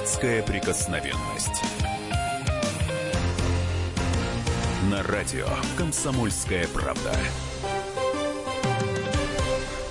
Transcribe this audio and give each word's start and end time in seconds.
Детская 0.00 0.42
прикосновенность. 0.42 1.62
На 4.90 5.02
радио 5.02 5.46
«Комсомольская 5.76 6.66
правда». 6.68 7.14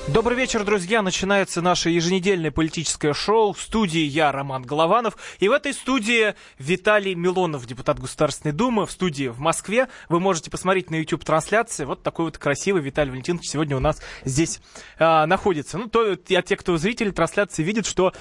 Добрый 0.07 0.35
вечер, 0.35 0.63
друзья. 0.63 1.03
Начинается 1.03 1.61
наше 1.61 1.91
еженедельное 1.91 2.49
политическое 2.49 3.13
шоу. 3.13 3.53
В 3.53 3.61
студии 3.61 4.01
я, 4.01 4.31
Роман 4.31 4.63
Голованов. 4.63 5.15
И 5.37 5.47
в 5.47 5.51
этой 5.51 5.71
студии 5.71 6.33
Виталий 6.57 7.13
Милонов, 7.13 7.67
депутат 7.67 7.99
Государственной 7.99 8.51
Думы. 8.51 8.87
В 8.87 8.91
студии 8.91 9.27
в 9.27 9.39
Москве. 9.39 9.87
Вы 10.09 10.19
можете 10.19 10.49
посмотреть 10.49 10.89
на 10.89 10.95
YouTube 10.95 11.23
трансляции. 11.23 11.85
Вот 11.85 12.01
такой 12.01 12.25
вот 12.25 12.39
красивый 12.39 12.81
Виталий 12.81 13.11
Валентинович 13.11 13.47
сегодня 13.47 13.77
у 13.77 13.79
нас 13.79 14.01
здесь 14.25 14.59
а, 14.97 15.27
находится. 15.27 15.77
Ну, 15.77 15.87
то, 15.87 16.13
а 16.13 16.41
те, 16.41 16.57
кто 16.57 16.75
зрители 16.79 17.11
трансляции, 17.11 17.61
видят, 17.61 17.85
что 17.85 18.11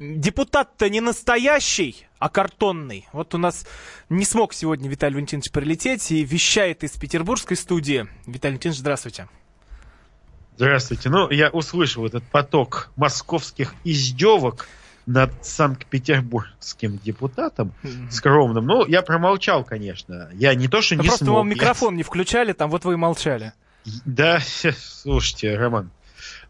депутат-то 0.00 0.88
не 0.88 1.00
настоящий, 1.00 2.06
а 2.18 2.28
картонный. 2.28 3.06
Вот 3.12 3.34
у 3.34 3.38
нас 3.38 3.66
не 4.08 4.24
смог 4.24 4.54
сегодня 4.54 4.88
Виталий 4.88 5.14
Валентинович 5.14 5.50
прилететь 5.52 6.10
и 6.10 6.24
вещает 6.24 6.82
из 6.82 6.92
петербургской 6.92 7.56
студии. 7.56 8.08
Виталий 8.26 8.54
Валентинович, 8.54 8.78
здравствуйте. 8.78 9.28
Здравствуйте. 10.56 11.10
Ну, 11.10 11.30
я 11.30 11.50
услышал 11.50 12.04
этот 12.06 12.24
поток 12.24 12.90
московских 12.96 13.74
издевок 13.84 14.66
над 15.06 15.32
Санкт-Петербургским 15.44 16.98
депутатом 16.98 17.72
скромным. 18.10 18.66
Ну, 18.66 18.86
я 18.86 19.02
промолчал, 19.02 19.64
конечно. 19.64 20.30
Я 20.34 20.54
не 20.54 20.68
то, 20.68 20.82
что 20.82 20.96
да 20.96 21.02
не 21.02 21.08
просто 21.08 21.24
смог. 21.24 21.38
вам 21.38 21.48
микрофон 21.48 21.94
я... 21.94 21.98
не 21.98 22.02
включали, 22.02 22.52
там 22.52 22.70
вот 22.70 22.84
вы 22.84 22.94
и 22.94 22.96
молчали. 22.96 23.52
Да, 24.04 24.40
слушайте, 24.78 25.56
Роман, 25.56 25.90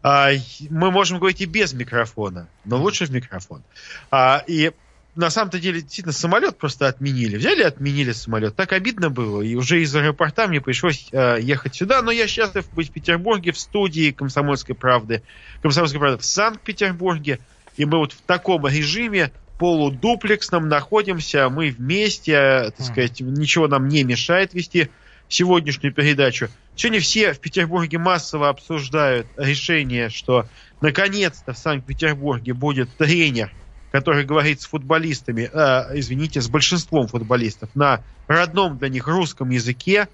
мы 0.03 0.91
можем 0.91 1.19
говорить 1.19 1.41
и 1.41 1.45
без 1.45 1.73
микрофона, 1.73 2.47
но 2.65 2.77
лучше 2.77 3.05
в 3.05 3.11
микрофон. 3.11 3.63
А, 4.09 4.43
и 4.47 4.71
на 5.15 5.29
самом-то 5.29 5.59
деле, 5.59 5.81
действительно, 5.81 6.13
самолет 6.13 6.57
просто 6.57 6.87
отменили. 6.87 7.35
Взяли 7.35 7.63
отменили 7.63 8.13
самолет. 8.13 8.55
Так 8.55 8.71
обидно 8.71 9.09
было. 9.09 9.41
И 9.41 9.55
уже 9.55 9.81
из 9.81 9.93
аэропорта 9.95 10.47
мне 10.47 10.61
пришлось 10.61 11.09
э, 11.11 11.37
ехать 11.41 11.75
сюда. 11.75 12.01
Но 12.01 12.11
я 12.11 12.27
счастлив 12.27 12.65
быть 12.73 12.89
в 12.89 12.93
Петербурге, 12.93 13.51
в 13.51 13.59
студии 13.59 14.11
«Комсомольской 14.11 14.73
правды». 14.73 15.21
«Комсомольской 15.61 15.99
правды» 15.99 16.17
в 16.19 16.25
Санкт-Петербурге. 16.25 17.39
И 17.75 17.83
мы 17.83 17.97
вот 17.97 18.13
в 18.13 18.21
таком 18.21 18.65
режиме 18.67 19.31
полудуплексном 19.59 20.69
находимся. 20.69 21.49
Мы 21.49 21.71
вместе, 21.71 22.31
э, 22.31 22.71
так 22.71 22.87
сказать, 22.87 23.19
ничего 23.19 23.67
нам 23.67 23.89
не 23.89 24.03
мешает 24.03 24.53
вести 24.53 24.89
сегодняшнюю 25.31 25.93
передачу. 25.93 26.49
Сегодня 26.75 26.99
все 26.99 27.33
в 27.33 27.39
Петербурге 27.39 27.97
массово 27.97 28.49
обсуждают 28.49 29.27
решение, 29.37 30.09
что 30.09 30.45
наконец-то 30.81 31.53
в 31.53 31.57
Санкт-Петербурге 31.57 32.53
будет 32.53 32.89
тренер, 32.97 33.51
который 33.91 34.25
говорит 34.25 34.61
с 34.61 34.65
футболистами, 34.65 35.49
э, 35.51 35.99
извините, 35.99 36.41
с 36.41 36.49
большинством 36.49 37.07
футболистов 37.07 37.69
на 37.75 38.03
родном 38.27 38.77
для 38.77 38.89
них 38.89 39.07
русском 39.07 39.49
языке. 39.49 40.07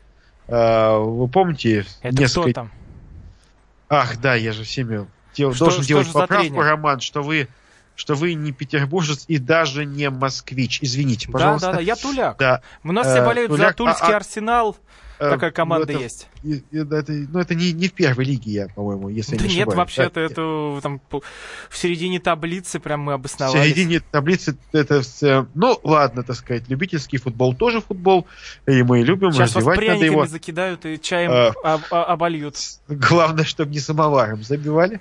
Э, 0.47 0.97
вы 0.97 1.27
помните? 1.27 1.85
Это 2.01 2.21
несколько... 2.21 2.51
кто 2.51 2.53
там? 2.53 2.71
Ах, 3.89 4.17
да, 4.17 4.35
я 4.35 4.53
же 4.53 4.63
всеми 4.63 5.07
дел... 5.35 5.53
что, 5.53 5.65
должен 5.65 5.83
что 5.83 5.87
делать 5.87 6.11
поправку, 6.11 6.61
Роман, 6.61 6.99
что 6.99 7.21
вы 7.21 7.47
что 7.95 8.13
вы 8.13 8.35
не 8.35 8.51
петербуржец 8.51 9.25
и 9.27 9.39
даже 9.39 9.83
не 9.83 10.11
москвич. 10.11 10.79
Извините, 10.83 11.31
пожалуйста. 11.31 11.67
Да, 11.67 11.71
да, 11.71 11.77
да, 11.79 11.83
я 11.83 11.95
туляк. 11.95 12.37
Да. 12.37 12.61
У 12.83 12.91
нас 12.91 13.07
все 13.07 13.25
болеют 13.25 13.49
туляк, 13.49 13.71
за 13.71 13.75
Тульский 13.75 14.07
а, 14.07 14.13
а 14.13 14.15
Арсенал. 14.17 14.77
Э, 15.19 15.31
Такая 15.31 15.51
команда 15.51 15.87
ну, 15.87 15.93
это, 15.93 16.03
есть. 16.03 16.27
И, 16.43 16.63
и, 16.69 16.77
это, 16.77 17.05
ну, 17.07 17.39
это 17.39 17.55
не, 17.55 17.73
не 17.73 17.87
в 17.87 17.93
первой 17.93 18.25
лиге, 18.25 18.51
я, 18.51 18.67
по-моему, 18.67 19.09
если 19.09 19.35
да 19.35 19.47
не 19.47 19.55
нет, 19.55 19.73
вообще-то 19.73 20.15
да, 20.15 20.21
это 20.21 20.79
там 20.83 21.01
в 21.69 21.77
середине 21.77 22.19
таблицы 22.19 22.79
прям 22.79 23.01
мы 23.01 23.13
обосновались. 23.13 23.59
В 23.59 23.63
середине 23.63 23.99
таблицы 23.99 24.57
это 24.71 25.01
все... 25.01 25.47
Ну, 25.55 25.79
ладно, 25.83 26.23
так 26.23 26.35
сказать, 26.35 26.69
любительский 26.69 27.17
футбол 27.17 27.55
тоже 27.55 27.81
футбол, 27.81 28.27
и 28.67 28.83
мы 28.83 29.01
любим, 29.01 29.31
Сейчас 29.31 29.55
развивать 29.55 29.79
вас 29.79 29.87
надо 29.87 30.05
его. 30.05 30.25
закидают 30.27 30.85
и 30.85 30.99
чаем 31.01 31.31
а, 31.31 31.73
об, 31.73 31.81
обольют. 31.91 32.55
Главное, 32.87 33.45
чтобы 33.45 33.71
не 33.71 33.79
самоваром 33.79 34.43
забивали. 34.43 34.99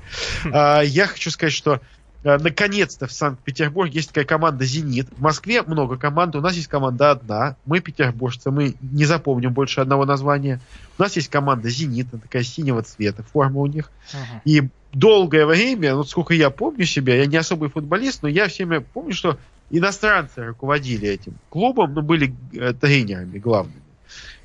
а, 0.50 0.80
я 0.80 1.06
хочу 1.06 1.30
сказать, 1.30 1.52
что 1.52 1.80
наконец-то 2.24 3.06
в 3.06 3.12
Санкт-Петербурге 3.12 3.96
есть 3.96 4.08
такая 4.08 4.24
команда 4.24 4.64
«Зенит». 4.64 5.08
В 5.16 5.20
Москве 5.20 5.62
много 5.62 5.96
команд, 5.96 6.34
у 6.36 6.40
нас 6.40 6.54
есть 6.54 6.68
команда 6.68 7.12
одна. 7.12 7.56
Мы 7.66 7.80
петербуржцы, 7.80 8.50
мы 8.50 8.74
не 8.80 9.04
запомним 9.04 9.52
больше 9.52 9.80
одного 9.80 10.04
названия. 10.04 10.60
У 10.98 11.02
нас 11.02 11.16
есть 11.16 11.28
команда 11.28 11.68
«Зенит», 11.68 12.08
такая 12.10 12.42
синего 12.42 12.82
цвета, 12.82 13.22
форма 13.22 13.60
у 13.60 13.66
них. 13.66 13.90
Uh-huh. 14.12 14.40
И 14.44 14.68
долгое 14.92 15.46
время, 15.46 15.94
вот 15.94 16.08
сколько 16.08 16.34
я 16.34 16.50
помню 16.50 16.84
себя, 16.84 17.16
я 17.16 17.26
не 17.26 17.36
особый 17.36 17.68
футболист, 17.68 18.22
но 18.22 18.28
я 18.28 18.48
все 18.48 18.64
время 18.64 18.84
помню, 18.92 19.14
что 19.14 19.38
иностранцы 19.70 20.44
руководили 20.46 21.08
этим 21.08 21.34
клубом, 21.50 21.94
ну, 21.94 22.02
были 22.02 22.34
э, 22.52 22.72
тренерами 22.72 23.38
главными 23.38 23.85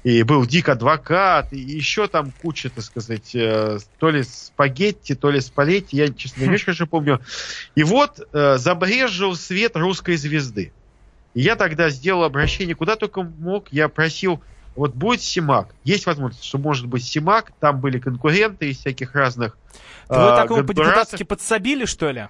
и 0.04 0.24
был 0.24 0.46
Дик 0.46 0.70
Адвокат, 0.70 1.54
и 1.54 1.60
еще 1.60 2.08
там 2.08 2.32
куча, 2.42 2.70
так 2.70 2.84
сказать, 2.84 3.36
э, 3.36 3.78
то 4.00 4.10
ли 4.10 4.24
спагетти, 4.24 5.14
то 5.14 5.30
ли 5.30 5.40
спалетти, 5.40 5.98
я, 5.98 6.12
честно 6.12 6.44
не 6.44 6.54
очень 6.54 6.66
хорошо 6.66 6.88
помню. 6.88 7.22
И 7.76 7.84
вот 7.84 8.20
э, 8.34 8.58
забрежил 8.58 9.36
свет 9.36 9.76
русской 9.76 10.16
звезды. 10.16 10.74
И 11.34 11.42
я 11.42 11.56
тогда 11.56 11.90
сделал 11.90 12.24
обращение, 12.24 12.76
куда 12.76 12.96
только 12.96 13.22
мог, 13.22 13.68
я 13.72 13.90
просил, 13.90 14.42
вот 14.76 14.96
будет 14.96 15.22
Симак, 15.22 15.76
есть 15.84 16.06
возможность, 16.08 16.46
что 16.46 16.58
может 16.58 16.88
быть 16.88 17.04
Симак, 17.04 17.52
там 17.60 17.80
были 17.80 18.00
конкуренты 18.00 18.70
из 18.70 18.80
всяких 18.80 19.14
разных 19.14 19.58
Вы 20.10 20.16
э, 20.16 20.36
так 20.36 20.50
его 20.50 20.64
по-депутатски 20.64 21.24
подсобили, 21.24 21.86
что 21.86 22.10
ли? 22.10 22.28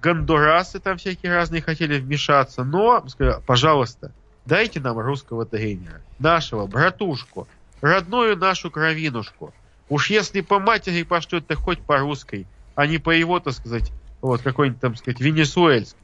Гондурасы 0.00 0.78
там 0.78 0.98
всякие 0.98 1.32
разные 1.32 1.62
хотели 1.62 1.98
вмешаться, 1.98 2.64
но, 2.64 3.04
сказали, 3.08 3.40
пожалуйста, 3.44 4.12
Дайте 4.44 4.80
нам 4.80 4.98
русского 4.98 5.46
тренера, 5.46 6.00
нашего 6.18 6.66
братушку, 6.66 7.46
родную 7.80 8.36
нашу 8.36 8.70
кровинушку. 8.70 9.54
Уж 9.88 10.10
если 10.10 10.40
по 10.40 10.58
матери 10.58 11.02
пошлют, 11.02 11.46
то 11.46 11.54
хоть 11.54 11.80
по 11.80 11.98
русской, 11.98 12.46
а 12.74 12.86
не 12.86 12.98
по 12.98 13.10
его, 13.10 13.38
так 13.40 13.52
сказать, 13.52 13.92
вот 14.20 14.42
какой-нибудь 14.42 14.80
там, 14.80 14.96
сказать, 14.96 15.20
венесуэльской. 15.20 16.00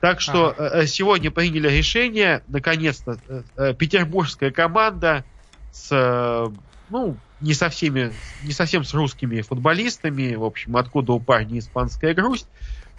Так 0.00 0.20
что 0.20 0.50
ага. 0.50 0.82
Э, 0.82 0.86
сегодня 0.86 1.30
приняли 1.30 1.68
решение, 1.68 2.42
наконец-то, 2.48 3.18
э, 3.28 3.42
э, 3.56 3.74
петербургская 3.74 4.50
команда 4.50 5.24
с, 5.72 6.50
ну, 6.90 7.16
не 7.40 7.54
со 7.54 7.68
всеми, 7.68 8.12
не 8.42 8.52
совсем 8.52 8.84
с 8.84 8.94
русскими 8.94 9.40
футболистами, 9.40 10.34
в 10.34 10.44
общем, 10.44 10.76
откуда 10.76 11.12
у 11.12 11.20
парня 11.20 11.58
испанская 11.58 12.14
грусть, 12.14 12.48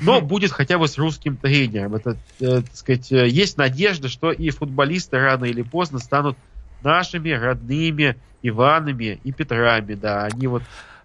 но 0.01 0.21
будет 0.21 0.51
хотя 0.51 0.77
бы 0.77 0.87
с 0.87 0.97
русским 0.97 1.37
тренером. 1.37 1.95
Это, 1.95 2.17
э, 2.39 2.61
так 2.61 2.75
сказать, 2.75 3.11
э, 3.11 3.27
есть 3.27 3.57
надежда, 3.57 4.09
что 4.09 4.31
и 4.31 4.49
футболисты 4.49 5.17
рано 5.17 5.45
или 5.45 5.61
поздно 5.61 5.99
станут 5.99 6.37
нашими 6.83 7.31
родными 7.31 8.15
Иванами 8.41 9.19
и 9.23 9.31
Петрами, 9.31 9.95
да, 9.95 10.23
они 10.23 10.47
вот 10.47 10.63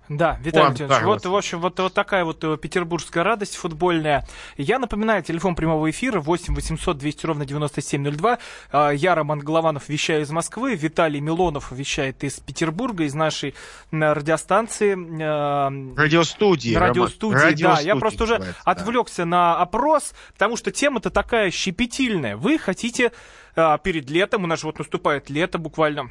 да, 0.08 0.38
Виталий 0.42 0.76
Леонидович, 0.76 1.02
вот, 1.02 1.24
в 1.24 1.34
общем, 1.34 1.60
вот, 1.60 1.78
вот 1.80 1.94
такая 1.94 2.24
вот 2.24 2.44
э, 2.44 2.58
петербургская 2.58 3.24
радость 3.24 3.56
футбольная. 3.56 4.26
Я 4.58 4.78
напоминаю, 4.78 5.22
телефон 5.22 5.54
прямого 5.54 5.90
эфира 5.90 6.20
8 6.20 6.54
800 6.54 6.98
200 6.98 7.26
ровно 7.26 7.46
9702. 7.46 8.38
А, 8.70 8.90
я, 8.90 9.14
Роман 9.14 9.40
Голованов, 9.40 9.88
вещаю 9.88 10.22
из 10.22 10.30
Москвы. 10.30 10.74
Виталий 10.74 11.20
Милонов 11.20 11.72
вещает 11.72 12.22
из 12.22 12.34
Петербурга, 12.34 13.04
из 13.04 13.14
нашей 13.14 13.54
радиостанции. 13.90 14.92
Радиостудии. 15.96 16.74
Радиостудии, 16.74 17.62
Роман. 17.62 17.76
да. 17.76 17.80
Я 17.80 17.96
просто 17.96 18.24
уже 18.24 18.38
да. 18.38 18.46
отвлекся 18.64 19.24
на 19.24 19.56
опрос, 19.56 20.12
потому 20.34 20.58
что 20.58 20.70
тема-то 20.70 21.08
такая 21.08 21.50
щепетильная. 21.50 22.36
Вы 22.36 22.58
хотите 22.58 23.12
а, 23.56 23.78
перед 23.78 24.10
летом, 24.10 24.44
у 24.44 24.46
нас 24.46 24.60
же 24.60 24.66
вот 24.66 24.78
наступает 24.78 25.30
лето 25.30 25.58
буквально 25.58 26.10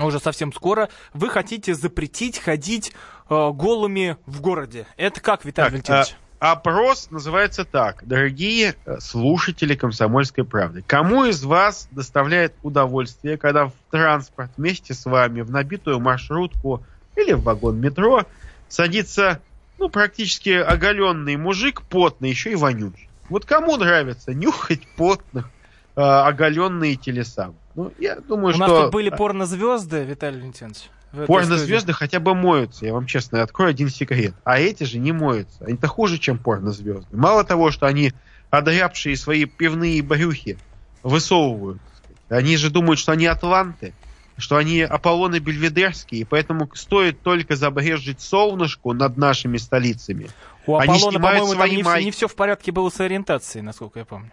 уже 0.00 0.20
совсем 0.20 0.52
скоро, 0.52 0.88
вы 1.12 1.28
хотите 1.28 1.74
запретить 1.74 2.38
ходить 2.38 2.92
э, 3.28 3.50
голыми 3.52 4.16
в 4.26 4.40
городе. 4.40 4.86
Это 4.96 5.20
как, 5.20 5.44
Виталий 5.44 5.66
так, 5.66 5.72
Валентинович? 5.72 6.16
А, 6.40 6.52
опрос 6.52 7.10
называется 7.10 7.64
так. 7.64 8.06
Дорогие 8.06 8.74
э, 8.84 8.98
слушатели 9.00 9.74
«Комсомольской 9.74 10.44
правды», 10.44 10.82
кому 10.86 11.24
из 11.24 11.44
вас 11.44 11.88
доставляет 11.90 12.54
удовольствие, 12.62 13.36
когда 13.36 13.66
в 13.66 13.72
транспорт 13.90 14.50
вместе 14.56 14.94
с 14.94 15.04
вами 15.04 15.42
в 15.42 15.50
набитую 15.50 16.00
маршрутку 16.00 16.82
или 17.16 17.32
в 17.32 17.42
вагон 17.42 17.78
метро 17.80 18.24
садится 18.68 19.40
ну, 19.78 19.88
практически 19.88 20.50
оголенный 20.50 21.36
мужик, 21.36 21.82
потный, 21.82 22.30
еще 22.30 22.52
и 22.52 22.56
вонючий? 22.56 23.08
Вот 23.28 23.44
кому 23.44 23.76
нравится 23.76 24.34
нюхать 24.34 24.86
потных, 24.96 25.48
э, 25.96 26.00
оголенные 26.00 26.96
телеса? 26.96 27.54
Ну, 27.74 27.92
я 27.98 28.16
думаю, 28.16 28.48
У 28.48 28.52
что... 28.52 28.66
нас 28.66 28.70
тут 28.70 28.92
были 28.92 29.10
порнозвезды, 29.10 30.04
Виталий 30.04 30.38
Валентинович. 30.38 30.90
Порнозвезды 31.26 31.92
хотя 31.92 32.20
бы 32.20 32.34
моются, 32.34 32.86
я 32.86 32.94
вам 32.94 33.06
честно 33.06 33.42
открою 33.42 33.70
один 33.70 33.88
секрет. 33.88 34.34
А 34.44 34.58
эти 34.58 34.84
же 34.84 34.98
не 34.98 35.12
моются. 35.12 35.64
Они-то 35.64 35.86
хуже, 35.86 36.18
чем 36.18 36.38
порнозвезды. 36.38 37.14
Мало 37.14 37.44
того, 37.44 37.70
что 37.70 37.86
они 37.86 38.12
одрябшие 38.50 39.16
свои 39.16 39.44
пивные 39.44 40.02
брюхи 40.02 40.58
высовывают, 41.02 41.80
они 42.28 42.56
же 42.56 42.70
думают, 42.70 42.98
что 42.98 43.12
они 43.12 43.26
атланты, 43.26 43.92
что 44.38 44.56
они 44.56 44.80
Аполлоны 44.80 45.38
Бельведерские, 45.38 46.22
и 46.22 46.24
поэтому 46.24 46.70
стоит 46.74 47.20
только 47.20 47.56
забрежить 47.56 48.20
солнышку 48.20 48.94
над 48.94 49.18
нашими 49.18 49.58
столицами. 49.58 50.28
У 50.66 50.76
Аполлона, 50.76 51.20
по-моему, 51.20 51.54
там 51.54 51.68
не, 51.68 52.04
не 52.04 52.10
все 52.10 52.28
в 52.28 52.34
порядке 52.34 52.72
было 52.72 52.88
с 52.88 53.00
ориентацией, 53.00 53.62
насколько 53.62 53.98
я 53.98 54.04
помню. 54.06 54.30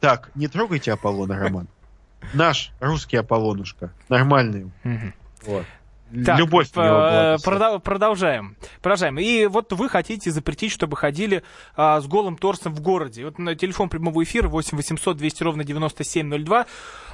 Так, 0.00 0.30
не 0.34 0.48
трогайте 0.48 0.92
Аполлона, 0.92 1.38
Роман. 1.38 1.68
Наш 2.32 2.72
русский 2.80 3.16
Аполлонушка. 3.16 3.92
Нормальный. 4.08 4.70
Вот. 5.46 5.64
Так, 6.24 6.38
Любовь 6.38 6.68
него 6.74 6.84
была. 6.84 7.34
э, 7.34 7.36
прода- 7.44 7.78
продолжаем. 7.80 8.56
Продолжаем. 8.82 9.18
И 9.18 9.46
вот 9.46 9.72
вы 9.72 9.88
хотите 9.88 10.30
запретить, 10.30 10.70
чтобы 10.70 10.96
ходили 10.96 11.42
а, 11.76 12.00
с 12.00 12.06
голым 12.06 12.36
торсом 12.36 12.72
в 12.72 12.80
городе. 12.80 13.24
Вот 13.24 13.38
на 13.38 13.56
телефон 13.56 13.88
прямого 13.88 14.22
эфира 14.22 14.48
8 14.48 14.76
800 14.76 15.16
200 15.16 15.42
ровно 15.42 15.64
9702. 15.64 16.66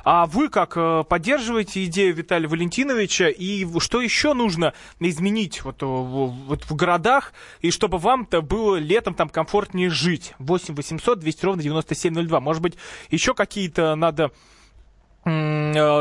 А 0.05 0.27
вы 0.27 0.51
как 0.51 0.75
э, 0.77 1.05
поддерживаете 1.09 1.85
идею 1.87 2.15
Виталия 2.15 2.49
Валентиновича? 2.49 3.29
И 3.29 3.67
что 3.81 4.03
еще 4.03 4.35
нужно 4.35 4.75
изменить 4.99 5.63
вот, 5.65 5.83
э, 5.83 5.87
в, 5.87 6.27
вот 6.49 6.65
в 6.65 6.75
городах, 6.75 7.33
и 7.61 7.71
чтобы 7.71 7.97
вам-то 7.97 8.43
было 8.43 8.77
летом 8.77 9.15
там 9.15 9.31
комфортнее 9.31 9.89
жить? 9.89 10.35
8 10.39 10.75
800 10.75 11.19
200 11.21 11.45
ровно 11.47 11.63
9702. 11.63 12.41
Может 12.41 12.63
быть, 12.63 12.75
еще 13.11 13.33
какие-то 13.35 13.95
надо 13.95 14.25
э, 14.25 14.31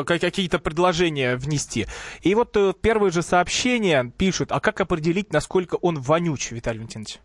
какие-то 0.06 0.60
предложения 0.60 1.36
внести. 1.36 1.88
И 2.22 2.36
вот 2.36 2.56
э, 2.56 2.74
первые 2.80 3.12
же 3.12 3.22
сообщения 3.22 4.12
пишут, 4.18 4.52
а 4.52 4.60
как 4.60 4.81
определить, 4.81 5.34
насколько 5.34 5.76
он 5.76 6.00
вонюч, 6.00 6.52
Виталий 6.52 6.80
Валентинович? 6.80 7.20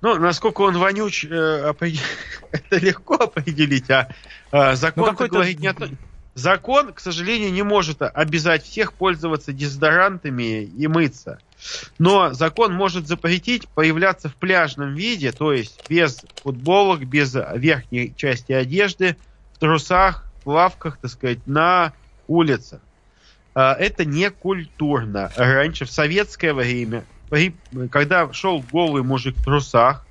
Ну, 0.00 0.16
насколько 0.18 0.62
он 0.62 0.78
вонюч, 0.78 1.24
э, 1.24 1.28
это 2.52 2.76
легко 2.78 3.14
определить, 3.14 3.90
а 3.90 4.08
э, 4.52 4.74
закон 4.76 5.16
Ну, 5.18 5.28
говорит 5.28 5.58
не 5.58 5.74
Закон, 6.34 6.92
к 6.92 7.00
сожалению, 7.00 7.52
не 7.52 7.62
может 7.62 8.00
обязать 8.00 8.62
всех 8.62 8.92
пользоваться 8.92 9.52
дезодорантами 9.52 10.62
и 10.62 10.86
мыться. 10.86 11.40
Но 11.98 12.32
закон 12.32 12.72
может 12.72 13.08
запретить 13.08 13.66
появляться 13.66 14.28
в 14.28 14.36
пляжном 14.36 14.94
виде, 14.94 15.32
то 15.32 15.52
есть 15.52 15.82
без 15.88 16.24
футболок, 16.40 17.04
без 17.04 17.34
верхней 17.34 18.14
части 18.14 18.52
одежды, 18.52 19.16
в 19.54 19.58
трусах, 19.58 20.27
в 20.48 20.50
плавках, 20.50 20.96
так 20.96 21.10
сказать, 21.10 21.46
на 21.46 21.92
улицах. 22.26 22.80
А, 23.54 23.74
Это 23.74 24.06
не 24.06 24.30
культурно. 24.30 25.30
Раньше, 25.36 25.84
в 25.84 25.90
советское 25.90 26.54
время, 26.54 27.04
при- 27.28 27.54
когда 27.90 28.32
шел 28.32 28.64
голый 28.72 29.02
мужик 29.02 29.36
в 29.36 29.44
трусах, 29.44 30.06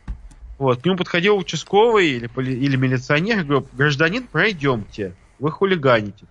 вот, 0.59 0.81
к 0.81 0.85
нему 0.85 0.95
подходил 0.97 1.37
участковый 1.37 2.07
или, 2.09 2.29
или 2.37 2.75
милиционер 2.75 3.39
и 3.39 3.43
говорил, 3.43 3.67
гражданин, 3.73 4.27
пройдемте, 4.27 5.13
вы 5.39 5.51
хулиганите. 5.51 6.25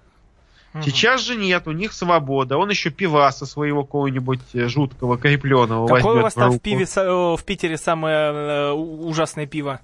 Сейчас 0.84 1.22
же 1.22 1.36
нет, 1.36 1.66
у 1.66 1.72
них 1.72 1.92
свобода. 1.94 2.58
Он 2.58 2.68
еще 2.70 2.90
пиваса 2.90 3.46
своего 3.46 3.82
какого-нибудь 3.84 4.40
э, 4.54 4.68
жуткого, 4.68 5.16
крепленого 5.16 5.86
Какое 5.88 6.00
у 6.02 6.06
возьмет 6.06 6.22
вас 6.24 6.32
в 6.34 6.36
там 6.36 6.50
в, 6.52 6.60
пиве, 6.60 6.84
со- 6.86 7.00
э, 7.00 7.36
в 7.36 7.42
Питере 7.44 7.76
самое 7.78 8.16
э, 8.16 8.70
у- 8.72 9.08
ужасное 9.08 9.46
пиво? 9.46 9.80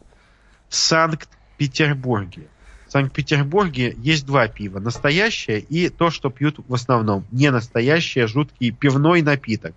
Санкт-Петербурге. 0.68 2.48
В 2.92 3.00
Санкт-Петербурге 3.00 3.96
есть 3.96 4.26
два 4.26 4.48
пива. 4.48 4.78
Настоящее 4.78 5.60
и 5.60 5.88
то, 5.88 6.10
что 6.10 6.28
пьют 6.28 6.56
в 6.68 6.74
основном. 6.74 7.24
Не 7.32 7.50
настоящее, 7.50 8.26
жуткий 8.26 8.70
пивной 8.70 9.22
напиток. 9.22 9.74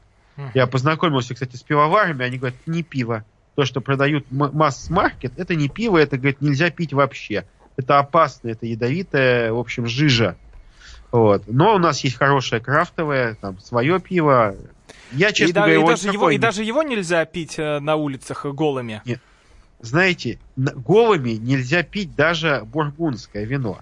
Я 0.53 0.67
познакомился, 0.67 1.33
кстати, 1.33 1.55
с 1.55 1.63
пивоварами, 1.63 2.25
они 2.25 2.37
говорят, 2.37 2.57
не 2.65 2.83
пиво. 2.83 3.23
То, 3.55 3.63
что 3.63 3.79
продают 3.79 4.25
масс-маркет, 4.31 5.31
это 5.37 5.55
не 5.55 5.69
пиво, 5.69 5.97
это, 5.97 6.17
говорит, 6.17 6.41
нельзя 6.41 6.69
пить 6.71 6.91
вообще. 6.91 7.45
Это 7.77 7.99
опасно, 7.99 8.49
это 8.49 8.65
ядовитая, 8.65 9.53
в 9.53 9.59
общем, 9.59 9.87
жижа. 9.87 10.35
Вот. 11.13 11.43
Но 11.47 11.75
у 11.75 11.77
нас 11.77 12.03
есть 12.03 12.17
хорошее 12.17 12.61
крафтовое, 12.61 13.35
там, 13.35 13.57
свое 13.59 14.01
пиво. 14.01 14.57
Я, 15.13 15.31
честно 15.31 15.51
и, 15.51 15.53
говоря, 15.53 15.73
и 15.73 15.77
его 15.77 15.87
даже 15.87 16.09
его, 16.09 16.29
и 16.31 16.37
даже 16.37 16.63
его 16.65 16.83
нельзя 16.83 17.23
пить 17.23 17.57
э, 17.59 17.79
на 17.79 17.95
улицах 17.95 18.45
голыми. 18.45 19.01
Знаете, 19.85 20.39
на- 20.55 20.73
голыми 20.73 21.31
нельзя 21.31 21.83
пить 21.83 22.15
даже 22.15 22.63
бургундское 22.65 23.45
вино. 23.45 23.79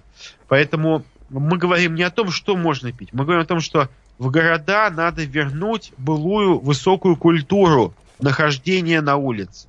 Поэтому 0.48 1.04
мы 1.28 1.58
говорим 1.58 1.94
не 1.94 2.02
о 2.02 2.10
том, 2.10 2.30
что 2.30 2.56
можно 2.56 2.92
пить. 2.92 3.12
Мы 3.12 3.24
говорим 3.24 3.42
о 3.42 3.46
том, 3.46 3.60
что 3.60 3.88
в 4.18 4.30
города 4.30 4.90
надо 4.90 5.24
вернуть 5.24 5.92
былую 5.98 6.58
высокую 6.58 7.16
культуру 7.16 7.94
нахождения 8.20 9.00
на 9.00 9.16
улице. 9.16 9.66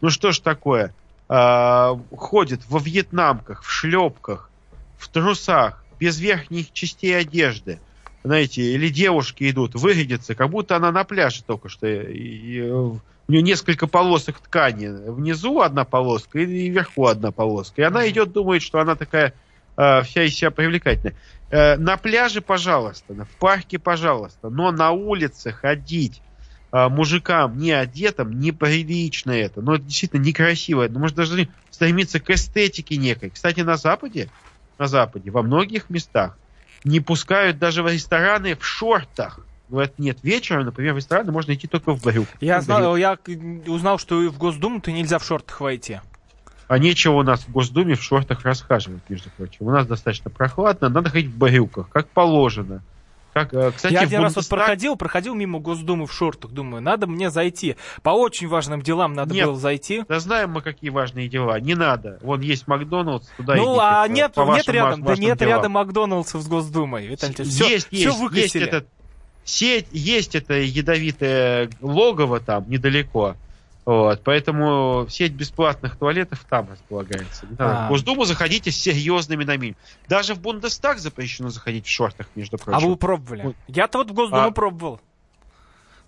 Ну 0.00 0.10
что 0.10 0.32
ж 0.32 0.38
такое? 0.38 0.94
А, 1.28 1.98
ходит 2.16 2.60
во 2.68 2.78
вьетнамках, 2.78 3.62
в 3.62 3.70
шлепках, 3.70 4.50
в 4.98 5.08
трусах, 5.08 5.84
без 5.98 6.18
верхних 6.18 6.72
частей 6.72 7.16
одежды. 7.18 7.78
Знаете, 8.24 8.62
или 8.62 8.88
девушки 8.88 9.50
идут, 9.50 9.74
выглядятся, 9.74 10.34
как 10.34 10.50
будто 10.50 10.76
она 10.76 10.92
на 10.92 11.04
пляже 11.04 11.42
только 11.44 11.68
что. 11.68 11.86
И- 11.86 12.12
и, 12.12 12.60
э, 12.62 12.92
у 13.28 13.32
нее 13.32 13.42
несколько 13.42 13.86
полосок 13.86 14.38
ткани. 14.38 14.88
Внизу 15.10 15.60
одна 15.60 15.84
полоска 15.84 16.38
и 16.38 16.70
вверху 16.70 17.06
одна 17.06 17.30
полоска. 17.30 17.82
И 17.82 17.84
она 17.84 18.08
идет, 18.08 18.32
думает, 18.32 18.62
что 18.62 18.80
она 18.80 18.94
такая 18.94 19.34
э, 19.76 20.02
вся 20.02 20.24
из 20.24 20.34
себя 20.34 20.50
привлекательная. 20.50 21.14
Э, 21.50 21.76
на 21.76 21.96
пляже, 21.96 22.40
пожалуйста, 22.40 23.14
в 23.14 23.38
парке, 23.38 23.78
пожалуйста, 23.78 24.50
но 24.50 24.72
на 24.72 24.90
улице 24.90 25.52
ходить 25.52 26.20
э, 26.72 26.88
мужикам 26.88 27.58
не 27.58 27.70
одетым 27.70 28.40
неприлично 28.40 29.30
это. 29.30 29.60
Но 29.60 29.76
это 29.76 29.84
действительно 29.84 30.22
некрасиво. 30.22 30.86
Но 30.88 30.98
мы 30.98 31.08
же 31.08 31.14
должны 31.14 31.48
стремиться 31.70 32.18
к 32.20 32.28
эстетике 32.30 32.96
некой. 32.96 33.30
Кстати, 33.30 33.60
на 33.60 33.76
Западе, 33.76 34.30
на 34.78 34.88
Западе, 34.88 35.30
во 35.30 35.42
многих 35.42 35.90
местах 35.90 36.36
не 36.84 37.00
пускают 37.00 37.58
даже 37.58 37.82
в 37.82 37.88
рестораны 37.88 38.56
в 38.56 38.64
шортах. 38.64 39.40
Говорят, 39.72 39.98
нет, 39.98 40.18
вечером, 40.22 40.66
например, 40.66 40.92
в 40.92 40.98
рестораны 40.98 41.32
можно 41.32 41.54
идти 41.54 41.66
только 41.66 41.94
в 41.94 42.02
брюках. 42.02 42.36
Я, 42.42 42.60
В 42.60 42.64
знал, 42.64 42.94
я 42.94 43.16
узнал, 43.66 43.98
что 43.98 44.16
в 44.28 44.36
Госдуму-то 44.36 44.92
нельзя 44.92 45.18
в 45.18 45.24
шортах 45.24 45.62
войти. 45.62 46.00
А 46.68 46.78
нечего 46.78 47.14
у 47.14 47.22
нас 47.22 47.40
в 47.44 47.50
Госдуме 47.50 47.94
в 47.94 48.02
шортах 48.02 48.44
расхаживать, 48.44 49.02
между 49.08 49.30
прочим. 49.30 49.56
У 49.60 49.70
нас 49.70 49.86
достаточно 49.86 50.30
прохладно, 50.30 50.90
надо 50.90 51.08
ходить 51.08 51.30
в 51.30 51.38
брюках, 51.38 51.88
как 51.88 52.06
положено. 52.08 52.82
Как, 53.32 53.54
э, 53.54 53.72
кстати, 53.74 53.94
я 53.94 54.00
один 54.00 54.20
раз 54.20 54.36
вот 54.36 54.44
Бундестаг- 54.44 54.48
проходил, 54.50 54.96
проходил 54.96 55.34
мимо 55.34 55.58
Госдумы 55.58 56.06
в 56.06 56.12
шортах, 56.12 56.50
думаю, 56.50 56.82
надо 56.82 57.06
мне 57.06 57.30
зайти. 57.30 57.76
По 58.02 58.10
очень 58.10 58.46
важным 58.46 58.82
делам 58.82 59.14
надо 59.14 59.34
Нет. 59.34 59.46
было 59.46 59.56
зайти. 59.56 60.04
Да 60.06 60.20
знаем 60.20 60.50
мы, 60.50 60.60
какие 60.60 60.90
важные 60.90 61.28
дела. 61.28 61.58
Не 61.58 61.74
надо. 61.74 62.18
Вон 62.20 62.42
есть 62.42 62.68
Макдональдс, 62.68 63.26
туда 63.38 63.54
ну, 63.54 63.72
идите, 63.72 63.80
а 63.82 64.06
нет, 64.08 64.34
по 64.34 64.40
нет 64.40 64.48
вашим 64.48 64.74
рядом, 64.74 65.02
да 65.02 65.16
нет 65.16 65.38
делам. 65.38 65.54
рядом 65.54 65.72
Макдоналдсов 65.72 66.42
с 66.42 66.46
Госдумой. 66.46 67.06
Виталий 67.06 67.34
все, 67.34 67.68
есть, 67.68 67.86
все 67.86 67.96
есть, 67.96 68.06
есть 68.06 68.20
выкосили. 68.20 68.66
этот 68.66 68.86
сеть, 69.44 69.86
есть 69.92 70.34
это 70.34 70.54
ядовитое 70.54 71.70
логово 71.80 72.40
там 72.40 72.68
недалеко. 72.68 73.36
Вот, 73.84 74.22
поэтому 74.22 75.06
сеть 75.08 75.32
бесплатных 75.32 75.96
туалетов 75.96 76.46
там 76.48 76.68
располагается. 76.70 77.46
Не 77.46 77.56
надо. 77.56 77.84
А. 77.84 77.86
В 77.86 77.88
Госдуму 77.88 78.24
заходите 78.24 78.70
с 78.70 78.76
серьезными 78.76 79.42
намерениями. 79.42 79.76
Даже 80.08 80.34
в 80.34 80.40
Бундестаг 80.40 80.98
запрещено 81.00 81.48
заходить 81.48 81.86
в 81.86 81.90
шортах, 81.90 82.28
между 82.36 82.56
А 82.56 82.58
прочим. 82.58 82.88
вы 82.88 82.96
пробовали? 82.96 83.42
Вот. 83.42 83.56
Я-то 83.66 83.98
вот 83.98 84.10
в 84.10 84.14
Госдуму 84.14 84.42
А. 84.42 84.50
пробовал. 84.52 85.00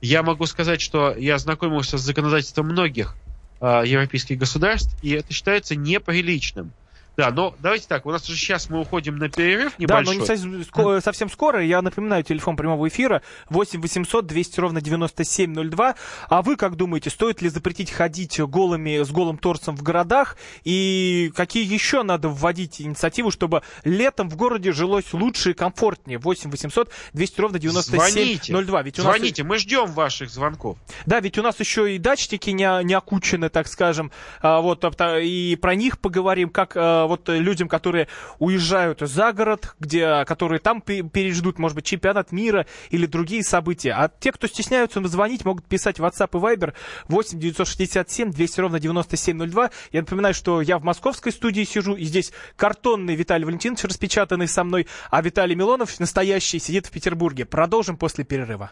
Я 0.01 0.23
могу 0.23 0.47
сказать, 0.47 0.81
что 0.81 1.17
я 1.17 1.35
ознакомился 1.35 1.99
с 1.99 2.03
законодательством 2.03 2.67
многих 2.67 3.17
э, 3.61 3.83
европейских 3.87 4.39
государств, 4.39 4.95
и 5.03 5.11
это 5.11 5.33
считается 5.33 5.75
неприличным. 5.75 6.73
Да, 7.17 7.31
но 7.31 7.55
давайте 7.61 7.87
так, 7.87 8.07
у 8.07 8.11
нас 8.11 8.29
уже 8.29 8.37
сейчас 8.37 8.69
мы 8.71 8.81
уходим 8.81 9.17
на 9.19 9.29
перерыв 9.29 9.73
Да, 9.79 10.03
но 10.03 10.03
небольшой. 10.03 10.17
не 10.17 10.27
совсем, 10.27 10.61
ско- 10.63 11.01
совсем 11.01 11.31
скоро. 11.31 11.65
Я 11.65 11.81
напоминаю, 11.83 12.25
телефон 12.25 12.57
прямого 12.57 12.89
эфира 12.89 13.23
8 13.51 13.81
800 13.81 14.27
200 14.27 14.61
ровно 14.61 14.81
9702. 14.81 15.95
А 16.29 16.43
вы 16.43 16.57
как 16.57 16.77
думаете, 16.77 17.11
стоит 17.11 17.41
ли 17.43 17.49
запретить 17.49 17.91
ходить 17.91 18.41
голыми, 18.41 19.03
с 19.03 19.11
голым 19.11 19.39
торсом 19.39 19.77
в 19.77 19.83
городах? 19.83 20.37
И 20.65 21.33
какие 21.37 21.65
еще 21.65 22.03
надо 22.03 22.29
вводить 22.29 22.81
инициативы, 22.81 23.31
чтобы 23.31 23.63
летом 23.85 24.29
в 24.29 24.37
городе 24.37 24.73
жилось 24.73 25.13
лучше 25.13 25.51
и 25.51 25.55
комфортнее? 25.55 26.19
8 26.19 26.51
800 26.51 26.91
200 27.13 27.41
ровно 27.41 27.59
9702. 27.59 28.83
Ведь 28.83 28.99
у 28.99 29.03
нас- 29.05 29.17
Звоните, 29.17 29.43
мы 29.45 29.59
ждем 29.59 29.87
ваших 29.93 30.31
звонков. 30.31 30.79
Да, 31.07 31.21
ведь 31.21 31.39
у 31.39 31.43
нас 31.43 31.61
еще 31.61 31.95
и 31.95 31.99
дачники 31.99 32.51
не, 32.51 32.85
не 32.85 32.95
окучены, 32.95 33.49
так 33.49 33.69
скажем. 33.69 34.11
А, 34.41 34.61
вот, 34.61 34.85
а, 35.01 35.19
и 35.21 35.57
про 35.57 35.75
них 35.75 35.99
поговорим, 35.99 36.49
как 36.51 36.73
а, 36.77 37.04
вот 37.07 37.29
людям, 37.29 37.69
которые 37.69 38.09
уезжают 38.39 39.01
за 39.01 39.33
город, 39.33 39.75
где, 39.79 40.25
которые 40.25 40.59
там 40.61 40.81
пе- 40.81 41.03
переждут, 41.03 41.59
может 41.59 41.77
быть, 41.77 41.85
чемпионат 41.85 42.33
мира 42.33 42.67
или 42.91 43.07
другие 43.07 43.43
события. 43.43 43.93
А 43.93 44.09
те, 44.09 44.33
кто 44.33 44.47
стесняются 44.47 45.03
звонить, 45.07 45.45
могут 45.45 45.67
писать 45.67 45.99
в 45.99 46.05
WhatsApp 46.05 46.31
и 46.33 46.37
Viber 46.37 46.75
8 47.09 47.39
967 47.39 48.31
200 48.31 48.61
ровно 48.61 48.81
9702. 48.81 49.71
Я 49.93 50.01
напоминаю, 50.01 50.35
что 50.35 50.61
я 50.61 50.79
в 50.79 50.85
московской 50.85 51.33
студии 51.33 51.65
сижу, 51.65 51.95
и 51.95 52.05
здесь 52.05 52.33
картонный 52.57 53.15
Виталий 53.15 53.45
Валентинович 53.45 53.85
распечатанный 53.85 54.49
со 54.49 54.65
мной, 54.65 54.87
а 55.11 55.23
Виталий 55.23 55.55
Милонов, 55.55 55.99
настоящий, 56.01 56.59
сидит 56.59 56.87
в 56.87 56.91
Петербурге. 56.91 57.45
Продолжим 57.45 57.97
после 57.97 58.25
перерыва. 58.25 58.71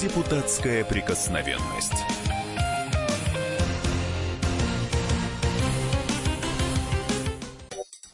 Депутатская 0.00 0.84
прикосновенность. 0.84 2.15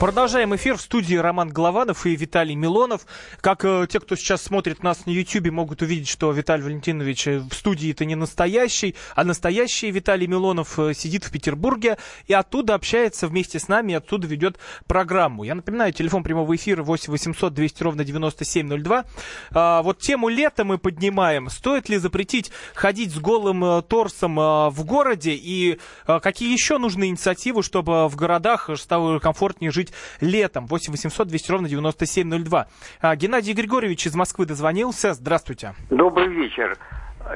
Продолжаем 0.00 0.54
эфир 0.54 0.76
в 0.76 0.80
студии 0.80 1.16
Роман 1.16 1.48
Голованов 1.48 2.06
и 2.06 2.14
Виталий 2.14 2.54
Милонов. 2.54 3.04
Как 3.40 3.64
э, 3.64 3.84
те, 3.90 3.98
кто 3.98 4.14
сейчас 4.14 4.42
смотрит 4.42 4.84
нас 4.84 5.06
на 5.06 5.10
YouTube, 5.10 5.50
могут 5.50 5.82
увидеть, 5.82 6.06
что 6.06 6.30
Виталий 6.30 6.62
Валентинович 6.62 7.26
э, 7.26 7.38
в 7.40 7.52
студии 7.52 7.90
это 7.90 8.04
не 8.04 8.14
настоящий, 8.14 8.94
а 9.16 9.24
настоящий 9.24 9.90
Виталий 9.90 10.28
Милонов 10.28 10.78
э, 10.78 10.94
сидит 10.94 11.24
в 11.24 11.32
Петербурге 11.32 11.98
и 12.28 12.32
оттуда 12.32 12.74
общается 12.74 13.26
вместе 13.26 13.58
с 13.58 13.66
нами, 13.66 13.90
и 13.90 13.94
оттуда 13.96 14.28
ведет 14.28 14.60
программу. 14.86 15.42
Я 15.42 15.56
напоминаю, 15.56 15.92
телефон 15.92 16.22
прямого 16.22 16.54
эфира 16.54 16.84
8 16.84 17.10
800 17.10 17.52
200 17.52 17.82
ровно 17.82 18.04
9702. 18.04 19.04
А, 19.50 19.82
вот 19.82 19.98
тему 19.98 20.28
лета 20.28 20.64
мы 20.64 20.78
поднимаем. 20.78 21.50
Стоит 21.50 21.88
ли 21.88 21.96
запретить 21.98 22.52
ходить 22.74 23.12
с 23.12 23.18
голым 23.18 23.64
э, 23.64 23.82
торсом 23.82 24.38
э, 24.38 24.70
в 24.70 24.84
городе 24.84 25.32
и 25.32 25.80
э, 26.06 26.20
какие 26.20 26.52
еще 26.52 26.78
нужны 26.78 27.08
инициативы, 27.08 27.64
чтобы 27.64 28.08
в 28.08 28.14
городах 28.14 28.70
стало 28.76 29.18
комфортнее 29.18 29.72
жить 29.72 29.87
летом. 30.20 30.66
8 30.66 30.92
800 30.92 31.28
200 31.28 31.50
ровно 31.52 31.68
9702. 31.68 32.66
А, 33.00 33.16
Геннадий 33.16 33.52
Григорьевич 33.52 34.06
из 34.06 34.14
Москвы 34.14 34.46
дозвонился. 34.46 35.14
Здравствуйте. 35.14 35.74
Добрый 35.90 36.28
вечер. 36.28 36.76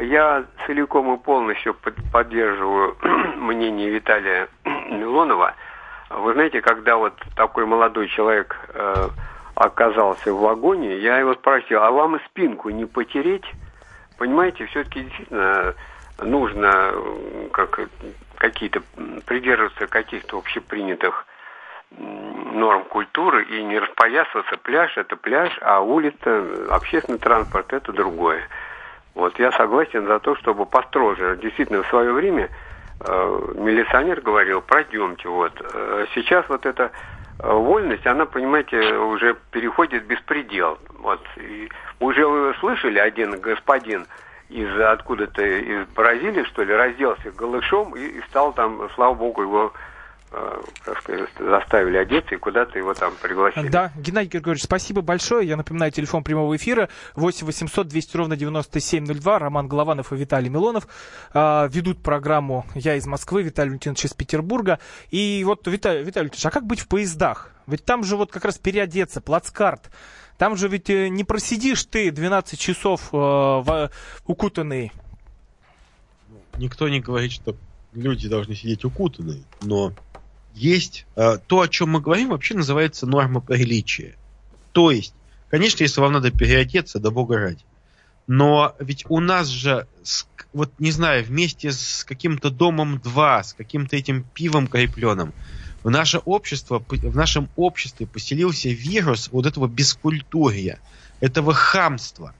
Я 0.01 0.45
целиком 0.67 1.13
и 1.15 1.19
полностью 1.19 1.75
под- 1.75 1.95
поддерживаю 2.13 2.97
мнение 3.37 3.91
Виталия 3.91 4.49
Милонова. 4.65 5.55
Вы 6.11 6.33
знаете, 6.35 6.61
когда 6.61 6.97
вот 6.97 7.15
такой 7.37 7.67
молодой 7.67 8.09
человек 8.09 8.57
э, 8.75 9.09
оказался 9.55 10.33
в 10.33 10.41
вагоне, 10.41 10.99
я 10.99 11.19
его 11.19 11.35
спросил, 11.35 11.83
а 11.83 11.91
вам 11.91 12.21
спинку 12.27 12.71
не 12.71 12.85
потереть? 12.87 13.45
Понимаете, 14.19 14.67
все-таки 14.67 15.01
действительно 15.05 15.75
нужно 16.23 16.71
э, 16.93 17.49
как, 17.53 17.81
какие-то 18.37 18.83
м, 18.97 19.23
придерживаться 19.27 19.87
каких-то 19.87 20.39
общепринятых 20.39 21.27
норм 21.99 22.85
культуры 22.85 23.45
и 23.45 23.63
не 23.63 23.79
распоясываться. 23.79 24.57
Пляж 24.59 24.97
это 24.97 25.17
пляж, 25.17 25.59
а 25.63 25.81
улица, 25.81 26.45
общественный 26.71 27.19
транспорт 27.19 27.73
это 27.73 27.93
другое. 27.93 28.43
Вот 29.15 29.39
я 29.39 29.53
согласен 29.53 30.07
за 30.07 30.19
то, 30.21 30.35
чтобы 30.37 30.65
построже. 30.67 31.39
Действительно, 31.43 31.83
в 31.83 31.89
свое 31.89 32.13
время 32.13 32.49
э, 33.01 33.53
милиционер 33.55 34.21
говорил, 34.21 34.63
пройдемте. 34.63 35.29
Вот. 35.29 35.53
Э, 35.61 36.07
сейчас 36.15 36.49
вот 36.49 36.65
эта 36.65 36.91
э, 37.39 37.53
вольность, 37.53 38.07
она, 38.07 38.25
понимаете, 38.25 38.95
уже 38.97 39.37
переходит 39.51 40.05
в 40.05 40.07
беспредел. 40.07 40.79
Вот. 40.99 41.21
И 41.37 41.69
уже 42.01 42.27
вы 42.27 42.55
слышали, 42.61 42.99
один 42.99 43.39
господин 43.41 44.07
из 44.49 44.81
откуда-то 44.81 45.43
из 45.43 45.87
Бразилии, 45.89 46.45
что 46.45 46.63
ли, 46.63 46.75
разделся 46.75 47.31
голышом 47.33 47.95
и, 47.95 48.01
и 48.01 48.23
стал 48.29 48.53
там, 48.53 48.89
слава 48.95 49.15
богу, 49.15 49.43
его 49.43 49.73
как 50.85 51.01
сказать, 51.01 51.29
заставили 51.39 51.97
одеться 51.97 52.35
и 52.35 52.39
куда-то 52.39 52.79
его 52.79 52.95
там 52.95 53.13
пригласили. 53.21 53.69
Да, 53.69 53.93
Геннадий 53.97 54.31
Григорьевич, 54.31 54.65
спасибо 54.65 55.03
большое. 55.03 55.47
Я 55.47 55.57
напоминаю, 55.57 55.93
телефон 55.93 56.25
прямого 56.25 56.57
эфира 56.57 56.89
8 57.15 57.47
800 57.47 57.89
200 57.89 58.17
ровно 58.17 58.37
9702. 58.37 59.39
Роман 59.39 59.69
Голованов 59.69 60.13
и 60.13 60.17
Виталий 60.17 60.49
Милонов 60.49 60.89
а, 61.35 61.69
ведут 61.69 62.03
программу 62.03 62.65
«Я 62.75 62.97
из 62.97 63.07
Москвы», 63.07 63.43
Виталий 63.43 63.71
Валентинович 63.71 64.07
из 64.07 64.15
Петербурга. 64.15 64.79
И 65.11 65.43
вот, 65.45 65.67
Виталий, 65.67 66.03
Виталий 66.03 66.29
Валентинович, 66.29 66.47
а 66.47 66.51
как 66.51 66.67
быть 66.67 66.81
в 66.81 66.89
поездах? 66.89 67.51
Ведь 67.67 67.85
там 67.85 68.03
же 68.03 68.17
вот 68.17 68.33
как 68.33 68.45
раз 68.45 68.59
переодеться, 68.59 69.21
плацкарт. 69.21 69.91
Там 70.39 70.57
же 70.57 70.69
ведь 70.69 70.91
э, 70.91 71.09
не 71.09 71.25
просидишь 71.25 71.85
ты 71.85 72.11
12 72.11 72.59
часов 72.59 73.11
э, 73.13 73.17
в, 73.17 73.91
укутанный. 74.27 74.93
Никто 76.57 76.89
не 76.89 77.01
говорит, 77.01 77.33
что 77.33 77.55
люди 77.93 78.29
должны 78.29 78.55
сидеть 78.55 78.85
укутанные, 78.85 79.43
но 79.63 79.93
есть 80.55 81.07
э, 81.17 81.39
то, 81.47 81.61
о 81.61 81.69
чем 81.69 81.91
мы 81.91 82.01
говорим, 82.01 82.31
вообще 82.31 82.55
называется 82.55 83.07
норма 83.07 83.41
приличия. 83.41 84.17
То 84.73 84.91
есть, 84.91 85.15
конечно, 85.51 85.83
если 85.83 86.01
вам 86.01 86.13
надо 86.13 86.31
переодеться, 86.31 86.99
да 86.99 87.11
бога 87.11 87.39
ради. 87.39 87.65
Но 88.27 88.75
ведь 88.79 89.05
у 89.09 89.21
нас 89.21 89.49
же, 89.49 89.87
вот 90.53 90.73
не 90.79 90.91
знаю, 90.91 91.25
вместе 91.25 91.73
с 91.73 92.05
каким-то 92.05 92.51
домом 92.51 93.01
2, 93.01 93.43
с 93.43 93.53
каким-то 93.53 93.97
этим 93.97 94.25
пивом 94.35 94.69
крепленым, 94.69 95.33
в 95.83 95.91
наше 95.91 96.19
общество, 96.19 96.83
в 96.89 97.17
нашем 97.17 97.49
обществе 97.57 98.07
поселился 98.07 98.69
вирус 98.69 99.29
вот 99.33 99.47
этого 99.47 99.67
бескультурья, 99.67 100.79
этого 101.21 101.53
хамства. 101.53 102.35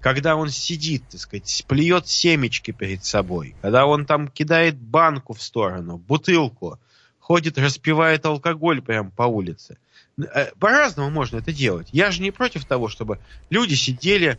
Когда 0.00 0.36
он 0.36 0.50
сидит, 0.50 1.02
так 1.10 1.20
сказать, 1.20 1.64
плюет 1.66 2.06
семечки 2.06 2.70
перед 2.70 3.04
собой, 3.04 3.56
когда 3.62 3.86
он 3.86 4.04
там 4.04 4.28
кидает 4.28 4.76
банку 4.76 5.32
в 5.32 5.42
сторону, 5.42 5.96
бутылку, 5.96 6.78
ходит, 7.24 7.56
распивает 7.56 8.26
алкоголь 8.26 8.82
прямо 8.82 9.10
по 9.10 9.22
улице. 9.22 9.78
Э, 10.18 10.50
По-разному 10.60 11.08
можно 11.08 11.38
это 11.38 11.52
делать. 11.54 11.88
Я 11.90 12.10
же 12.10 12.20
не 12.20 12.30
против 12.30 12.66
того, 12.66 12.88
чтобы 12.88 13.18
люди 13.48 13.72
сидели, 13.72 14.38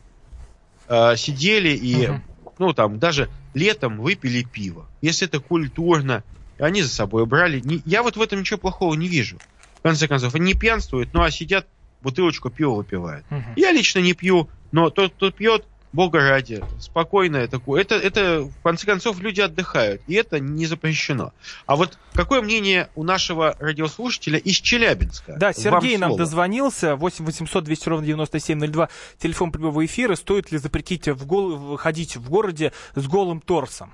э, 0.87 1.15
сидели 1.17 1.69
и, 1.69 2.07
Мгм. 2.07 2.23
ну 2.59 2.73
там, 2.73 2.99
даже 2.99 3.31
летом 3.55 3.97
выпили 3.97 4.43
пиво. 4.43 4.87
Если 5.01 5.27
это 5.27 5.39
культурно, 5.39 6.23
они 6.59 6.83
за 6.83 6.89
собой 6.89 7.25
брали. 7.25 7.59
Не- 7.59 7.81
я 7.85 8.03
вот 8.03 8.17
в 8.17 8.21
этом 8.21 8.41
ничего 8.41 8.59
плохого 8.59 8.93
не 8.93 9.07
вижу. 9.07 9.41
В 9.79 9.81
конце 9.81 10.07
концов, 10.07 10.35
они 10.35 10.45
не 10.45 10.53
пьянствуют, 10.53 11.11
ну 11.11 11.23
а 11.23 11.31
сидят, 11.31 11.67
бутылочку 12.01 12.51
пива 12.51 12.75
выпивают. 12.75 13.25
Мгм. 13.31 13.53
Я 13.55 13.71
лично 13.71 13.97
не 13.97 14.13
пью, 14.13 14.47
но 14.71 14.91
тот, 14.91 15.15
кто 15.15 15.31
пьет, 15.31 15.67
бога 15.95 16.19
ради, 16.19 16.61
спокойное 16.79 17.47
такое. 17.47 17.81
Это, 17.81 17.95
это, 17.95 18.41
в 18.41 18.61
конце 18.61 18.85
концов, 18.85 19.19
люди 19.19 19.41
отдыхают, 19.41 20.01
и 20.07 20.13
это 20.15 20.39
не 20.39 20.65
запрещено. 20.65 21.31
А 21.65 21.75
вот 21.75 21.97
какое 22.13 22.41
мнение 22.41 22.89
у 22.95 23.03
нашего 23.03 23.55
радиослушателя 23.59 24.37
из 24.37 24.55
Челябинска? 24.55 25.35
Да, 25.37 25.47
Вам 25.47 25.53
Сергей 25.53 25.97
нам 25.97 26.09
слово. 26.09 26.19
дозвонился. 26.19 26.95
8 26.95 27.25
800 27.25 27.63
200 27.63 27.89
ровно 27.89 28.05
9702. 28.05 28.89
Телефон 29.17 29.51
прямого 29.51 29.85
эфира. 29.85 30.15
Стоит 30.15 30.51
ли 30.51 30.57
запретить 30.57 31.07
в 31.07 31.25
гол... 31.25 31.77
ходить 31.77 32.17
в 32.17 32.29
городе 32.29 32.73
с 32.95 33.07
голым 33.07 33.39
торсом? 33.39 33.91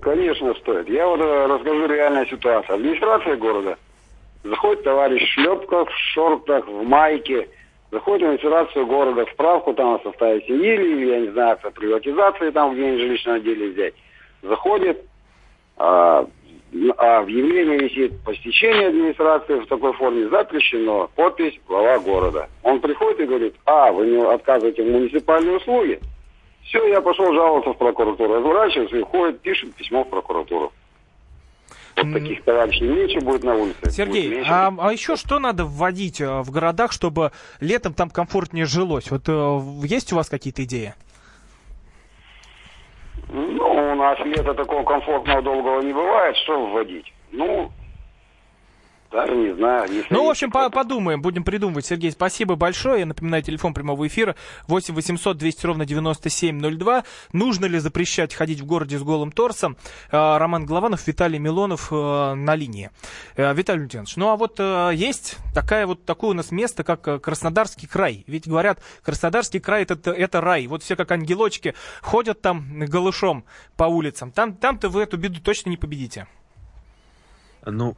Конечно, 0.00 0.54
стоит. 0.54 0.88
Я 0.88 1.06
вот 1.06 1.20
э, 1.20 1.46
расскажу 1.46 1.86
реальную 1.86 2.26
ситуацию. 2.28 2.76
Администрация 2.76 3.36
города. 3.36 3.76
Заходит 4.44 4.84
товарищ 4.84 5.22
в 5.22 5.32
шлепках, 5.32 5.88
в 5.88 5.98
шортах, 6.14 6.66
в 6.68 6.82
майке. 6.84 7.48
Заходит 7.90 8.22
в 8.22 8.24
администрацию 8.24 8.86
города, 8.86 9.26
справку 9.32 9.72
там 9.72 9.94
о 9.94 10.00
составе 10.00 10.42
семьи, 10.42 10.74
или, 10.74 11.06
я 11.06 11.20
не 11.20 11.28
знаю, 11.28 11.58
о 11.62 11.70
приватизации 11.70 12.50
там 12.50 12.74
где-нибудь 12.74 12.98
в 12.98 13.02
жилищном 13.02 13.34
отделе 13.36 13.68
взять. 13.68 13.94
Заходит, 14.42 15.04
а, 15.76 16.26
а 16.98 17.18
объявление 17.18 17.78
висит 17.78 18.12
посещение 18.24 18.88
администрации 18.88 19.60
в 19.60 19.66
такой 19.66 19.92
форме 19.92 20.28
запрещено, 20.28 21.08
подпись 21.14 21.58
глава 21.68 21.98
города. 22.00 22.48
Он 22.64 22.80
приходит 22.80 23.20
и 23.20 23.26
говорит, 23.26 23.54
а, 23.64 23.92
вы 23.92 24.06
не 24.06 24.16
отказываете 24.18 24.82
в 24.82 24.90
муниципальные 24.90 25.56
услуги? 25.56 26.00
Все, 26.64 26.84
я 26.88 27.00
пошел 27.00 27.32
жаловаться 27.32 27.70
в 27.70 27.78
прокуратуру. 27.78 28.34
Разворачивается 28.34 28.96
и 28.96 29.02
ходит, 29.02 29.40
пишет 29.40 29.72
письмо 29.74 30.02
в 30.02 30.10
прокуратуру. 30.10 30.72
Вот 31.96 32.12
таких 32.12 32.44
товарищей 32.44 32.84
меньше 32.84 33.20
будет 33.20 33.42
на 33.42 33.54
улице. 33.54 33.90
Сергей, 33.90 34.42
а, 34.46 34.72
а 34.78 34.92
еще 34.92 35.16
что 35.16 35.38
надо 35.38 35.64
вводить 35.64 36.20
э, 36.20 36.42
в 36.42 36.50
городах, 36.50 36.92
чтобы 36.92 37.32
летом 37.60 37.94
там 37.94 38.10
комфортнее 38.10 38.66
жилось? 38.66 39.10
Вот 39.10 39.22
э, 39.28 39.60
есть 39.86 40.12
у 40.12 40.16
вас 40.16 40.28
какие-то 40.28 40.64
идеи? 40.64 40.94
Ну, 43.28 43.92
у 43.92 43.94
нас 43.94 44.18
лето 44.20 44.52
такого 44.54 44.84
комфортного 44.84 45.40
долгого 45.42 45.80
не 45.80 45.92
бывает. 45.92 46.36
Что 46.36 46.66
вводить? 46.66 47.12
Ну, 47.32 47.70
даже 49.10 49.34
не 49.36 49.54
знаю. 49.54 49.90
не 49.90 50.04
Ну, 50.10 50.26
в 50.26 50.30
общем, 50.30 50.50
по- 50.50 50.70
подумаем, 50.70 51.22
будем 51.22 51.44
придумывать. 51.44 51.86
Сергей, 51.86 52.10
спасибо 52.10 52.56
большое. 52.56 53.00
Я 53.00 53.06
напоминаю, 53.06 53.42
телефон 53.42 53.74
прямого 53.74 54.06
эфира 54.06 54.36
8 54.68 54.94
800 54.94 55.36
200 55.36 55.66
ровно 55.66 55.86
9702. 55.86 57.04
Нужно 57.32 57.66
ли 57.66 57.78
запрещать 57.78 58.34
ходить 58.34 58.60
в 58.60 58.66
городе 58.66 58.98
с 58.98 59.02
голым 59.02 59.32
торсом? 59.32 59.76
Э, 60.10 60.36
Роман 60.38 60.66
Голованов, 60.66 61.06
Виталий 61.06 61.38
Милонов 61.38 61.88
э, 61.92 62.34
на 62.34 62.54
линии. 62.54 62.90
Э, 63.36 63.54
Виталий 63.54 63.80
Леонидович, 63.80 64.16
ну 64.16 64.30
а 64.30 64.36
вот 64.36 64.58
есть 64.58 65.36
такая 65.54 65.86
вот 65.86 66.04
такое 66.04 66.30
у 66.30 66.34
нас 66.34 66.50
место, 66.50 66.84
как 66.84 67.22
Краснодарский 67.22 67.86
край. 67.86 68.24
Ведь 68.26 68.48
говорят, 68.48 68.82
Краснодарский 69.02 69.60
край 69.60 69.82
это, 69.84 70.10
это 70.10 70.40
рай. 70.40 70.66
Вот 70.66 70.82
все 70.82 70.96
как 70.96 71.10
ангелочки 71.12 71.74
ходят 72.02 72.40
там 72.40 72.80
голышом 72.86 73.44
по 73.76 73.84
улицам. 73.84 74.32
Там, 74.32 74.54
там-то 74.54 74.88
вы 74.88 75.02
эту 75.02 75.16
беду 75.16 75.40
точно 75.40 75.70
не 75.70 75.76
победите. 75.76 76.26
Ну, 77.64 77.96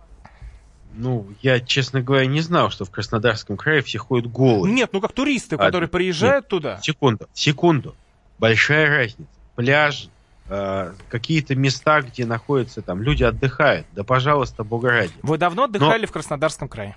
Ну, 0.94 1.26
я, 1.42 1.60
честно 1.60 2.00
говоря, 2.02 2.26
не 2.26 2.40
знал, 2.40 2.70
что 2.70 2.84
в 2.84 2.90
Краснодарском 2.90 3.56
крае 3.56 3.82
все 3.82 3.98
ходят 3.98 4.30
голые. 4.30 4.72
Нет, 4.72 4.90
ну 4.92 5.00
как 5.00 5.12
туристы, 5.12 5.56
А, 5.56 5.58
которые 5.58 5.88
приезжают 5.88 6.44
нет. 6.44 6.48
туда. 6.48 6.78
Секунду, 6.82 7.28
секунду. 7.34 7.94
Большая 8.38 8.88
разница. 8.88 9.30
Пляж, 9.54 10.08
э, 10.48 10.92
какие-то 11.08 11.54
места, 11.54 12.00
где 12.02 12.24
находятся 12.26 12.82
там 12.82 13.02
люди 13.02 13.22
отдыхают. 13.22 13.86
Да, 13.92 14.02
пожалуйста, 14.04 14.64
бога 14.64 14.90
ради. 14.90 15.12
Вы 15.22 15.38
давно 15.38 15.64
отдыхали 15.64 16.06
в 16.06 16.12
Краснодарском 16.12 16.68
крае? 16.68 16.96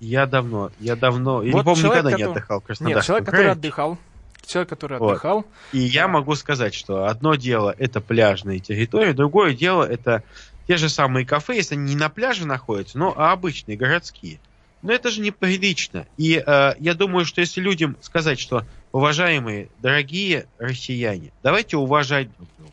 Я 0.00 0.26
давно, 0.26 0.70
я 0.80 0.96
давно, 0.96 1.42
я 1.42 1.52
Вот 1.52 1.58
не 1.58 1.64
помню, 1.64 1.82
человек, 1.82 2.04
никогда 2.04 2.10
не 2.16 2.22
который- 2.24 2.32
отдыхал 2.32 2.58
в 2.58 2.62
Нет, 2.62 2.66
Краснодарском 2.66 3.06
человек, 3.06 3.28
крае. 3.28 3.42
который 3.42 3.52
отдыхал. 3.58 3.98
Человек, 4.46 4.68
который 4.70 4.98
Вот. 4.98 5.10
отдыхал. 5.10 5.44
И 5.72 5.78
я 5.78 6.08
могу 6.08 6.34
сказать, 6.34 6.74
что 6.74 7.04
одно 7.06 7.34
дело 7.34 7.74
это 7.78 8.00
пляжные 8.00 8.58
территории, 8.58 9.12
другое 9.12 9.54
дело 9.54 9.84
это 9.84 10.22
те 10.70 10.76
же 10.76 10.88
самые 10.88 11.26
кафе, 11.26 11.56
если 11.56 11.74
они 11.74 11.94
не 11.94 11.96
на 11.96 12.08
пляже 12.08 12.46
находятся, 12.46 12.96
но 12.96 13.12
а 13.16 13.32
обычные, 13.32 13.76
городские. 13.76 14.38
Но 14.82 14.92
это 14.92 15.10
же 15.10 15.20
неприлично. 15.20 16.06
И 16.16 16.40
э, 16.46 16.74
я 16.78 16.94
думаю, 16.94 17.24
что 17.26 17.40
если 17.40 17.60
людям 17.60 17.96
сказать, 18.00 18.38
что 18.38 18.64
уважаемые, 18.92 19.68
дорогие 19.80 20.46
россияне, 20.58 21.32
давайте 21.42 21.76
уважать 21.76 22.28
друг 22.36 22.48
друга. 22.56 22.72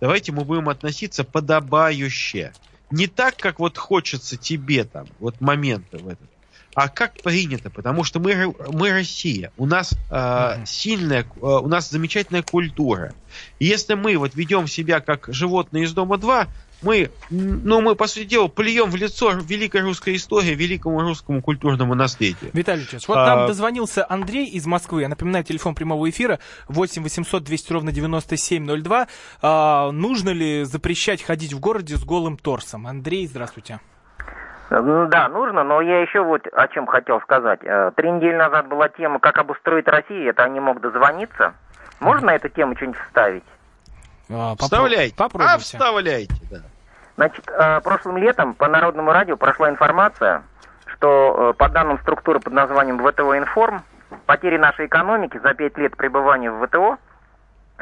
Давайте 0.00 0.32
мы 0.32 0.44
будем 0.44 0.68
относиться 0.68 1.22
подобающе. 1.22 2.52
Не 2.90 3.06
так, 3.06 3.36
как 3.36 3.60
вот 3.60 3.78
хочется 3.78 4.36
тебе 4.36 4.82
там, 4.82 5.06
вот 5.20 5.40
моменты 5.40 5.98
в 5.98 6.08
этот. 6.08 6.28
А 6.74 6.88
как 6.88 7.22
принято, 7.22 7.70
потому 7.70 8.02
что 8.02 8.18
мы, 8.18 8.52
мы 8.72 8.90
Россия, 8.90 9.52
у 9.56 9.66
нас 9.66 9.94
э, 10.10 10.64
сильная, 10.66 11.22
э, 11.22 11.38
у 11.40 11.68
нас 11.68 11.88
замечательная 11.88 12.42
культура. 12.42 13.14
И 13.60 13.66
если 13.66 13.94
мы 13.94 14.16
вот 14.16 14.34
ведем 14.34 14.66
себя 14.66 14.98
как 14.98 15.28
животные 15.28 15.84
из 15.84 15.92
дома 15.92 16.18
2, 16.18 16.48
мы, 16.82 17.10
ну, 17.30 17.80
мы, 17.80 17.94
по 17.96 18.06
сути 18.06 18.24
дела, 18.24 18.48
плюем 18.48 18.90
в 18.90 18.96
лицо 18.96 19.32
великой 19.32 19.82
русской 19.82 20.16
истории, 20.16 20.54
великому 20.54 21.00
русскому 21.00 21.42
культурному 21.42 21.94
наследию. 21.94 22.50
Виталий 22.52 22.86
Ильич, 22.88 23.08
вот 23.08 23.16
А- 23.18 23.26
нам 23.26 23.46
дозвонился 23.46 24.06
Андрей 24.08 24.46
из 24.46 24.66
Москвы. 24.66 25.02
Я 25.02 25.08
напоминаю, 25.08 25.44
телефон 25.44 25.74
прямого 25.74 26.08
эфира 26.08 26.38
8 26.68 27.02
800 27.02 27.42
200 27.42 27.72
ровно 27.72 27.92
9702. 27.92 29.06
А, 29.42 29.90
нужно 29.90 30.30
ли 30.30 30.64
запрещать 30.64 31.22
ходить 31.22 31.52
в 31.52 31.60
городе 31.60 31.96
с 31.96 32.04
голым 32.04 32.36
торсом? 32.36 32.86
Андрей, 32.86 33.26
здравствуйте. 33.26 33.80
Ну 34.70 35.08
Да, 35.08 35.28
нужно, 35.28 35.64
но 35.64 35.80
я 35.80 36.02
еще 36.02 36.22
вот 36.22 36.46
о 36.52 36.68
чем 36.68 36.86
хотел 36.86 37.20
сказать. 37.22 37.60
Э, 37.62 37.90
Три 37.96 38.10
недели 38.10 38.34
назад 38.36 38.68
была 38.68 38.88
тема 38.90 39.18
«Как 39.18 39.38
обустроить 39.38 39.88
Россию», 39.88 40.28
это 40.30 40.46
не 40.48 40.60
мог 40.60 40.80
дозвониться. 40.82 41.54
Можно 42.00 42.26
на 42.28 42.34
эту 42.34 42.48
тему 42.50 42.76
что-нибудь 42.76 42.98
вставить? 43.06 43.44
А, 44.30 44.54
попро- 44.54 44.62
Вставляйте. 44.62 45.14
А, 45.16 45.22
Попробуйте. 45.22 45.58
вставляйте, 45.58 46.34
да. 46.50 46.58
Значит, 47.16 47.48
э, 47.48 47.80
прошлым 47.80 48.16
летом 48.18 48.54
по 48.54 48.68
Народному 48.68 49.12
радио 49.12 49.36
прошла 49.36 49.68
информация, 49.70 50.42
что 50.86 51.50
э, 51.50 51.58
по 51.58 51.68
данным 51.68 51.98
структуры 52.00 52.38
под 52.40 52.52
названием 52.52 52.98
ВТО 52.98 53.36
Информ, 53.36 53.82
потери 54.26 54.56
нашей 54.56 54.86
экономики 54.86 55.38
за 55.42 55.54
пять 55.54 55.76
лет 55.78 55.96
пребывания 55.96 56.50
в 56.50 56.64
ВТО 56.66 56.96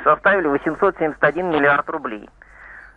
составили 0.05 0.47
871 0.49 1.51
миллиард 1.51 1.89
рублей. 1.91 2.29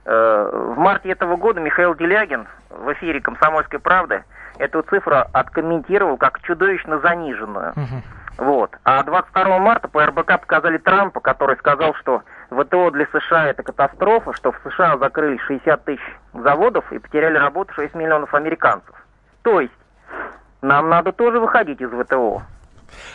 Э, 0.06 0.50
В 0.76 0.78
марте 0.78 1.10
этого 1.10 1.36
года 1.36 1.60
Михаил 1.60 1.96
Делягин 1.96 2.48
в 2.70 2.94
эфире 2.94 3.20
«Комсомольской 3.22 3.80
правды» 3.80 4.24
эту 4.60 4.84
цифру 4.84 5.18
откомментировал 5.34 6.18
как 6.18 6.42
чудовищно 6.42 7.00
заниженную. 7.00 7.74
Мгм. 7.76 8.04
Вот. 8.38 8.72
А 8.84 9.04
22 9.04 9.60
марта 9.60 9.88
по 9.88 10.06
РБК 10.06 10.40
показали 10.42 10.78
Трампа, 10.78 11.20
который 11.20 11.58
сказал, 11.58 11.94
что 11.96 12.24
ВТО 12.50 12.90
для 12.92 13.06
США 13.08 13.48
это 13.48 13.64
катастрофа, 13.64 14.34
что 14.34 14.52
в 14.52 14.60
США 14.64 14.98
закрыли 14.98 15.38
60 15.38 15.84
тысяч 15.84 16.18
заводов 16.34 16.92
и 16.94 17.00
потеряли 17.00 17.38
работу 17.38 17.74
6 17.74 17.96
миллионов 17.96 18.34
американцев. 18.34 18.96
То 19.42 19.60
есть, 19.60 19.74
нам 20.62 20.90
надо 20.90 21.12
тоже 21.12 21.40
выходить 21.40 21.82
из 21.82 21.90
ВТО. 21.90 22.42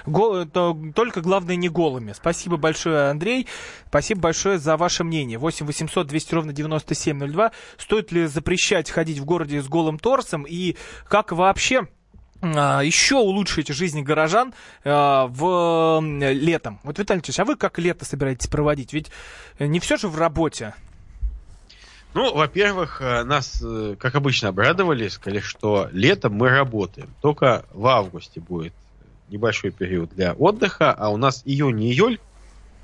Го- 0.06 0.36
это 0.38 0.76
только 0.94 1.20
главное 1.20 1.56
не 1.56 1.68
голыми. 1.68 2.12
Спасибо 2.12 2.56
большое, 2.56 3.10
Андрей. 3.10 3.46
Спасибо 3.88 4.20
большое 4.22 4.58
за 4.58 4.76
ваше 4.76 5.04
мнение. 5.04 5.38
8 5.38 5.66
800 5.66 6.06
200 6.06 6.34
ровно 6.34 6.52
9702. 6.52 7.52
Стоит 7.78 8.12
ли 8.12 8.26
запрещать 8.26 8.90
ходить 8.90 9.18
в 9.18 9.24
городе 9.24 9.62
с 9.62 9.68
голым 9.68 9.98
торсом? 9.98 10.44
И 10.48 10.76
как 11.08 11.32
вообще 11.32 11.88
а, 12.42 12.80
еще 12.82 13.16
улучшить 13.16 13.68
жизнь 13.68 14.02
горожан 14.02 14.54
а, 14.84 15.26
в 15.28 15.98
м, 15.98 16.20
летом? 16.20 16.80
Вот, 16.82 16.98
Виталий 16.98 17.22
Ильич, 17.22 17.38
а 17.40 17.44
вы 17.44 17.56
как 17.56 17.78
лето 17.78 18.04
собираетесь 18.04 18.48
проводить? 18.48 18.92
Ведь 18.92 19.10
не 19.58 19.80
все 19.80 19.96
же 19.96 20.08
в 20.08 20.18
работе. 20.18 20.74
Ну, 22.14 22.32
во-первых, 22.32 23.00
э, 23.02 23.24
нас, 23.24 23.60
э, 23.60 23.96
как 23.98 24.14
обычно, 24.14 24.50
обрадовали, 24.50 25.08
сказали, 25.08 25.40
что 25.40 25.88
летом 25.90 26.34
мы 26.34 26.48
работаем. 26.48 27.12
Только 27.20 27.64
в 27.72 27.88
августе 27.88 28.38
будет 28.40 28.72
небольшой 29.34 29.70
период 29.70 30.10
для 30.14 30.32
отдыха, 30.32 30.92
а 30.92 31.10
у 31.10 31.16
нас 31.16 31.42
июнь 31.44 31.82
и 31.82 31.92
июль 31.92 32.18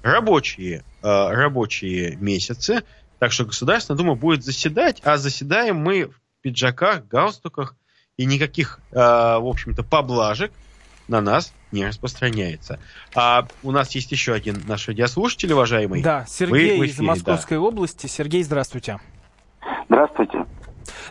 рабочие, 0.02 0.84
э, 1.02 1.30
рабочие 1.30 2.16
месяцы. 2.16 2.82
Так 3.18 3.32
что 3.32 3.44
Государственная 3.44 3.98
Дума 3.98 4.14
будет 4.14 4.44
заседать, 4.44 5.00
а 5.04 5.16
заседаем 5.16 5.76
мы 5.76 6.06
в 6.06 6.14
пиджаках, 6.42 7.06
галстуках, 7.06 7.76
и 8.16 8.24
никаких, 8.24 8.80
э, 8.90 8.96
в 8.96 9.46
общем-то, 9.46 9.82
поблажек 9.82 10.52
на 11.08 11.20
нас 11.20 11.52
не 11.72 11.86
распространяется. 11.86 12.78
А 13.14 13.46
у 13.62 13.70
нас 13.70 13.94
есть 13.94 14.12
еще 14.12 14.32
один 14.32 14.62
наш 14.66 14.88
радиослушатель, 14.88 15.52
уважаемый. 15.52 16.02
Да, 16.02 16.24
Сергей 16.28 16.78
в 16.78 16.84
из 16.84 16.94
эфире, 16.94 17.06
Московской 17.06 17.58
области. 17.58 18.06
Сергей, 18.06 18.42
здравствуйте. 18.42 18.98
Здравствуйте. 19.88 20.44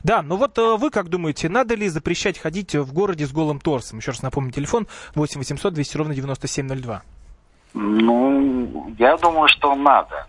Да, 0.03 0.21
ну 0.21 0.35
вот 0.35 0.57
э, 0.57 0.77
вы 0.77 0.89
как 0.89 1.09
думаете, 1.09 1.49
надо 1.49 1.75
ли 1.75 1.87
запрещать 1.89 2.37
ходить 2.37 2.75
в 2.75 2.93
городе 2.93 3.25
с 3.25 3.31
голым 3.31 3.59
торсом? 3.59 3.99
Еще 3.99 4.11
раз 4.11 4.21
напомню, 4.21 4.51
телефон 4.51 4.87
8 5.15 5.39
800 5.39 5.73
200 5.73 5.97
ровно 5.97 6.15
9702. 6.15 7.01
Ну, 7.73 8.93
я 8.97 9.17
думаю, 9.17 9.47
что 9.47 9.75
надо. 9.75 10.27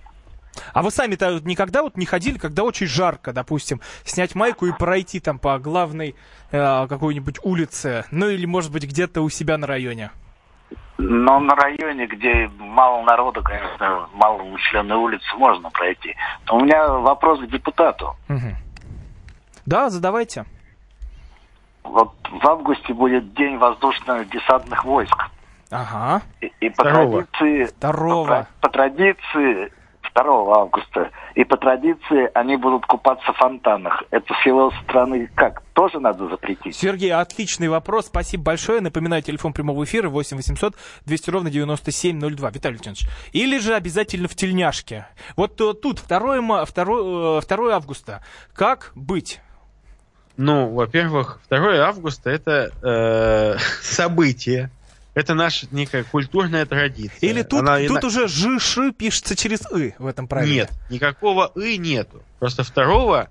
А 0.73 0.83
вы 0.83 0.91
сами-то 0.91 1.41
никогда 1.45 1.83
вот 1.83 1.97
не 1.97 2.07
ходили, 2.07 2.39
когда 2.39 2.65
очень 2.65 2.87
жарко, 2.87 3.33
допустим, 3.33 3.81
снять 4.05 4.35
майку 4.35 4.67
и 4.67 4.73
пройти 4.73 5.21
там 5.21 5.39
по 5.39 5.59
главной 5.59 6.15
э, 6.51 6.87
какой-нибудь 6.89 7.39
улице, 7.43 8.05
ну 8.11 8.29
или, 8.29 8.47
может 8.47 8.73
быть, 8.73 8.85
где-то 8.85 9.23
у 9.23 9.31
себя 9.31 9.59
на 9.59 9.67
районе? 9.67 10.11
Но 10.99 11.41
на 11.41 11.55
районе, 11.55 12.07
где 12.07 12.51
мало 12.59 13.03
народу, 13.05 13.43
конечно, 13.43 14.09
мало 14.13 14.43
населенной 14.43 14.97
улицы, 14.97 15.27
можно 15.37 15.71
пройти. 15.71 16.15
Но 16.47 16.59
у 16.59 16.65
меня 16.65 16.89
вопрос 16.89 17.41
к 17.41 17.47
депутату. 17.47 18.17
Мгм. 18.29 18.57
Да, 19.71 19.89
задавайте. 19.89 20.47
Вот 21.85 22.13
в 22.29 22.45
августе 22.49 22.93
будет 22.93 23.35
День 23.35 23.57
воздушно-десантных 23.57 24.85
войск. 24.85 25.17
Ага. 25.71 26.23
И, 26.41 26.53
и 26.61 26.71
по 26.71 26.83
Второго. 26.83 27.25
традиции... 27.27 27.65
Второго. 27.67 28.49
По, 28.61 28.67
по 28.67 28.73
традиции 28.73 29.73
2 30.13 30.61
августа. 30.61 31.13
И 31.37 31.45
по 31.45 31.57
традиции 31.57 32.29
они 32.35 32.57
будут 32.57 32.85
купаться 32.87 33.33
в 33.33 33.37
фонтанах. 33.37 34.03
Это 34.11 34.35
с 34.43 34.45
его 34.45 34.73
стороны 34.83 35.31
как? 35.37 35.63
Тоже 35.73 36.01
надо 36.01 36.29
запретить? 36.29 36.75
Сергей, 36.75 37.13
отличный 37.13 37.69
вопрос. 37.69 38.07
Спасибо 38.07 38.43
большое. 38.43 38.81
Напоминаю, 38.81 39.23
телефон 39.23 39.53
прямого 39.53 39.85
эфира 39.85 40.09
8 40.09 40.37
800 40.37 40.75
200 41.07 41.31
ровно 41.31 41.49
9702. 41.49 42.51
Виталий 42.51 42.75
Леонидович. 42.83 43.09
Или 43.33 43.59
же 43.59 43.77
обязательно 43.77 44.27
в 44.27 44.35
тельняшке. 44.35 45.07
Вот 45.37 45.61
э, 45.61 45.75
тут 45.75 46.03
2, 46.09 46.41
ма- 46.41 46.65
2, 46.67 47.41
2 47.41 47.73
августа. 47.73 48.25
Как 48.53 48.91
быть? 48.97 49.41
Ну, 50.41 50.71
во-первых, 50.71 51.39
2 51.51 51.87
августа 51.87 52.31
это 52.31 52.71
э, 52.83 53.59
событие. 53.83 54.71
Это 55.13 55.35
наша 55.35 55.67
некая 55.71 56.03
культурная 56.03 56.65
традиция. 56.65 57.29
Или 57.29 57.43
тут, 57.43 57.61
Она- 57.61 57.79
тут 57.81 57.99
она- 57.99 58.07
уже 58.07 58.27
жиши 58.27 58.91
пишется 58.93 59.37
через 59.37 59.67
«ы» 59.71 59.95
в 59.99 60.07
этом 60.07 60.27
правиле? 60.27 60.55
Нет, 60.55 60.71
никакого 60.89 61.53
«и» 61.57 61.77
нету. 61.77 62.23
Просто 62.39 62.65
2 62.65 63.29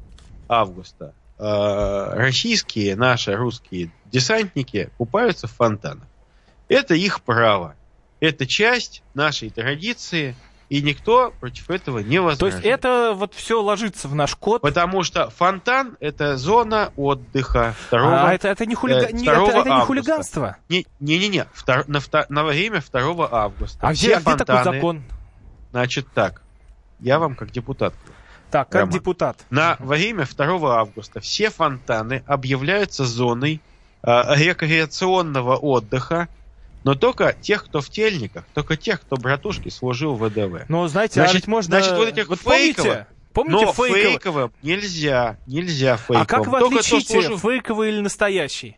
августа 0.48 1.16
э, 1.40 2.14
российские, 2.14 2.96
наши 2.96 3.34
русские 3.36 3.90
десантники 4.06 4.92
купаются 5.00 5.48
в 5.48 5.52
фонтанах. 5.54 6.06
Это 6.68 6.94
их 6.94 7.24
право. 7.24 7.74
Это 8.20 8.46
часть 8.46 9.02
нашей 9.16 9.50
традиции, 9.50 10.36
и 10.70 10.82
никто 10.84 11.34
против 11.40 11.70
этого 11.72 12.00
не 12.00 12.18
То 12.18 12.24
возражает. 12.24 12.54
есть 12.64 12.66
это 12.66 13.14
вот 13.16 13.34
все 13.34 13.62
ложится 13.62 14.08
в 14.08 14.14
наш 14.16 14.36
код. 14.36 14.62
Потому 14.62 15.04
что 15.04 15.30
фонтан– 15.32 15.98
это 16.00 16.38
зона 16.38 16.92
отдыха 16.96 17.74
2 17.90 18.28
А 18.30 18.34
это, 18.34 18.48
это 18.50 18.66
не, 18.68 18.76
хулига... 18.76 19.08
э, 19.08 19.12
не- 19.12 19.24
2 19.24 19.34
это, 19.34 19.58
это 19.60 19.70
не 19.70 19.82
хулиганство. 19.82 20.58
Не- 20.70 20.86
Не-не-не, 21.00 21.48
втор- 21.56 21.86
на, 21.88 21.98
вто- 21.98 22.26
на 22.30 22.44
время 22.44 22.82
2 22.92 23.30
августа. 23.32 23.80
А 23.82 23.94
Все 23.94 24.06
где, 24.08 24.16
а 24.16 24.20
где 24.20 24.36
такой 24.46 24.56
фонтаны- 24.56 24.76
закон? 24.76 25.04
Значит 25.72 26.08
так, 26.14 26.42
я 27.00 27.18
вам 27.20 27.36
как 27.36 27.52
депутат. 27.52 27.94
Так, 28.52 28.70
как 28.70 28.82
Роман. 28.82 28.94
депутат. 28.94 29.38
На 29.50 29.76
время 29.80 30.26
2 30.26 30.80
августа 30.80 31.20
все 31.20 31.50
фонтаны 31.50 32.24
объявляются 32.28 33.06
зоной 33.06 33.62
э, 34.04 34.36
рекреационного 34.36 35.56
отдыха, 35.56 36.28
но 36.84 36.96
только 36.96 37.34
тех, 37.34 37.66
кто 37.66 37.82
в 37.82 37.90
тельниках, 37.90 38.46
только 38.54 38.78
тех, 38.78 39.02
кто 39.02 39.18
братушки 39.18 39.70
служил 39.70 40.16
в 40.16 40.24
ВДВ. 40.28 40.66
Но 40.70 40.88
знаете, 40.88 41.22
а 41.22 41.24
Значит- 41.24 41.36
ведь 41.36 41.48
можно... 41.48 41.80
значит, 41.80 41.96
вот 41.98 42.08
этих 42.08 42.28
вот 42.30 42.40
фейковых- 42.40 42.76
помните, 42.76 43.08
Помните 43.32 43.66
Но 43.66 43.74
фейковый? 43.74 44.02
фейковым 44.04 44.52
нельзя, 44.64 45.38
нельзя 45.46 45.98
фейковым. 45.98 46.22
А 46.24 46.26
как 46.26 46.48
вы 46.48 46.60
Только 46.60 46.80
отличите 46.80 47.14
служил- 47.14 47.38
фейковый 47.38 47.90
или 47.90 48.00
настоящий? 48.02 48.78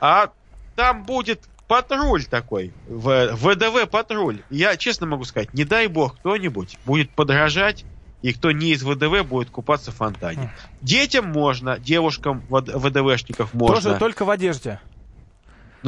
А 0.00 0.30
там 0.76 1.04
будет 1.04 1.40
патруль 1.66 2.24
такой, 2.24 2.72
в- 2.88 3.34
ВДВ 3.34 3.90
патруль. 3.90 4.38
Я 4.50 4.76
честно 4.76 5.06
могу 5.06 5.24
сказать, 5.24 5.52
не 5.52 5.64
дай 5.64 5.88
бог 5.88 6.16
кто-нибудь 6.18 6.78
будет 6.86 7.10
подражать, 7.10 7.84
и 8.22 8.32
кто 8.32 8.50
не 8.52 8.70
из 8.70 8.82
ВДВ 8.82 9.24
будет 9.26 9.50
купаться 9.50 9.90
в 9.92 9.96
фонтане. 9.96 10.52
Детям 10.80 11.26
можно, 11.26 11.78
девушкам 11.78 12.42
вд- 12.48 12.76
ВДВшников 12.78 13.52
можно. 13.54 13.76
Тоже 13.82 13.98
только 13.98 14.24
в 14.24 14.30
одежде. 14.30 14.80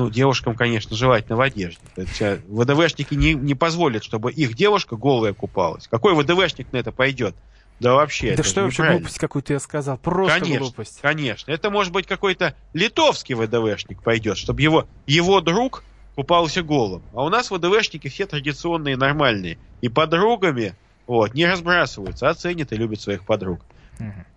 Ну, 0.00 0.08
девушкам, 0.08 0.54
конечно, 0.54 0.96
желательно 0.96 1.36
в 1.36 1.42
одежде. 1.42 1.80
То 1.94 2.00
есть, 2.00 2.22
э, 2.22 2.40
ВДВшники 2.48 3.12
не, 3.12 3.34
не 3.34 3.54
позволят, 3.54 4.02
чтобы 4.02 4.32
их 4.32 4.54
девушка 4.54 4.96
голая 4.96 5.34
купалась. 5.34 5.88
Какой 5.88 6.14
ВДВшник 6.14 6.72
на 6.72 6.78
это 6.78 6.90
пойдет? 6.90 7.34
Да 7.80 7.94
вообще, 7.94 8.28
да 8.28 8.32
это 8.34 8.42
что 8.42 8.62
вообще 8.62 8.90
глупость 8.92 9.18
какую-то 9.18 9.52
я 9.52 9.60
сказал. 9.60 9.98
Просто 9.98 10.40
конечно, 10.40 10.64
глупость. 10.64 11.00
конечно. 11.02 11.50
Это 11.52 11.68
может 11.68 11.92
быть 11.92 12.06
какой-то 12.06 12.54
литовский 12.72 13.34
ВДВшник 13.34 14.02
пойдет, 14.02 14.38
чтобы 14.38 14.62
его, 14.62 14.86
его 15.06 15.42
друг 15.42 15.84
купался 16.14 16.62
голым. 16.62 17.02
А 17.12 17.22
у 17.22 17.28
нас 17.28 17.50
ВДВшники 17.50 18.08
все 18.08 18.24
традиционные, 18.24 18.96
нормальные. 18.96 19.58
И 19.82 19.90
подругами 19.90 20.74
вот, 21.06 21.34
не 21.34 21.44
разбрасываются, 21.44 22.30
а 22.30 22.34
ценят 22.34 22.72
и 22.72 22.76
любят 22.76 23.02
своих 23.02 23.26
подруг. 23.26 23.60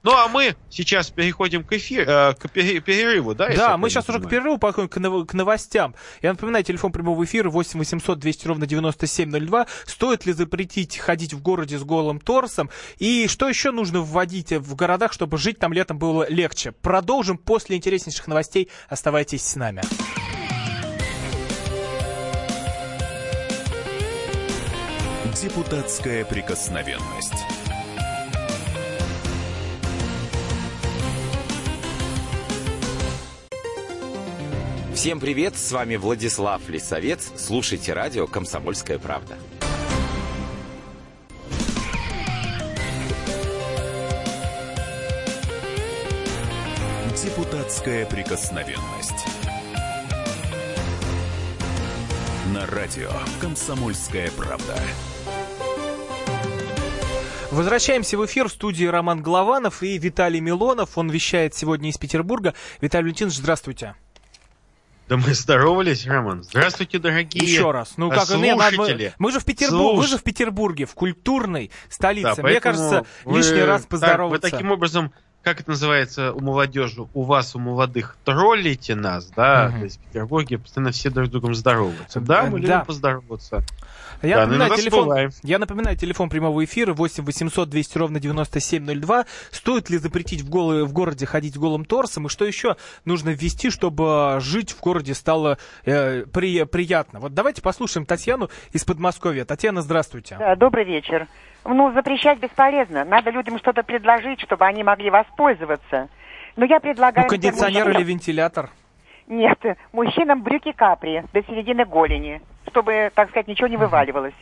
Ну, 0.04 0.12
а 0.12 0.28
мы 0.28 0.56
сейчас 0.70 1.10
переходим 1.10 1.64
к, 1.64 1.74
эфир, 1.74 2.08
э, 2.10 2.34
к 2.34 2.50
пере- 2.50 2.80
перерыву, 2.82 3.34
да? 3.36 3.48
Да, 3.56 3.78
мы 3.78 3.90
сейчас 3.90 4.10
уже 4.10 4.20
к 4.20 4.24
понимаю? 4.24 4.30
перерыву 4.42 4.58
подходим 4.58 4.90
к, 4.90 4.98
нов- 4.98 5.26
к 5.28 5.34
новостям. 5.34 5.96
Я 6.22 6.32
напоминаю, 6.32 6.64
телефон 6.64 6.92
прямого 6.92 7.24
эфира 7.24 7.50
8 7.50 7.80
800 7.80 8.20
200 8.20 8.48
ровно 8.48 8.68
9702. 8.68 9.68
Стоит 9.86 10.26
ли 10.26 10.34
запретить 10.34 10.98
ходить 10.98 11.34
в 11.34 11.42
городе 11.42 11.78
с 11.80 11.84
голым 11.84 12.20
торсом? 12.20 12.70
И 12.98 13.28
что 13.28 13.48
еще 13.48 13.72
нужно 13.72 14.02
вводить 14.02 14.52
в 14.52 14.76
городах, 14.76 15.14
чтобы 15.14 15.38
жить 15.38 15.60
там 15.60 15.72
летом 15.74 15.98
было 15.98 16.28
легче? 16.30 16.72
Продолжим 16.74 17.38
после 17.38 17.78
интереснейших 17.78 18.28
новостей. 18.28 18.70
Оставайтесь 18.90 19.44
с 19.46 19.56
нами. 19.56 19.82
Депутатская 25.42 26.26
прикосновенность. 26.26 27.34
Всем 34.94 35.20
привет, 35.20 35.58
с 35.58 35.72
вами 35.72 35.96
Владислав 35.96 36.70
Лисовец. 36.70 37.32
Слушайте 37.36 37.94
радио 37.94 38.28
«Комсомольская 38.28 39.00
правда». 39.00 39.38
Депутатская 47.24 48.06
прикосновенность. 48.06 49.26
На 52.54 52.68
радио 52.68 53.10
«Комсомольская 53.42 54.30
правда». 54.38 54.80
Возвращаемся 57.50 58.18
в 58.20 58.26
эфир 58.28 58.48
в 58.48 58.52
студии 58.52 58.86
Роман 58.86 59.24
Голованов 59.24 59.82
и 59.82 59.98
Виталий 59.98 60.40
Милонов. 60.40 61.00
Он 61.00 61.10
вещает 61.10 61.56
сегодня 61.56 61.90
из 61.90 61.98
Петербурга. 61.98 62.54
Виталий 62.80 63.06
Валентинович, 63.06 63.38
здравствуйте. 63.38 63.96
Да 65.14 65.18
мы 65.18 65.36
здоровались, 65.36 66.08
Роман. 66.08 66.42
Здравствуйте, 66.42 66.98
дорогие 66.98 67.44
Еще 67.44 67.70
раз. 67.70 67.94
Ну 67.98 68.10
как 68.10 68.28
не, 68.32 68.56
надо- 68.56 68.76
слушатели. 68.78 69.14
мы 69.20 69.32
же 69.32 69.40
в 69.40 69.46
Петербурге, 69.46 69.98
вы 70.02 70.08
же 70.08 70.18
в 70.18 70.24
Петербурге, 70.24 70.86
в 70.88 70.96
культурной 70.96 71.68
Да, 71.68 71.94
столице. 71.94 72.30
Мне 72.30 72.36
поэтому 72.42 72.62
кажется, 72.62 73.06
вы 73.24 73.38
лишний 73.38 73.62
раз 73.62 73.82
так- 73.82 73.90
поздороваться. 73.92 74.48
вы 74.48 74.52
таким 74.52 74.72
образом, 74.72 75.14
как 75.44 75.60
это 75.60 75.70
называется 75.70 76.34
у 76.34 76.40
молодежи, 76.40 77.06
у 77.14 77.22
вас, 77.22 77.56
у 77.56 77.60
молодых, 77.60 78.18
троллите 78.26 78.96
нас, 78.96 79.28
да? 79.36 79.68
Мгм. 79.70 79.78
То 79.82 79.84
есть 79.84 80.00
в 80.00 80.04
Петербурге 80.06 80.58
постоянно 80.58 80.92
все 80.92 81.12
друг 81.12 81.28
с 81.28 81.30
другом 81.30 81.54
здороваются. 81.54 82.20
Да, 82.20 82.46
мы 82.46 82.60
Да. 82.62 82.68
любим 82.78 82.86
поздороваться. 82.88 83.64
Я, 84.24 84.38
Да, 84.38 84.46
ну, 84.48 84.54
напоминаю, 84.58 84.78
телефон, 84.78 85.32
я 85.44 85.60
напоминаю, 85.60 85.98
телефон 85.98 86.30
прямого 86.30 86.64
эфира 86.64 86.94
8 86.94 87.26
800 87.26 87.70
200 87.70 87.98
ровно 87.98 88.20
9702. 88.22 89.26
Стоит 89.52 89.90
ли 89.90 89.98
запретить 89.98 90.42
в, 90.42 90.50
голы- 90.50 90.86
в 90.86 90.94
городе 90.94 91.26
ходить 91.26 91.58
голым 91.58 91.84
торсом? 91.84 92.28
И 92.28 92.30
что 92.30 92.46
еще 92.46 92.78
нужно 93.04 93.32
ввести, 93.32 93.70
чтобы 93.70 94.38
жить 94.40 94.72
в 94.72 94.80
городе 94.80 95.14
стало 95.14 95.58
э, 95.86 96.24
при- 96.26 96.64
приятно? 96.64 97.20
Вот 97.20 97.34
давайте 97.34 97.62
послушаем 97.62 98.06
Татьяну 98.06 98.50
из 98.72 98.86
Подмосковья. 98.86 99.44
Татьяна, 99.44 99.82
здравствуйте. 99.82 100.38
Да, 100.40 100.56
добрый 100.56 100.86
вечер. 100.86 101.28
Ну, 101.66 101.92
запрещать 101.94 102.40
бесполезно. 102.40 103.04
Надо 103.04 103.30
людям 103.30 103.58
что-то 103.60 103.84
предложить, 103.84 104.40
чтобы 104.42 104.66
они 104.66 104.84
могли 104.84 105.10
воспользоваться. 105.10 106.08
Но 106.56 106.66
я 106.66 106.80
предлагаю... 106.80 107.26
Ну, 107.26 107.30
кондиционер 107.30 107.86
например, 107.86 108.02
или 108.02 108.08
вентилятор? 108.10 108.70
Нет, 109.28 109.60
мужчинам 109.92 110.44
брюки 110.44 110.72
капри 110.74 111.24
до 111.34 111.42
середины 111.44 111.86
голени, 111.86 112.42
чтобы, 112.70 113.12
так 113.16 113.30
сказать, 113.30 113.48
ничего 113.48 113.68
не 113.68 113.78
вываливалось. 113.78 114.34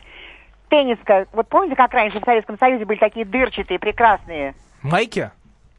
Тенниска, 0.68 1.26
вот 1.32 1.48
помните, 1.48 1.76
как 1.76 1.92
раньше 1.92 2.20
в 2.20 2.24
Советском 2.24 2.58
Союзе 2.58 2.84
были 2.84 2.98
такие 2.98 3.26
дырчатые, 3.26 3.78
прекрасные? 3.78 4.54
Майки? 4.82 5.30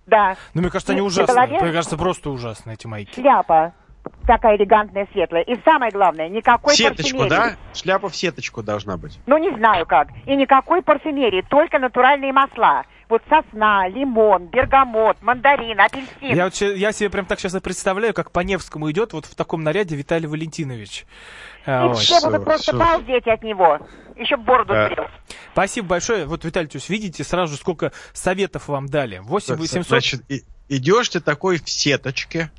Да. 0.05 0.35
Ну, 0.53 0.61
мне 0.61 0.69
кажется, 0.69 0.91
они 0.91 1.01
ужасные. 1.01 1.47
Мне 1.61 1.71
кажется, 1.71 1.97
просто 1.97 2.29
ужасные 2.29 2.75
эти 2.75 2.87
майки. 2.87 3.19
Шляпа 3.19 3.73
такая 4.27 4.55
элегантная, 4.57 5.07
светлая. 5.11 5.43
И 5.43 5.55
самое 5.63 5.91
главное, 5.91 6.29
никакой 6.29 6.75
Сеточку, 6.75 7.19
парфюмерии. 7.19 7.29
да? 7.29 7.55
Шляпа 7.73 8.09
в 8.09 8.15
сеточку 8.15 8.63
должна 8.63 8.97
быть. 8.97 9.19
Ну, 9.25 9.37
не 9.37 9.51
знаю 9.57 9.85
как. 9.85 10.09
И 10.25 10.35
никакой 10.35 10.81
парфюмерии, 10.81 11.43
только 11.49 11.79
натуральные 11.79 12.31
масла. 12.33 12.83
Вот 13.09 13.21
сосна, 13.29 13.87
лимон, 13.89 14.47
бергамот, 14.47 15.21
мандарин, 15.21 15.79
апельсин. 15.79 16.07
Я, 16.35 16.45
вот 16.45 16.55
я 16.55 16.91
себе 16.91 17.09
прям 17.09 17.25
так 17.25 17.39
сейчас 17.39 17.53
и 17.53 17.59
представляю, 17.59 18.13
как 18.13 18.31
по 18.31 18.39
Невскому 18.39 18.89
идет 18.91 19.13
вот 19.13 19.25
в 19.25 19.35
таком 19.35 19.61
наряде 19.61 19.95
Виталий 19.95 20.25
Валентинович. 20.27 21.05
А, 21.65 21.85
И 21.85 21.87
вот. 21.89 21.97
все 21.97 22.19
будут 22.25 22.43
просто 22.45 22.71
всё. 22.71 22.79
балдеть 22.79 23.27
от 23.27 23.43
него. 23.43 23.79
Еще 24.15 24.37
бороду 24.37 24.73
Да. 24.73 25.09
Спасибо 25.51 25.87
большое. 25.89 26.25
Вот, 26.25 26.43
Виталий, 26.45 26.67
то 26.67 26.77
есть 26.77 26.89
видите 26.89 27.23
сразу, 27.23 27.55
сколько 27.57 27.91
советов 28.13 28.67
вам 28.67 28.87
дали. 28.87 29.19
8 29.19 29.55
800, 29.55 29.87
Значит, 29.87 30.21
идешь 30.69 31.09
ты 31.09 31.19
такой 31.19 31.57
в 31.59 31.69
сеточке, 31.69 32.51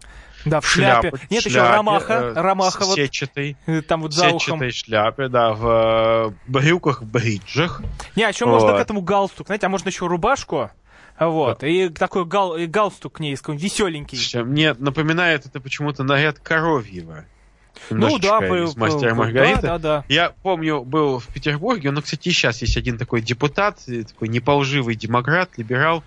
да, 0.45 0.61
в 0.61 0.67
шляпе. 0.67 1.11
шляпе, 1.11 1.27
Нет, 1.31 1.41
еще 1.41 1.51
шляпе, 1.51 1.77
Ромаха, 1.77 2.13
э, 2.13 2.33
Ромаха 2.35 2.85
вот, 2.85 2.97
сетчатой, 2.97 3.57
э, 3.67 3.83
там 3.89 4.03
вот 4.03 4.13
за 4.13 4.29
ухом. 4.31 4.71
шляпе, 4.71 5.29
да, 5.29 5.53
в 5.53 5.67
э, 5.67 6.51
брюках, 6.51 7.03
в 7.03 7.07
бриджах. 7.07 7.83
Не, 8.17 8.25
а 8.25 8.29
еще 8.29 8.47
можно 8.47 8.73
Вот. 8.73 8.79
к 8.79 8.81
этому 8.81 9.01
галстук, 9.03 9.47
знаете, 9.47 9.67
а 9.67 9.69
можно 9.69 9.89
еще 9.89 10.07
рубашку, 10.07 10.71
вот, 11.19 11.63
и 11.63 11.89
такой 11.89 12.25
гал, 12.25 12.57
и 12.57 12.67
галстук 12.67 13.15
к 13.15 13.21
ней, 13.21 13.37
веселенький. 13.37 14.43
Мне 14.43 14.75
напоминает 14.75 15.47
это 15.47 15.61
почему-то 15.61 16.03
наряд 16.03 16.39
коровьего. 16.41 17.25
Ну 17.91 18.19
да, 18.19 18.39
по- 18.41 18.65
из 18.65 18.77
«Мастера 18.77 19.15
Маргариты». 19.15 19.63
да, 19.63 19.79
да, 19.79 19.79
да. 19.79 20.05
Я 20.09 20.33
помню, 20.43 20.83
был 20.83 21.19
в 21.19 21.27
Петербурге, 21.29 21.91
ну, 21.91 22.03
кстати, 22.03 22.31
сейчас 22.31 22.63
есть 22.63 22.77
один 22.77 22.99
такой 22.99 23.21
депутат, 23.21 23.79
такой 24.09 24.29
неполживый 24.29 24.95
демократ, 24.95 25.51
либерал. 25.57 26.03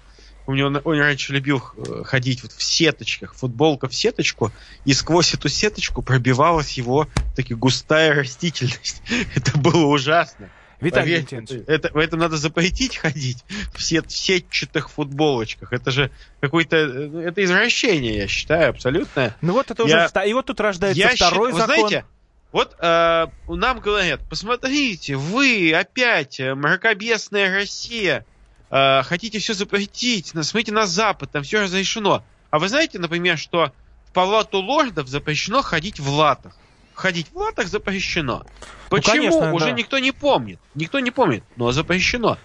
Помню, 0.48 0.68
он, 0.68 0.82
он 0.86 0.98
раньше 0.98 1.34
любил 1.34 1.62
э, 1.76 2.04
ходить 2.06 2.42
вот 2.42 2.54
в 2.54 2.64
сеточках, 2.64 3.36
футболка 3.36 3.90
в 3.90 3.94
сеточку, 3.94 4.54
и 4.86 4.94
сквозь 4.94 5.34
эту 5.34 5.50
сеточку 5.50 6.02
пробивалась 6.02 6.72
его 6.78 7.10
таки 7.36 7.54
густая 7.54 8.14
растительность. 8.16 9.02
Это 9.36 9.58
было 9.58 9.86
ужасно. 9.88 10.50
Виталий 10.80 11.16
Валентинович. 11.16 11.64
это, 11.68 11.90
в 11.92 11.98
этом 11.98 12.20
надо 12.20 12.38
запретить 12.38 12.96
ходить 12.98 13.44
в, 13.74 13.84
сет, 13.84 14.10
в 14.10 14.16
сетчатых 14.16 14.90
футболочках. 14.92 15.74
Это 15.74 15.92
же 15.92 16.12
какое-то... 16.40 16.78
э, 16.78 17.24
Это 17.28 17.44
извращение, 17.44 18.16
я 18.16 18.28
считаю, 18.28 18.70
абсолютно. 18.70 19.36
Ну 19.42 19.52
вот 19.54 19.70
это 19.70 19.84
Я- 19.86 20.06
уже, 20.16 20.30
и 20.30 20.34
вот 20.34 20.46
тут 20.46 20.60
рождается 20.62 20.98
Я 21.00 21.10
второй 21.14 21.50
счит- 21.52 21.54
вы 21.56 21.60
закон. 21.60 21.90
знаете, 21.90 22.06
вот 22.54 22.76
э, 22.80 23.26
нам 23.50 23.80
говорят, 23.82 24.22
посмотрите, 24.30 25.18
вы 25.18 25.74
опять, 25.74 26.40
э, 26.40 26.54
мракобесная 26.56 27.54
Россия, 27.54 28.26
э, 28.70 29.04
хотите 29.04 29.40
все 29.40 29.54
запретить, 29.54 30.28
смотрите 30.28 30.72
на 30.72 30.86
Запад, 30.86 31.32
там 31.32 31.44
все 31.44 31.62
разрешено. 31.62 32.24
А 32.50 32.60
вы 32.60 32.70
знаете, 32.70 33.00
например, 33.00 33.38
что 33.38 33.72
в 34.10 34.12
палату 34.14 34.60
лордов 34.60 35.08
запрещено 35.08 35.62
ходить 35.62 36.00
в 36.00 36.10
латах? 36.10 36.56
Ходить 36.94 37.28
в 37.32 37.38
латах 37.38 37.68
запрещено. 37.68 38.46
Почему? 38.90 39.16
Ну, 39.16 39.22
конечно, 39.22 39.54
Уже 39.54 39.66
да. 39.66 39.72
никто 39.72 40.00
не 40.00 40.12
помнит. 40.12 40.60
Никто 40.74 41.00
не 41.00 41.12
помнит, 41.12 41.44
но 41.56 41.72
запрещено. 41.72 42.38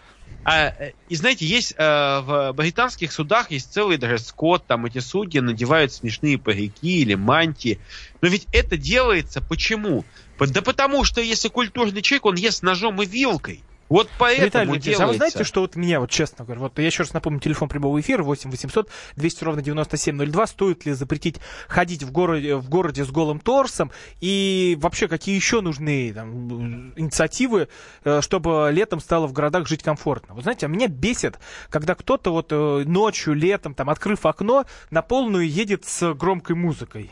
А, 0.45 0.67
э, 0.71 0.93
и 1.09 1.15
знаете, 1.15 1.47
есть 1.47 1.73
э, 1.77 1.83
в 2.21 2.53
британских 2.53 3.13
судах 3.13 3.51
есть 3.53 3.73
целый 3.73 3.97
дресс-код, 3.97 4.67
там 4.67 4.87
эти 4.87 4.99
судьи 4.99 5.41
надевают 5.41 5.93
смешные 5.93 6.37
парики 6.37 7.01
или 7.01 7.15
мантии. 7.15 7.81
Но 8.21 8.29
ведь 8.29 8.49
это 8.53 8.77
делается 8.77 9.41
почему? 9.41 10.05
По- 10.39 10.47
Да 10.49 10.61
потому 10.61 11.05
что 11.05 11.21
если 11.21 11.49
культурный 11.49 12.03
человек, 12.03 12.27
он 12.27 12.35
ест 12.35 12.63
ножом 12.63 13.01
и 13.01 13.07
вилкой. 13.07 13.63
Вот 13.93 14.09
поэтому 14.17 14.47
Виталий 14.47 14.79
делается... 14.81 15.05
а 15.05 15.07
вы 15.07 15.15
знаете, 15.17 15.45
что 15.45 15.61
вот 15.61 15.77
меня, 15.77 16.01
вот 16.01 16.09
честно 16.09 16.47
говоря, 16.47 16.63
вот 16.63 16.79
я 16.79 16.87
еще 16.87 17.03
раз 17.03 17.13
напомню, 17.13 17.41
телефон 17.41 17.69
прямого 17.69 18.01
эфира 18.01 18.23
8 18.23 18.51
800 18.51 18.89
200 19.17 19.45
ровно 19.45 19.61
9702. 19.61 20.47
Стоит 20.47 20.87
ли 20.87 20.95
запретить 20.95 21.37
ходить 21.69 22.03
в 22.03 22.11
городе, 22.11 22.57
в 22.57 22.71
городе 22.71 23.05
с 23.05 23.11
голым 23.11 23.39
торсом? 23.39 23.93
И 24.23 24.79
вообще, 24.81 25.09
какие 25.09 25.35
еще 25.37 25.61
нужны 25.61 26.11
там, 26.15 26.95
инициативы, 26.97 27.69
э, 28.05 28.23
чтобы 28.23 28.71
летом 28.73 28.99
стало 28.99 29.27
в 29.27 29.35
городах 29.35 29.69
жить 29.69 29.83
комфортно? 29.83 30.35
Вы 30.35 30.41
знаете, 30.41 30.65
а 30.65 30.69
меня 30.71 30.89
бесит, 30.89 31.39
когда 31.69 31.95
кто-то 31.95 32.33
вот 32.33 32.47
э, 32.51 32.85
ночью, 32.87 33.35
летом, 33.35 33.75
там, 33.75 33.91
открыв 33.91 34.25
окно, 34.25 34.65
на 34.91 35.03
полную 35.03 35.47
едет 35.47 35.85
с 35.85 36.15
громкой 36.15 36.57
музыкой. 36.57 37.11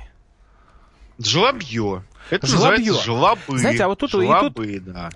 Жлобье. 1.18 2.04
Это 2.30 2.46
Жлобье. 2.46 2.78
называется 2.78 3.04
жлобы. 3.04 3.58
Знаете, 3.58 3.84
а 3.84 3.88
вот 3.88 3.98
тут- 3.98 4.14
и 4.14 4.16
тут- 4.16 4.24
Жлобы, 4.24 4.80
да. 4.80 5.10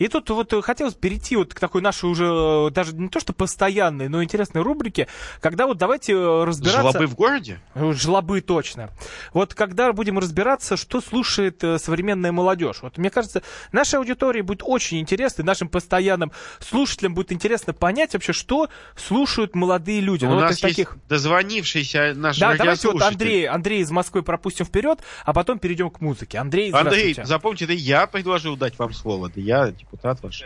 И 0.00 0.08
тут 0.08 0.30
вот 0.30 0.50
э, 0.54 0.62
хотелось 0.62 0.94
перейти 0.94 1.36
вот 1.36 1.52
к 1.52 1.60
такой 1.60 1.82
нашей 1.82 2.06
уже 2.06 2.24
э, 2.24 2.70
даже 2.70 2.94
не 2.94 3.08
то 3.08 3.20
что 3.20 3.34
постоянной, 3.34 4.08
но 4.08 4.24
интересной 4.24 4.62
рубрике, 4.62 5.08
когда 5.40 5.66
вот 5.66 5.76
давайте 5.76 6.14
э, 6.14 6.44
разбираться... 6.44 6.92
Жлобы 6.92 7.06
в 7.06 7.14
городе? 7.14 7.60
Жлобы, 7.74 8.40
точно. 8.40 8.88
Вот 9.34 9.52
когда 9.52 9.92
будем 9.92 10.18
разбираться, 10.18 10.78
что 10.78 11.02
слушает 11.02 11.60
современная 11.60 12.32
молодежь. 12.32 12.78
Вот 12.80 12.96
мне 12.96 13.10
кажется, 13.10 13.42
нашей 13.72 13.96
аудитории 13.96 14.40
будет 14.40 14.62
очень 14.64 15.00
интересно, 15.00 15.42
и 15.42 15.44
нашим 15.44 15.68
постоянным 15.68 16.32
слушателям 16.60 17.12
будет 17.12 17.30
интересно 17.30 17.74
понять 17.74 18.14
вообще, 18.14 18.32
что 18.32 18.70
слушают 18.96 19.54
молодые 19.54 20.00
люди. 20.00 20.24
У 20.24 20.28
Ну, 20.28 20.36
вот 20.36 20.44
нас 20.44 20.58
таких... 20.60 20.78
есть 20.92 21.06
дозвонившийся 21.10 22.14
наш 22.16 22.38
Да, 22.38 22.56
давайте 22.56 22.90
вот. 22.90 23.02
Андрей, 23.02 23.46
Андрей 23.46 23.82
из 23.82 23.90
Москвы 23.90 24.22
пропустим 24.22 24.64
вперед, 24.64 25.00
а 25.26 25.34
потом 25.34 25.58
перейдем 25.58 25.90
к 25.90 26.00
музыке. 26.00 26.38
Андрей, 26.38 26.72
Андрей, 26.72 27.14
запомните, 27.22 27.64
это 27.64 27.74
я 27.74 28.06
предложил 28.06 28.56
дать 28.56 28.78
вам 28.78 28.94
слово. 28.94 29.28
Да 29.28 29.38
я 29.42 29.74
депутат 29.90 30.22
ваш. 30.22 30.44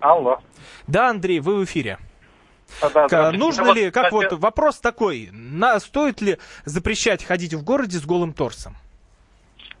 Алло. 0.00 0.38
Да, 0.86 1.10
Андрей, 1.10 1.40
вы 1.40 1.60
в 1.60 1.64
эфире. 1.64 1.98
Да, 2.80 2.88
здравствуйте. 2.88 3.38
Нужно 3.38 3.64
Вот, 3.64 3.76
ли, 3.76 3.90
как 3.90 4.06
кстати, 4.06 4.30
вот 4.30 4.40
вопрос 4.40 4.80
такой, 4.80 5.28
на, 5.32 5.78
стоит 5.80 6.20
ли 6.20 6.38
запрещать 6.64 7.24
ходить 7.24 7.54
в 7.54 7.62
городе 7.62 7.98
с 7.98 8.04
голым 8.04 8.32
торсом? 8.32 8.76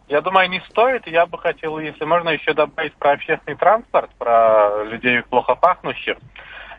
Я 0.08 0.20
думаю, 0.20 0.50
не 0.50 0.60
стоит. 0.68 1.06
Я 1.06 1.26
бы 1.26 1.38
хотел, 1.38 1.78
если 1.78 2.04
можно, 2.04 2.28
еще 2.28 2.52
добавить 2.52 2.92
про 2.94 3.12
общественный 3.12 3.56
транспорт, 3.56 4.10
про 4.18 4.84
людей 4.84 5.22
плохо 5.22 5.54
пахнущих. 5.54 6.18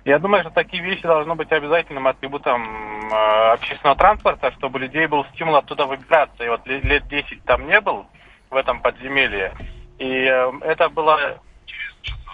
Я 0.06 0.20
думаю, 0.20 0.44
что 0.44 0.52
такие 0.52 0.84
вещи 0.84 1.02
должны 1.02 1.34
быть 1.34 1.52
обязательным 1.52 2.06
атрибутом 2.08 3.12
э, 3.12 3.54
общественного 3.54 3.98
транспорта, 3.98 4.52
чтобы 4.52 4.78
людей 4.78 5.08
был 5.08 5.26
стимул 5.34 5.56
оттуда 5.56 5.86
выбираться. 5.88 6.44
И 6.44 6.50
вот 6.50 6.66
ле- 6.68 6.82
лет 6.82 7.08
10 7.08 7.44
там 7.44 7.66
не 7.66 7.82
был 7.82 8.06
в 8.52 8.56
этом 8.56 8.80
подземелье. 8.82 9.54
И 9.98 10.06
э, 10.06 10.52
это 10.62 10.90
было 10.90 11.42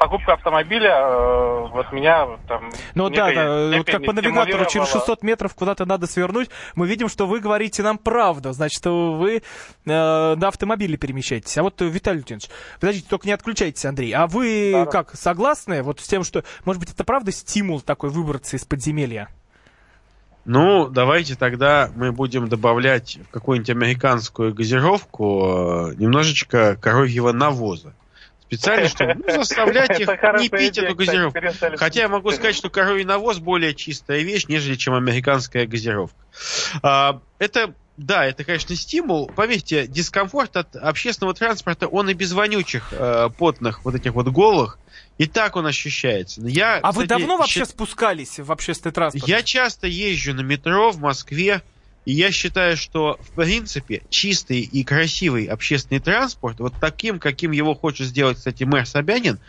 покупка 0.02 0.34
автомобиля, 0.34 0.98
э, 0.98 1.68
вот 1.72 1.92
меня 1.92 2.26
там... 2.48 2.72
Ну 2.96 3.12
да, 3.12 3.30
некой 3.30 3.36
да, 3.36 3.78
вот 3.78 3.86
как 3.86 4.04
по 4.04 4.14
навигатору 4.14 4.66
через 4.66 4.88
стимулировало. 4.88 5.06
600 5.06 5.24
метров 5.24 5.54
куда-то 5.54 5.86
надо 5.86 6.08
свернуть, 6.08 6.50
мы 6.74 6.88
видим, 6.88 7.08
что 7.08 7.28
вы 7.28 7.40
говорите 7.40 7.84
нам 7.84 8.00
правду, 8.00 8.52
значит, 8.52 8.80
что 8.80 9.14
вы 9.14 9.38
э, 9.38 9.42
на 9.86 10.48
автомобиле 10.48 10.98
перемещаетесь. 10.98 11.56
А 11.56 11.62
вот, 11.62 11.80
э, 11.84 11.86
Виталий 11.86 12.24
Леонидович, 12.28 12.50
подождите, 12.80 13.08
только 13.08 13.28
не 13.28 13.34
отключайтесь, 13.34 13.86
Андрей, 13.86 14.12
а 14.14 14.26
вы 14.26 14.72
Да-да. 14.72 14.90
как, 14.90 15.16
согласны 15.16 15.84
вот 15.84 16.00
с 16.00 16.08
тем, 16.08 16.24
что, 16.24 16.44
может 16.66 16.80
быть, 16.80 16.92
это 16.92 17.04
правда 17.04 17.32
стимул 17.32 17.80
такой 17.80 18.10
выбраться 18.10 18.56
из 18.56 18.66
подземелья? 18.66 19.30
Ну, 20.46 20.88
давайте 20.88 21.36
тогда 21.36 21.92
мы 21.96 22.12
будем 22.12 22.48
добавлять 22.48 23.20
в 23.28 23.30
какую-нибудь 23.30 23.70
американскую 23.70 24.52
газировку 24.52 25.92
э, 25.92 25.96
немножечко 25.98 26.76
коровьего 26.76 27.32
навоза. 27.34 27.94
Специально, 28.52 28.90
чтобы 28.90 29.16
ну, 29.16 29.32
заставлять 29.32 29.98
их 30.00 30.10
не 30.10 30.50
пить 30.50 30.74
идея, 30.78 30.88
эту 30.88 30.96
кстати, 30.98 31.08
газировку. 31.08 31.40
перестали 31.40 31.78
Хотя 31.78 32.02
я 32.02 32.10
могу 32.10 32.32
сказать, 32.32 32.54
что 32.54 32.70
коровий 32.70 33.06
навоз 33.06 33.40
более 33.40 33.74
чистая 33.74 34.20
вещь, 34.24 34.46
нежели 34.50 34.76
чем 34.76 34.94
американская 34.94 35.66
газировка. 35.66 36.18
А, 36.84 37.22
это, 37.40 37.74
да, 37.96 38.26
это, 38.26 38.44
конечно, 38.44 38.76
стимул. 38.76 39.32
Поверьте, 39.34 39.88
дискомфорт 39.88 40.58
от 40.58 40.76
общественного 40.76 41.34
транспорта, 41.34 41.88
он 41.88 42.10
и 42.10 42.14
без 42.14 42.34
вонючих, 42.34 42.90
э, 42.92 43.30
потных, 43.38 43.86
вот 43.86 43.96
этих 43.96 44.16
вот 44.16 44.28
голых, 44.28 44.80
и 45.18 45.28
так 45.28 45.56
он 45.56 45.66
ощущается. 45.66 46.42
Я, 46.42 46.80
А 46.84 46.92
вы 46.92 47.04
кстати, 47.04 47.20
давно 47.20 47.38
вообще 47.38 47.62
счит- 47.62 47.70
спускались 47.70 48.38
в 48.38 48.52
общественный 48.52 48.92
транспорт? 48.92 49.30
я 49.30 49.44
часто 49.44 49.88
езжу 49.88 50.34
на 50.34 50.42
метро 50.42 50.92
в 50.92 51.00
Москве, 51.00 51.62
и 52.06 52.14
я 52.14 52.32
считаю, 52.32 52.78
что, 52.78 53.20
в 53.22 53.32
принципе, 53.34 54.04
чистый 54.10 54.62
и 54.62 54.84
красивый 54.84 55.46
общественный 55.46 56.00
транспорт, 56.00 56.60
вот 56.60 56.74
таким, 56.80 57.20
каким 57.20 57.52
его 57.52 57.76
хочет 57.76 58.08
сделать, 58.08 58.38
кстати, 58.38 58.64
мэр 58.64 58.88
Собянин, 58.88 59.40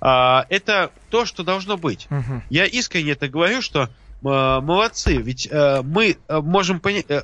а, 0.00 0.46
это 0.48 0.90
то, 1.10 1.24
что 1.24 1.44
должно 1.44 1.76
быть. 1.76 2.06
Мгм. 2.10 2.42
Я 2.50 2.64
искренне 2.66 3.12
это 3.12 3.28
говорю, 3.28 3.62
что 3.62 3.84
э, 3.84 3.88
молодцы, 4.20 5.18
ведь 5.18 5.46
э, 5.50 5.82
мы 5.82 6.18
можем 6.28 6.78
поня- 6.78 7.04
э, 7.08 7.22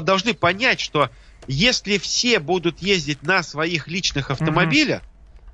должны 0.00 0.34
понять, 0.34 0.78
что 0.78 1.10
если 1.46 1.98
все 1.98 2.38
будут 2.38 2.80
ездить 2.80 3.22
на 3.22 3.42
своих 3.42 3.88
личных 3.88 4.30
автомобилях, 4.30 5.02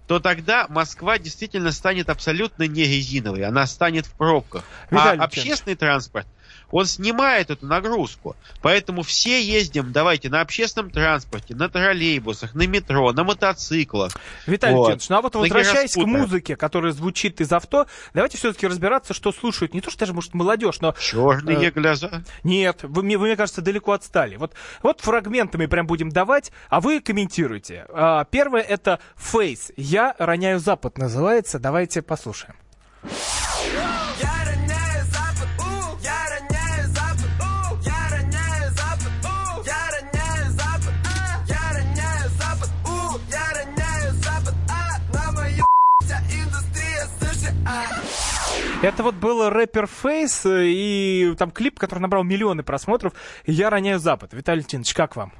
то 0.06 0.18
тогда 0.18 0.66
Москва 0.68 1.18
действительно 1.18 1.70
станет 1.70 2.08
абсолютно 2.08 2.64
не 2.64 2.84
резиновой, 2.84 3.44
она 3.44 3.66
станет 3.66 4.06
в 4.06 4.14
пробках. 4.14 4.64
Виталий 4.90 5.20
а 5.20 5.24
общественный 5.24 5.76
транспорт, 5.76 6.26
он 6.70 6.86
снимает 6.86 7.50
эту 7.50 7.66
нагрузку. 7.66 8.36
Поэтому 8.62 9.02
все 9.02 9.42
ездим, 9.42 9.92
давайте, 9.92 10.28
на 10.28 10.40
общественном 10.40 10.90
транспорте, 10.90 11.54
на 11.54 11.68
троллейбусах, 11.68 12.54
на 12.54 12.66
метро, 12.66 13.12
на 13.12 13.24
мотоциклах. 13.24 14.12
Виталий 14.46 14.74
Вот. 14.74 14.88
Леонидович, 14.88 15.08
ну 15.08 15.16
а 15.16 15.22
вот 15.22 15.34
На 15.34 15.40
возвращаясь 15.40 15.94
к 15.94 15.98
музыке, 15.98 16.56
которая 16.56 16.92
звучит 16.92 17.40
из 17.40 17.52
авто, 17.52 17.86
давайте 18.14 18.38
все-таки 18.38 18.66
разбираться, 18.66 19.14
что 19.14 19.32
слушают 19.32 19.74
не 19.74 19.80
то, 19.80 19.90
что 19.90 20.00
даже, 20.00 20.12
может, 20.12 20.34
молодежь, 20.34 20.80
но... 20.80 20.94
Черные 21.00 21.60
Э, 21.68 21.70
глаза. 21.70 22.22
Нет, 22.42 22.80
вы, 22.82 23.02
мне, 23.02 23.18
вы, 23.18 23.26
мне 23.26 23.36
кажется, 23.36 23.62
далеко 23.62 23.92
отстали. 23.92 24.36
Вот, 24.36 24.54
вот 24.82 25.00
фрагментами 25.00 25.66
прям 25.66 25.86
будем 25.86 26.10
давать, 26.10 26.52
а 26.68 26.80
вы 26.80 27.00
комментируйте. 27.00 27.86
А, 27.90 28.24
первое 28.24 28.62
это 28.62 29.00
Face. 29.16 29.72
Я 29.76 30.14
роняю 30.18 30.58
Запад 30.58 30.98
называется. 30.98 31.58
Давайте 31.58 32.02
послушаем. 32.02 32.54
Это 48.82 49.02
вот 49.02 49.14
был 49.14 49.50
рэпер 49.50 49.84
Face 49.84 50.50
э, 50.50 50.64
и 50.68 51.34
там 51.36 51.50
клип, 51.50 51.78
который 51.78 52.00
набрал 52.00 52.24
миллионы 52.24 52.62
просмотров. 52.62 53.12
Я 53.44 53.68
роняю 53.68 53.98
Запад. 53.98 54.32
Виталий 54.32 54.62
Леонидович, 54.62 54.94
как 54.94 55.16
вам? 55.16 55.32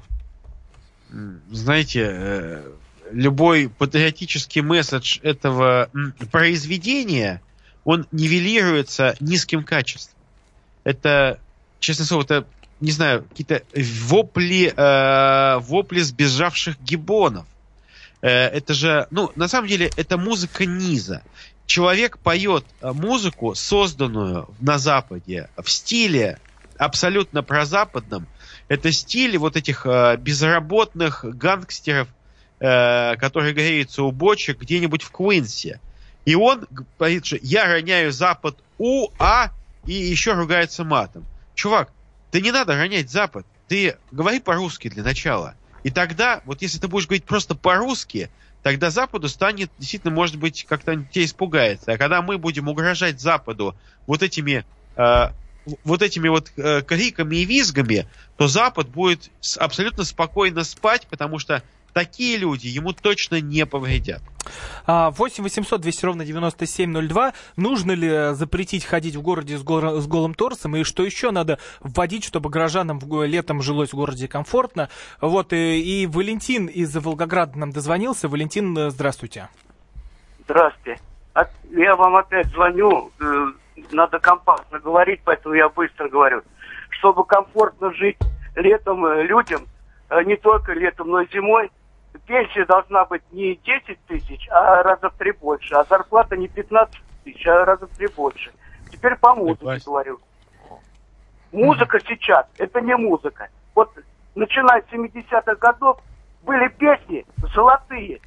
знаете, 1.49 2.07
э, 2.09 2.71
любой 3.11 3.67
патриотический 3.67 4.61
месседж 4.61 5.19
этого 5.23 5.89
произведения, 6.31 7.41
он 7.83 8.07
нивелируется 8.13 9.17
низким 9.19 9.63
качеством. 9.63 10.17
Это, 10.85 11.39
честно 11.79 12.05
слово, 12.05 12.23
это, 12.23 12.45
не 12.79 12.91
знаю, 12.91 13.23
какие-то 13.23 13.63
вопли, 13.75 14.71
э, 14.73 15.57
вопли 15.61 15.99
сбежавших 15.99 16.79
гибонов. 16.79 17.45
Это 18.21 18.75
же, 18.75 19.07
ну, 19.09 19.31
на 19.35 19.47
самом 19.47 19.67
деле, 19.67 19.89
это 19.97 20.15
музыка 20.15 20.67
низа. 20.67 21.23
Человек 21.71 22.17
поет 22.17 22.65
э, 22.81 22.91
музыку, 22.91 23.55
созданную 23.55 24.49
на 24.59 24.77
Западе, 24.77 25.47
в 25.55 25.71
стиле 25.71 26.37
абсолютно 26.77 27.43
прозападном. 27.43 28.27
Это 28.67 28.91
стиль 28.91 29.37
вот 29.37 29.55
этих 29.55 29.85
э, 29.85 30.17
безработных 30.17 31.23
гангстеров, 31.23 32.09
э, 32.59 33.15
которые 33.15 33.53
греются 33.53 34.03
у 34.03 34.11
бочек 34.11 34.59
где-нибудь 34.59 35.01
в 35.01 35.11
Куинсе. 35.11 35.79
И 36.25 36.35
он 36.35 36.67
говорит, 36.99 37.25
что 37.25 37.37
я 37.41 37.71
роняю 37.71 38.11
Запад 38.11 38.57
у, 38.77 39.07
а, 39.17 39.51
и 39.85 39.93
еще 39.93 40.33
ругается 40.33 40.83
матом. 40.83 41.23
Чувак, 41.55 41.93
ты 42.31 42.41
не 42.41 42.51
надо 42.51 42.75
ронять 42.75 43.09
Запад. 43.09 43.45
Ты 43.69 43.95
говори 44.11 44.41
по-русски 44.41 44.89
для 44.89 45.03
начала. 45.03 45.55
И 45.83 45.89
тогда, 45.89 46.41
вот 46.43 46.61
если 46.61 46.79
ты 46.79 46.89
будешь 46.89 47.07
говорить 47.07 47.23
просто 47.23 47.55
по-русски, 47.55 48.29
тогда 48.63 48.89
Западу 48.89 49.27
станет, 49.27 49.71
действительно, 49.77 50.13
может 50.13 50.37
быть, 50.37 50.65
как-то 50.65 50.95
тебя 50.95 51.25
испугается. 51.25 51.93
А 51.93 51.97
когда 51.97 52.21
мы 52.21 52.37
будем 52.37 52.67
угрожать 52.67 53.19
Западу 53.19 53.75
вот 54.07 54.23
этими 54.23 54.65
э, 54.95 55.27
вот 55.83 56.01
этими 56.01 56.27
вот 56.27 56.51
э, 56.57 56.81
криками 56.81 57.37
и 57.37 57.45
визгами, 57.45 58.07
то 58.37 58.47
Запад 58.47 58.89
будет 58.89 59.29
абсолютно 59.57 60.03
спокойно 60.03 60.63
спать, 60.63 61.07
потому 61.09 61.39
что 61.39 61.63
такие 61.93 62.37
люди 62.37 62.67
ему 62.67 62.93
точно 62.93 63.41
не 63.41 63.65
повредят. 63.65 64.21
А, 64.87 65.11
8 65.11 65.43
800 65.43 65.81
200 65.81 66.05
ровно 66.05 66.25
9702. 66.25 67.33
Нужно 67.55 67.91
ли 67.91 68.33
запретить 68.33 68.85
ходить 68.85 69.15
в 69.15 69.21
городе 69.21 69.57
с, 69.57 69.63
гор- 69.63 70.01
с 70.01 70.07
голым 70.07 70.33
торсом? 70.33 70.75
И 70.75 70.83
что 70.83 71.03
еще 71.03 71.31
надо 71.31 71.59
вводить, 71.79 72.23
чтобы 72.23 72.49
горожанам 72.49 72.99
в 72.99 73.25
летом 73.25 73.61
жилось 73.61 73.89
в 73.91 73.95
городе 73.95 74.27
комфортно? 74.27 74.89
Вот, 75.21 75.53
и, 75.53 75.79
и 76.03 76.07
Валентин 76.07 76.65
из 76.67 76.95
Волгограда 76.95 77.57
нам 77.59 77.71
дозвонился. 77.71 78.27
Валентин, 78.27 78.77
э, 78.77 78.89
здравствуйте. 78.89 79.49
Здравствуйте. 80.45 80.99
от- 81.33 81.51
я 81.71 81.95
вам 81.95 82.15
опять 82.17 82.47
звоню, 82.47 83.11
э, 83.21 83.45
надо 83.91 84.19
компактно 84.19 84.79
говорить, 84.79 85.21
поэтому 85.23 85.55
я 85.55 85.69
быстро 85.69 86.09
говорю. 86.09 86.41
Чтобы 86.89 87.23
комфортно 87.25 87.93
жить 87.93 88.17
летом 88.55 89.05
э, 89.05 89.23
людям, 89.23 89.61
э, 90.09 90.23
не 90.23 90.35
только 90.35 90.73
летом, 90.73 91.09
но 91.09 91.21
и 91.21 91.27
зимой, 91.31 91.71
пенсия 92.19 92.65
должна 92.65 93.05
быть 93.05 93.23
не 93.31 93.55
10 93.55 93.99
тысяч, 94.07 94.47
а 94.49 94.83
раза 94.83 95.09
в 95.09 95.13
три 95.15 95.31
больше, 95.31 95.73
а 95.75 95.83
зарплата 95.83 96.37
не 96.37 96.47
15 96.47 96.95
тысяч, 97.23 97.45
а 97.47 97.65
раза 97.65 97.87
в 97.87 97.97
три 97.97 98.07
больше. 98.07 98.51
Теперь 98.91 99.15
по 99.17 99.35
музыке 99.35 99.81
говорю. 99.85 100.19
Музыка 101.51 101.99
сейчас, 102.07 102.45
это 102.57 102.81
не 102.81 102.95
музыка. 102.95 103.49
Вот 103.75 103.91
начиная 104.35 104.81
с 104.81 104.93
70-х 104.93 105.55
годов 105.55 105.99
были 106.43 106.67
песни 106.69 107.25
золотые, 107.53 108.19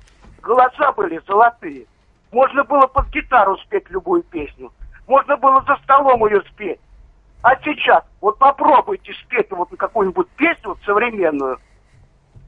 голоса 0.42 0.92
были 0.92 1.20
золотые. 1.26 1.86
Можно 2.32 2.64
было 2.64 2.86
под 2.86 3.08
гитару 3.08 3.56
спеть 3.58 3.88
любую 3.90 4.22
песню. 4.24 4.72
Можно 5.06 5.36
было 5.36 5.62
за 5.66 5.76
столом 5.84 6.26
ее 6.26 6.42
спеть. 6.52 6.80
А 7.42 7.56
сейчас, 7.62 8.02
вот 8.20 8.38
попробуйте 8.38 9.12
спеть 9.24 9.50
вот 9.50 9.68
какую-нибудь 9.76 10.28
песню 10.30 10.70
вот 10.70 10.78
современную 10.84 11.58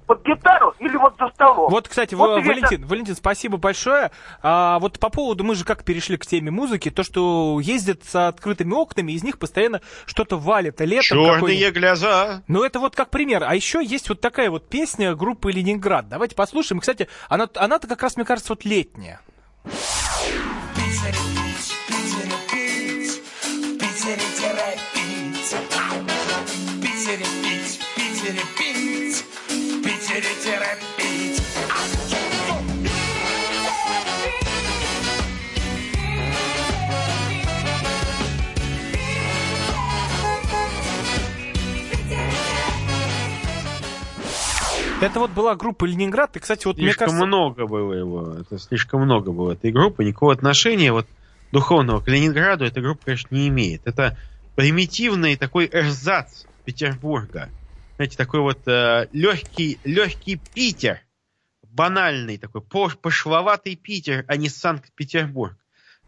под 0.06 0.24
гитару 0.24 0.74
или 0.78 0.96
вот 0.96 1.14
за 1.18 1.28
столом. 1.28 1.70
Вот, 1.70 1.88
кстати, 1.88 2.14
Вот 2.14 2.30
Ва- 2.30 2.36
и 2.38 2.40
это- 2.40 2.48
Валентин, 2.48 2.86
Валентин, 2.86 3.16
спасибо 3.16 3.56
большое. 3.56 4.10
А, 4.42 4.78
вот 4.78 4.98
по 4.98 5.10
поводу, 5.10 5.44
мы 5.44 5.54
же 5.54 5.64
как 5.64 5.84
перешли 5.84 6.16
к 6.16 6.26
теме 6.26 6.50
музыки, 6.50 6.90
то, 6.90 7.02
что 7.02 7.58
ездят 7.60 8.04
с 8.04 8.28
открытыми 8.28 8.72
окнами, 8.74 9.12
из 9.12 9.22
них 9.24 9.38
постоянно 9.38 9.80
что-то 10.06 10.36
валит. 10.36 10.80
А 10.80 10.84
летом 10.84 11.02
Черные 11.24 11.70
глаза. 11.72 12.42
Ну, 12.46 12.62
это 12.64 12.78
вот 12.78 12.94
как 12.94 13.10
пример. 13.10 13.44
А 13.44 13.54
еще 13.54 13.84
есть 13.84 14.08
вот 14.08 14.20
такая 14.20 14.50
вот 14.50 14.68
песня 14.68 15.14
группы 15.14 15.50
Ленинград. 15.52 16.08
Давайте 16.08 16.34
послушаем. 16.34 16.80
Кстати, 16.80 17.08
она, 17.28 17.48
она-то 17.56 17.86
как 17.88 18.02
раз, 18.02 18.16
мне 18.16 18.24
кажется, 18.24 18.52
вот 18.52 18.64
летняя. 18.64 19.20
Это 45.00 45.20
вот 45.20 45.30
была 45.30 45.56
группа 45.56 45.84
Ленинград. 45.84 46.36
И, 46.36 46.40
кстати, 46.40 46.66
вот 46.66 46.76
мне 46.76 46.86
Слишком 46.86 47.08
кажется... 47.08 47.26
много 47.26 47.66
было 47.66 47.92
его. 47.92 48.34
Это 48.40 48.58
слишком 48.58 49.02
много 49.02 49.30
было 49.30 49.52
этой 49.52 49.70
группы. 49.70 50.04
Никакого 50.04 50.32
отношения 50.32 50.90
вот 50.92 51.06
духовного 51.52 52.00
к 52.00 52.08
Ленинграду 52.08 52.64
эта 52.64 52.80
группа, 52.80 53.04
конечно, 53.04 53.34
не 53.34 53.48
имеет. 53.48 53.86
Это 53.86 54.16
примитивный 54.54 55.36
такой 55.36 55.68
эрзац 55.70 56.44
Петербурга. 56.64 57.50
Знаете, 57.96 58.16
такой 58.16 58.40
вот 58.40 58.66
э, 58.66 59.08
легкий, 59.12 59.78
легкий 59.84 60.40
Питер. 60.54 61.00
Банальный 61.62 62.38
такой, 62.38 62.62
пош- 62.62 62.96
пошловатый 62.96 63.76
Питер, 63.76 64.24
а 64.28 64.36
не 64.36 64.48
Санкт-Петербург. 64.48 65.56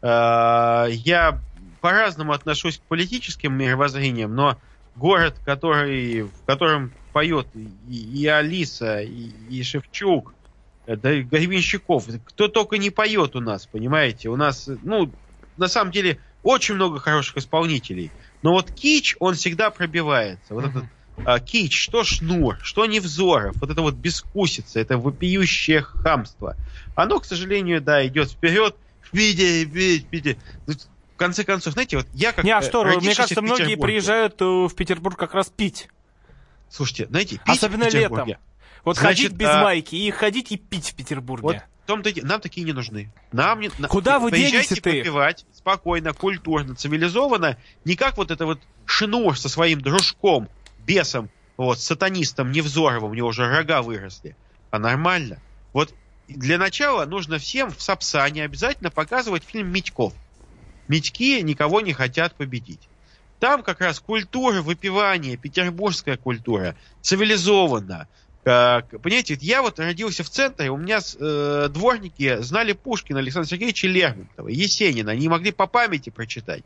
Э, 0.01 0.87
я 0.89 1.41
по-разному 1.83 2.33
отношусь 2.33 2.79
к 2.79 2.83
политическим 2.83 3.53
мировоззрениям, 3.53 4.35
но 4.35 4.59
город, 4.97 5.37
который, 5.45 6.23
в 6.23 6.45
котором 6.47 6.93
поет 7.19 7.49
и, 7.89 7.97
и 7.97 8.27
Алиса, 8.29 9.01
и, 9.01 9.33
и 9.51 9.65
Шевчук, 9.65 10.35
э, 10.87 10.95
да 10.95 11.13
и 11.13 11.23
Гребенщиков, 11.23 12.07
кто 12.25 12.47
только 12.47 12.79
не 12.79 12.91
поет 12.91 13.35
у 13.35 13.41
нас, 13.41 13.67
понимаете? 13.67 14.29
У 14.29 14.37
нас, 14.37 14.71
ну, 14.85 15.11
на 15.57 15.67
самом 15.67 15.91
деле, 15.91 16.21
очень 16.45 16.77
много 16.77 17.01
хороших 17.01 17.39
исполнителей. 17.39 18.13
Но 18.43 18.53
вот 18.53 18.71
кич, 18.71 19.17
он 19.19 19.35
всегда 19.35 19.71
пробивается. 19.71 20.55
Вот 20.55 20.67
этот 20.67 20.85
а, 21.25 21.41
кич, 21.41 21.77
что 21.77 22.05
шнур, 22.05 22.57
что 22.63 22.87
невзоров, 22.87 23.57
вот 23.57 23.69
это 23.71 23.83
вот 23.83 23.95
бескусица, 23.95 24.79
это 24.79 24.97
вопиющее 24.97 25.83
хамство. 25.83 26.55
Оно, 26.95 27.19
к 27.19 27.25
сожалению, 27.25 27.83
да, 27.83 28.07
идет 28.07 28.31
вперед. 28.31 28.77
В 29.03 29.11
Питере, 29.11 29.67
в 29.67 29.73
Питере, 29.73 29.99
в 29.99 30.05
Питере. 30.05 30.39
Ну, 30.69 30.75
В 31.15 31.17
конце 31.17 31.43
концов, 31.43 31.73
знаете, 31.73 31.97
вот 31.97 32.07
я 32.15 32.31
как 32.31 32.45
Не, 32.45 32.53
а 32.53 32.61
э, 32.61 32.63
что, 32.63 32.85
мне 32.85 33.13
кажется, 33.17 33.43
многие 33.43 33.75
приезжают 33.75 34.41
э, 34.41 34.45
в 34.45 34.73
Петербург 34.77 35.19
как 35.19 35.35
раз 35.35 35.49
пить. 35.49 35.89
Слушайте, 36.71 37.07
знаете, 37.07 37.41
пить 37.45 37.57
Особенно 37.57 37.85
в 37.85 37.89
Петербурге. 37.89 38.25
летом. 38.27 38.43
Вот 38.85 38.97
Значит, 38.97 39.27
ходить 39.27 39.39
без 39.39 39.49
а, 39.49 39.63
майки 39.63 39.97
и 39.97 40.11
ходить 40.11 40.53
и 40.53 40.57
пить 40.57 40.91
в 40.91 40.95
Петербурге. 40.95 41.43
Вот 41.43 41.57
том-то 41.89 42.13
нам 42.23 42.41
такие 42.41 42.67
не 42.67 42.75
нужны. 42.75 43.11
Нам 43.33 43.61
не, 43.61 43.71
Куда 43.71 44.19
вы 44.19 44.31
денете-то 44.31 44.91
их? 44.91 45.05
попивать 45.05 45.47
спокойно, 45.55 46.13
культурно, 46.13 46.75
цивилизованно, 46.75 47.57
не 47.87 47.97
как 47.97 48.19
вот 48.19 48.31
это 48.31 48.45
вот 48.45 48.61
Шинур 48.85 49.39
со 49.39 49.49
своим 49.49 49.81
дружком, 49.81 50.51
бесом, 50.87 51.31
вот, 51.57 51.81
сатанистом 51.81 52.53
Невзоровым, 52.53 53.13
у 53.13 53.15
него 53.15 53.29
уже 53.29 53.49
рога 53.49 53.81
выросли, 53.81 54.37
а 54.71 54.79
нормально. 54.79 55.39
Вот 55.73 55.95
для 56.29 56.59
начала 56.59 57.07
нужно 57.07 57.39
всем 57.39 57.71
в 57.71 57.81
Сапсане 57.81 58.45
обязательно 58.45 58.91
показывать 58.91 59.43
фильм 59.45 59.73
«Митьков». 59.73 60.13
Митьки 60.89 61.41
никого 61.41 61.81
не 61.81 61.95
хотят 61.95 62.35
победить. 62.35 62.87
Там 63.41 63.63
как 63.63 63.81
раз 63.81 64.01
культура 64.01 64.63
выпивания, 64.63 65.37
петербургская 65.37 66.17
культура, 66.17 66.77
цивилизованно. 67.03 68.09
Как, 68.45 68.89
понимаете, 69.03 69.37
я 69.41 69.63
вот 69.63 69.79
родился 69.79 70.25
в 70.25 70.31
центре, 70.31 70.71
у 70.71 70.77
меня 70.77 71.01
э, 71.01 71.69
дворники 71.71 72.41
знали 72.41 72.73
Пушкина, 72.73 73.19
Александра 73.19 73.49
Сергеевича 73.49 73.89
Лермонтова, 73.89 74.49
Есенина, 74.49 75.13
они 75.13 75.29
могли 75.29 75.53
по 75.53 75.67
памяти 75.67 76.11
прочитать. 76.11 76.63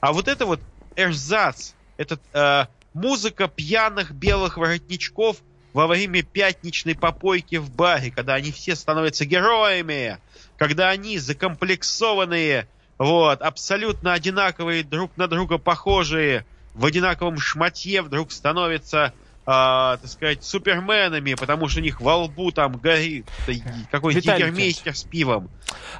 А 0.00 0.12
вот 0.12 0.28
это 0.28 0.46
вот 0.46 0.60
эрзац, 0.96 1.72
этот 1.96 2.20
э, 2.32 2.66
музыка 2.94 3.48
пьяных 3.48 4.12
белых 4.12 4.56
воротничков 4.56 5.42
во 5.72 5.86
время 5.86 6.22
пятничной 6.22 6.94
попойки 6.94 7.56
в 7.56 7.70
баре, 7.70 8.10
когда 8.10 8.34
они 8.34 8.50
все 8.50 8.74
становятся 8.74 9.26
героями, 9.26 10.18
когда 10.56 10.88
они 10.88 11.18
закомплексованные, 11.18 12.66
вот, 12.98 13.42
абсолютно 13.42 14.12
одинаковые, 14.12 14.82
друг 14.82 15.16
на 15.16 15.28
друга 15.28 15.58
похожие, 15.58 16.46
в 16.74 16.84
одинаковом 16.84 17.38
шматье 17.38 18.02
вдруг 18.02 18.32
становятся, 18.32 19.12
а, 19.44 19.96
так 19.98 20.10
сказать, 20.10 20.44
суперменами, 20.44 21.34
потому 21.34 21.68
что 21.68 21.80
у 21.80 21.82
них 21.82 22.00
во 22.00 22.16
лбу 22.16 22.52
там 22.52 22.76
горит 22.76 23.26
какой-нибудь 23.90 24.24
Виталий 24.24 24.44
егермейстер 24.44 24.96
с 24.96 25.02
пивом. 25.04 25.50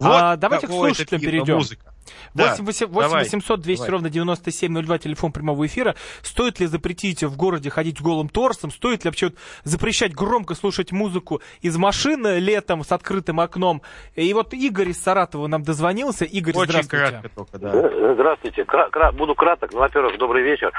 А, 0.00 0.36
давайте 0.36 0.66
к 0.66 0.70
какого 0.70 0.86
это 0.86 0.96
слушателям 0.96 1.20
перейдем. 1.20 1.56
Музыка. 1.56 1.95
Да, 2.34 2.56
8 2.58 2.64
8 2.64 2.92
давай, 2.92 3.24
800 3.24 3.60
200 3.60 3.80
давай. 3.80 3.90
ровно 3.90 4.10
9702, 4.10 4.98
телефон 4.98 5.32
прямого 5.32 5.66
эфира. 5.66 5.94
Стоит 6.22 6.60
ли 6.60 6.66
запретить 6.66 7.22
в 7.24 7.36
городе 7.36 7.70
ходить 7.70 8.00
голым 8.00 8.28
торсом? 8.28 8.70
Стоит 8.70 9.04
ли 9.04 9.08
вообще 9.10 9.26
вот 9.26 9.34
запрещать 9.64 10.14
громко 10.14 10.54
слушать 10.54 10.92
музыку 10.92 11.40
из 11.60 11.76
машины 11.76 12.38
летом 12.38 12.84
с 12.84 12.92
открытым 12.92 13.40
окном? 13.40 13.82
И 14.14 14.32
вот 14.34 14.52
Игорь 14.54 14.90
из 14.90 15.02
Саратова 15.02 15.46
нам 15.46 15.62
дозвонился. 15.62 16.24
Игорь, 16.24 16.54
Очень 16.56 16.82
здравствуйте. 16.84 17.06
кратко 17.10 17.28
только, 17.28 17.58
да. 17.58 17.70
Э, 17.74 18.14
Здравствуйте. 18.14 18.64
Кра- 18.64 18.88
кра- 18.90 19.12
буду 19.12 19.34
краток. 19.34 19.72
Ну, 19.72 19.80
во-первых, 19.80 20.18
добрый 20.18 20.42
вечер. 20.42 20.72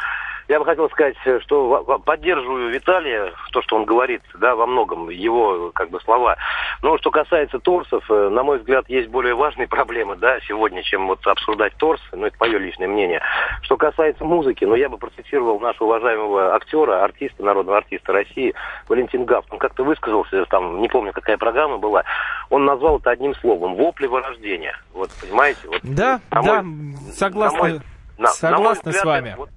Я 0.47 0.60
бы 0.60 0.65
хотел 0.65 0.89
сказать, 0.89 1.15
э, 1.25 1.39
что 1.41 1.83
поддерживаю 2.05 2.69
Виталия, 2.69 3.33
то, 3.51 3.62
что 3.62 3.75
он 3.75 3.83
говорит, 3.86 4.21
да, 4.36 4.55
во 4.55 4.65
многом, 4.65 5.10
его, 5.10 5.71
как 5.75 5.89
бы, 5.89 5.99
слова. 6.01 6.38
Но 6.81 6.97
что 6.99 7.12
касается 7.12 7.60
торсов, 7.60 8.10
э, 8.10 8.29
на 8.29 8.43
мой 8.43 8.60
взгляд, 8.60 8.88
есть 8.88 9.10
более 9.10 9.36
важные 9.36 9.67
проблемы, 9.67 10.15
да, 10.15 10.39
сегодня, 10.47 10.83
чем 10.83 11.07
вот 11.07 11.25
обсуждать 11.27 11.73
торсы, 11.77 12.03
ну, 12.13 12.27
это 12.27 12.38
мое 12.39 12.57
личное 12.60 12.88
мнение. 12.88 13.21
Что 13.63 13.75
касается 13.75 14.23
музыки, 14.23 14.63
ну, 14.63 14.75
я 14.75 14.88
бы 14.88 14.97
процитировал 14.97 15.60
нашего 15.60 15.88
уважаемого 15.88 16.55
актера, 16.55 17.03
артиста, 17.03 17.43
народного 17.43 17.77
артиста 17.79 18.13
России, 18.13 18.53
Валентин 18.88 19.25
Гафт. 19.25 19.51
Он 19.51 19.60
как-то 19.60 19.83
высказался, 19.83 20.45
там, 20.45 20.79
не 20.81 20.88
помню, 20.88 21.12
какая 21.12 21.38
программа 21.38 21.77
была, 21.77 22.03
он 22.49 22.63
назвал 22.63 22.99
это 22.99 23.12
одним 23.12 23.36
словом, 23.36 23.75
вопли 23.75 24.07
вырождения. 24.07 24.79
Вот, 24.93 25.10
понимаете? 25.21 25.60
Вот, 25.67 25.79
Да, 25.83 26.21
да, 26.31 26.41
мой- 26.63 26.95
согласны, 27.12 27.57
на 27.57 27.63
мой- 27.63 27.81
на- 28.17 28.49
на 28.51 28.57
мой 28.60 28.73
взгляд, 28.75 28.95
с 28.95 29.03
вами. 29.03 29.36
вот 29.38 29.49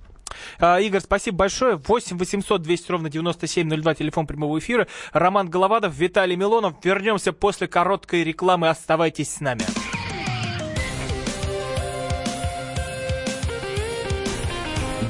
Игорь, 0.61 1.01
спасибо 1.01 1.39
большое. 1.39 1.77
8 1.77 2.19
800 2.19 2.63
200 2.63 2.93
ровно 2.93 3.11
9702, 3.11 3.95
телефон 3.95 4.27
прямого 4.27 4.59
эфира. 4.59 4.87
Роман 5.13 5.49
Головадов, 5.49 5.97
Виталий 5.97 6.37
Милонов. 6.37 6.75
Вернемся 6.85 7.33
после 7.33 7.67
короткой 7.67 8.25
рекламы. 8.25 8.69
Оставайтесь 8.69 9.35
с 9.35 9.41
нами. 9.41 9.63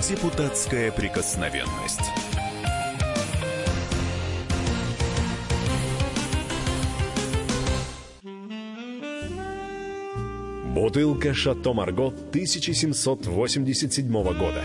Депутатская 0.09 0.91
прикосновенность. 0.91 2.01
Бутылка 10.75 11.35
«Шато 11.35 11.75
Марго» 11.75 12.07
1787 12.07 14.11
года. 14.11 14.65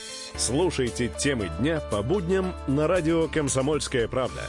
Слушайте 0.35 1.11
темы 1.19 1.51
дня 1.59 1.79
по 1.91 2.01
будням 2.01 2.53
на 2.67 2.87
радио 2.87 3.27
«Комсомольская 3.27 4.07
правда». 4.07 4.41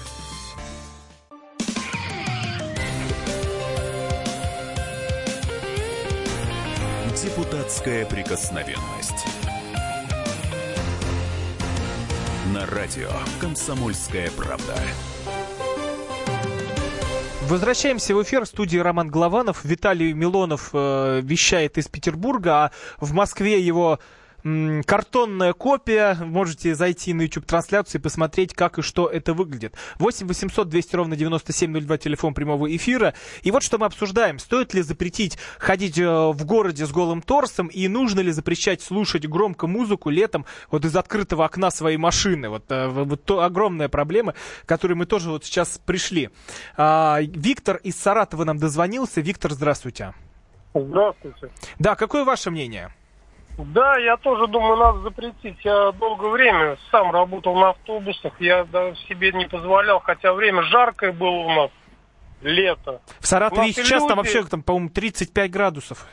Депутатская 7.22 8.06
прикосновенность. 8.06 9.26
На 12.54 12.66
радио 12.66 13.10
«Комсомольская 13.40 14.30
правда». 14.30 14.76
Возвращаемся 17.42 18.14
в 18.14 18.22
эфир. 18.22 18.44
В 18.44 18.48
студии 18.48 18.78
Роман 18.78 19.08
Голованов. 19.08 19.64
Виталий 19.64 20.14
Милонов 20.14 20.70
э, 20.72 21.20
вещает 21.22 21.76
из 21.76 21.86
Петербурга, 21.86 22.64
а 22.64 22.70
в 22.98 23.12
Москве 23.12 23.60
его 23.60 23.98
картонная 24.42 25.52
копия. 25.52 26.14
Можете 26.14 26.74
зайти 26.74 27.14
на 27.14 27.22
YouTube-трансляцию 27.22 28.00
и 28.00 28.02
посмотреть, 28.02 28.54
как 28.54 28.78
и 28.78 28.82
что 28.82 29.08
это 29.08 29.34
выглядит. 29.34 29.76
8 29.98 30.26
800 30.26 30.68
200 30.68 30.96
ровно 30.96 31.16
9702, 31.16 31.98
телефон 31.98 32.34
прямого 32.34 32.74
эфира. 32.74 33.14
И 33.42 33.50
вот 33.50 33.62
что 33.62 33.78
мы 33.78 33.86
обсуждаем. 33.86 34.38
Стоит 34.38 34.74
ли 34.74 34.82
запретить 34.82 35.38
ходить 35.58 35.98
э, 35.98 36.06
в 36.06 36.44
городе 36.44 36.86
с 36.86 36.90
голым 36.90 37.22
торсом 37.22 37.68
и 37.68 37.86
нужно 37.88 38.20
ли 38.20 38.32
запрещать 38.32 38.82
слушать 38.82 39.26
громко 39.26 39.66
музыку 39.66 40.10
летом 40.10 40.46
вот 40.70 40.84
из 40.84 40.96
открытого 40.96 41.44
окна 41.44 41.70
своей 41.70 41.96
машины? 41.96 42.48
Вот, 42.48 42.64
э, 42.70 42.88
вот 42.88 43.24
то 43.24 43.42
огромная 43.42 43.88
проблема, 43.88 44.34
к 44.64 44.68
которой 44.68 44.94
мы 44.94 45.06
тоже 45.06 45.30
вот 45.30 45.44
сейчас 45.44 45.78
пришли. 45.84 46.30
А, 46.76 47.18
Виктор 47.20 47.76
из 47.76 47.96
Саратова 47.96 48.44
нам 48.44 48.58
дозвонился. 48.58 49.20
Виктор, 49.20 49.52
здравствуйте. 49.52 50.14
Здравствуйте. 50.74 51.50
Да, 51.78 51.94
какое 51.96 52.24
ваше 52.24 52.50
мнение? 52.50 52.92
Да, 53.58 53.96
я 53.98 54.16
тоже 54.16 54.46
думаю, 54.46 54.76
надо 54.76 54.98
запретить. 55.00 55.58
Я 55.64 55.92
долгое 55.92 56.30
время 56.30 56.76
сам 56.90 57.10
работал 57.12 57.54
на 57.54 57.70
автобусах, 57.70 58.32
я 58.40 58.64
даже 58.64 58.96
себе 59.08 59.32
не 59.32 59.46
позволял, 59.46 60.00
хотя 60.00 60.32
время 60.32 60.62
жаркое 60.62 61.12
было 61.12 61.30
у 61.30 61.50
нас, 61.50 61.70
лето. 62.40 63.00
В 63.20 63.26
Саратове 63.26 63.72
сейчас 63.72 64.00
там 64.06 64.08
люди- 64.08 64.16
вообще, 64.16 64.44
там, 64.44 64.62
по-моему, 64.62 64.88
35 64.88 65.50
градусов. 65.50 66.06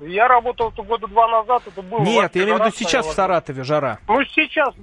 Я 0.00 0.28
работал 0.28 0.70
это 0.70 0.82
года 0.82 1.06
два 1.06 1.28
назад, 1.28 1.62
это 1.66 1.82
было... 1.82 2.00
Нет, 2.00 2.34
я 2.34 2.44
имею 2.44 2.56
в 2.56 2.60
виду 2.60 2.70
сейчас 2.74 3.06
в. 3.06 3.12
Саратове 3.12 3.62
жара. 3.62 3.98
Ну, 4.08 4.24
сейчас 4.24 4.74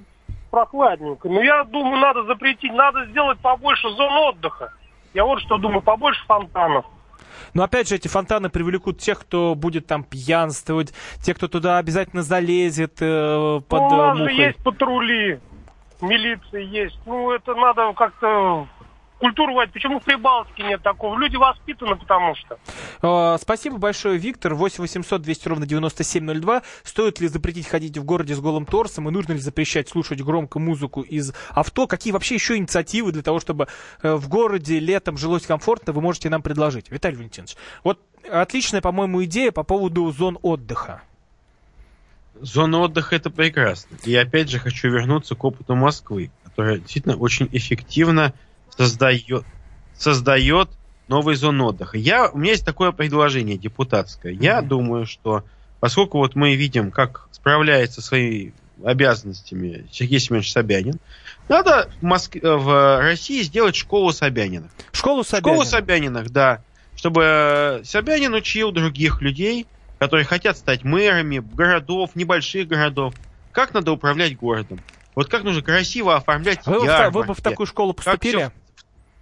прохладненько. 0.50 1.28
Но 1.28 1.42
я 1.42 1.64
думаю, 1.64 1.96
надо 1.96 2.22
запретить, 2.24 2.72
надо 2.72 3.06
сделать 3.06 3.40
побольше 3.40 3.88
зон 3.90 4.12
отдыха. 4.12 4.72
Я 5.12 5.24
вот 5.24 5.40
что 5.40 5.58
думаю, 5.58 5.82
побольше 5.82 6.24
фонтанов. 6.26 6.84
Но 7.54 7.62
опять 7.62 7.88
же, 7.88 7.96
эти 7.96 8.08
фонтаны 8.08 8.48
привлекут 8.48 8.98
тех, 8.98 9.20
кто 9.20 9.54
будет 9.54 9.86
там 9.86 10.04
пьянствовать, 10.04 10.92
те, 11.22 11.34
кто 11.34 11.48
туда 11.48 11.78
обязательно 11.78 12.22
залезет 12.22 12.96
э, 13.00 13.60
под 13.68 13.80
ну, 13.80 13.88
у 13.88 13.92
э, 13.92 13.96
нас 13.96 14.16
же 14.16 14.24
мухой. 14.24 14.36
есть 14.36 14.58
патрули, 14.62 15.40
милиция 16.00 16.62
есть. 16.62 16.98
Ну, 17.06 17.30
это 17.30 17.54
надо 17.54 17.92
как-то 17.94 18.66
культуру 19.18 19.54
вводить. 19.54 19.72
Почему 19.72 20.00
в 20.00 20.04
Прибалтике 20.04 20.64
нет 20.64 20.82
такого? 20.82 21.18
Люди 21.18 21.36
воспитаны, 21.36 21.96
потому 21.96 22.34
что. 22.34 22.58
Э, 23.02 23.38
Спасибо 23.40 23.78
большое, 23.78 24.18
Виктор. 24.18 24.54
8 24.54 24.82
800 24.82 25.22
200 25.22 25.48
ровно 25.48 25.66
9702. 25.66 26.62
Стоит 26.82 27.20
ли 27.20 27.28
запретить 27.28 27.66
ходить 27.68 27.96
в 27.96 28.04
городе 28.04 28.34
с 28.34 28.40
голым 28.40 28.66
торсом? 28.66 29.08
И 29.08 29.12
нужно 29.12 29.32
ли 29.32 29.38
запрещать 29.38 29.88
слушать 29.88 30.20
громко 30.20 30.58
музыку 30.58 31.02
из 31.02 31.32
авто? 31.50 31.86
Какие 31.86 32.12
вообще 32.12 32.34
еще 32.34 32.56
инициативы 32.56 33.12
для 33.12 33.22
того, 33.22 33.40
чтобы 33.40 33.68
э, 34.02 34.14
в 34.14 34.28
городе 34.28 34.78
летом 34.78 35.16
жилось 35.16 35.46
комфортно, 35.46 35.92
вы 35.92 36.00
можете 36.00 36.30
нам 36.30 36.42
предложить? 36.42 36.90
Виталий 36.90 37.16
Валентинович, 37.16 37.56
вот 37.82 38.00
отличная, 38.30 38.80
по-моему, 38.80 39.24
идея 39.24 39.52
по 39.52 39.62
поводу 39.62 40.10
зон 40.10 40.38
отдыха. 40.42 41.02
Зона 42.40 42.80
отдыха 42.80 43.16
это 43.16 43.30
прекрасно. 43.30 43.96
И 44.04 44.14
опять 44.14 44.50
же 44.50 44.58
хочу 44.58 44.88
вернуться 44.88 45.34
к 45.34 45.44
опыту 45.44 45.74
Москвы, 45.76 46.30
которая 46.44 46.78
действительно 46.78 47.16
очень 47.16 47.48
эффективно 47.52 48.34
создает, 48.76 49.44
создает 49.96 50.68
новые 51.08 51.36
зоны 51.36 51.64
отдыха. 51.64 51.98
Я, 51.98 52.28
у 52.28 52.38
меня 52.38 52.52
есть 52.52 52.64
такое 52.64 52.92
предложение 52.92 53.56
депутатское. 53.56 54.32
Я 54.32 54.62
думаю, 54.62 55.06
что 55.06 55.44
поскольку 55.80 56.18
вот 56.18 56.34
мы 56.34 56.54
видим, 56.54 56.90
как 56.90 57.28
справляется 57.30 58.00
своими 58.00 58.54
обязанностями 58.82 59.86
Сергей 59.92 60.18
Семенович 60.18 60.52
Собянин, 60.52 60.98
надо 61.48 61.90
в, 62.00 62.02
Моск... 62.02 62.36
в 62.42 63.00
России 63.00 63.42
сделать 63.42 63.76
школу 63.76 64.12
Собянина. 64.12 64.68
Школу 64.92 65.24
Собянина? 65.24 65.54
Школу 65.54 65.64
Собяниных, 65.64 66.30
да. 66.30 66.62
Чтобы 66.96 67.82
Собянин 67.84 68.34
учил 68.34 68.72
других 68.72 69.20
людей, 69.20 69.66
которые 69.98 70.24
хотят 70.24 70.56
стать 70.56 70.84
мэрами 70.84 71.38
городов, 71.38 72.10
небольших 72.14 72.66
городов, 72.68 73.14
как 73.52 73.74
надо 73.74 73.92
управлять 73.92 74.36
городом. 74.36 74.80
Вот 75.14 75.28
как 75.28 75.44
нужно 75.44 75.62
красиво 75.62 76.16
оформлять 76.16 76.66
Вы, 76.66 76.72
бы 76.72 76.80
в 76.80 76.86
та- 76.86 76.92
ярмарки. 76.92 77.14
вы 77.14 77.24
бы 77.24 77.34
в 77.34 77.40
такую 77.40 77.66
школу 77.66 77.94
Как 77.94 78.04
поступили? 78.04 78.50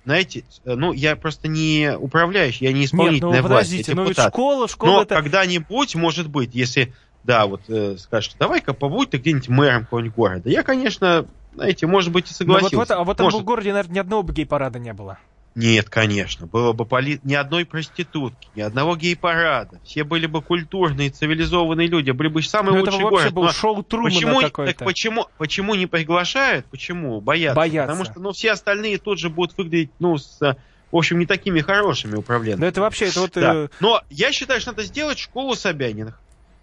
Знаете, 0.04 0.44
э, 0.64 0.74
ну, 0.74 0.92
я 0.92 1.16
просто 1.16 1.48
не 1.48 1.96
управляющий, 1.98 2.64
я 2.64 2.72
не 2.72 2.84
исполнительная 2.84 3.34
Нет, 3.34 3.42
ну, 3.42 3.48
власть, 3.48 3.70
подождите, 3.70 3.92
я 3.92 3.96
ну 3.96 4.02
ведь 4.02 4.10
депутат. 4.12 4.32
школа- 4.34 4.68
школа 4.68 4.90
Но 4.90 5.02
это- 5.02 5.14
когда-нибудь, 5.14 5.94
может 5.94 6.28
быть, 6.28 6.54
если, 6.54 6.92
да, 7.24 7.46
вот 7.46 7.62
э, 7.68 7.96
скажешь, 7.98 8.32
давай-ка 8.38 8.72
побудь 8.74 9.10
ты 9.10 9.18
где-нибудь 9.18 9.48
мэром 9.48 9.84
какого-нибудь 9.84 10.14
города, 10.16 10.50
я, 10.50 10.62
конечно, 10.62 11.26
знаете, 11.54 11.86
может 11.86 12.12
быть, 12.12 12.26
и 12.26 12.28
Ну, 12.30 12.34
согласился. 12.36 12.76
вот, 12.76 12.88
вот, 12.88 12.96
а 12.96 13.04
вот 13.04 13.16
там 13.16 13.24
Может. 13.24 13.40
в 13.40 13.44
городе, 13.44 13.70
наверное, 13.72 13.94
ни 13.94 13.98
одного 13.98 14.22
гей-парада 14.32 14.78
не 14.78 14.92
было. 14.92 15.18
Нет, 15.54 15.90
конечно. 15.90 16.46
Было 16.46 16.72
бы 16.72 16.86
поли... 16.86 17.20
ни 17.24 17.34
одной 17.34 17.66
проститутки, 17.66 18.48
ни 18.54 18.62
одного 18.62 18.96
гей-парада. 18.96 19.80
Все 19.84 20.02
были 20.04 20.26
бы 20.26 20.40
культурные, 20.40 21.10
цивилизованные 21.10 21.88
люди. 21.88 22.10
Были 22.10 22.28
бы 22.28 22.42
самый 22.42 22.72
Ну, 22.72 22.78
это 22.78 22.90
лучший 22.90 23.04
бы 23.04 23.10
вообще 23.10 23.30
город. 23.30 23.34
был 23.34 23.42
Но 23.44 23.52
шоу 23.52 23.82
Трумана 23.82 24.14
почему, 24.14 24.40
какое-то. 24.40 24.78
так 24.78 24.86
почему, 24.86 25.26
почему 25.36 25.74
не 25.74 25.86
приглашают? 25.86 26.66
Почему? 26.66 27.20
Боятся. 27.20 27.56
Боятся. 27.56 27.92
Потому 27.92 28.04
что 28.04 28.20
ну, 28.20 28.32
все 28.32 28.52
остальные 28.52 28.98
тут 28.98 29.18
же 29.18 29.28
будут 29.28 29.56
выглядеть, 29.58 29.90
ну, 29.98 30.16
с, 30.16 30.38
в 30.40 30.96
общем, 30.96 31.18
не 31.18 31.26
такими 31.26 31.60
хорошими 31.60 32.16
управленцами. 32.16 32.62
Да 32.62 32.66
это 32.68 32.80
вообще, 32.80 33.08
это 33.08 33.20
вот... 33.20 33.32
Да. 33.34 33.54
э, 33.54 33.68
Но 33.80 34.02
я 34.08 34.32
считаю, 34.32 34.60
что 34.60 34.70
надо 34.70 34.84
сделать 34.84 35.18
школу 35.18 35.54
Собяниных. 35.54 36.18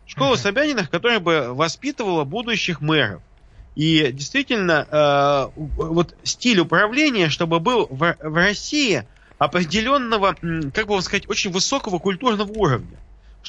Школу 0.07 0.35
Собяниных, 0.35 0.89
которая 0.89 1.19
бы 1.19 1.53
воспитывала 1.53 2.23
будущих 2.23 2.81
мэров. 2.81 3.21
И 3.79 4.11
действительно, 4.11 4.85
э, 4.91 5.51
вот 5.55 6.13
стиль 6.23 6.59
управления, 6.59 7.29
чтобы 7.29 7.61
был 7.61 7.87
в, 7.89 8.17
в 8.19 8.35
России 8.35 9.07
определенного, 9.37 10.35
как 10.73 10.87
бы 10.87 10.95
вам 10.95 11.01
сказать, 11.01 11.29
очень 11.29 11.49
высокого 11.49 11.97
культурного 11.97 12.51
уровня. 12.51 12.97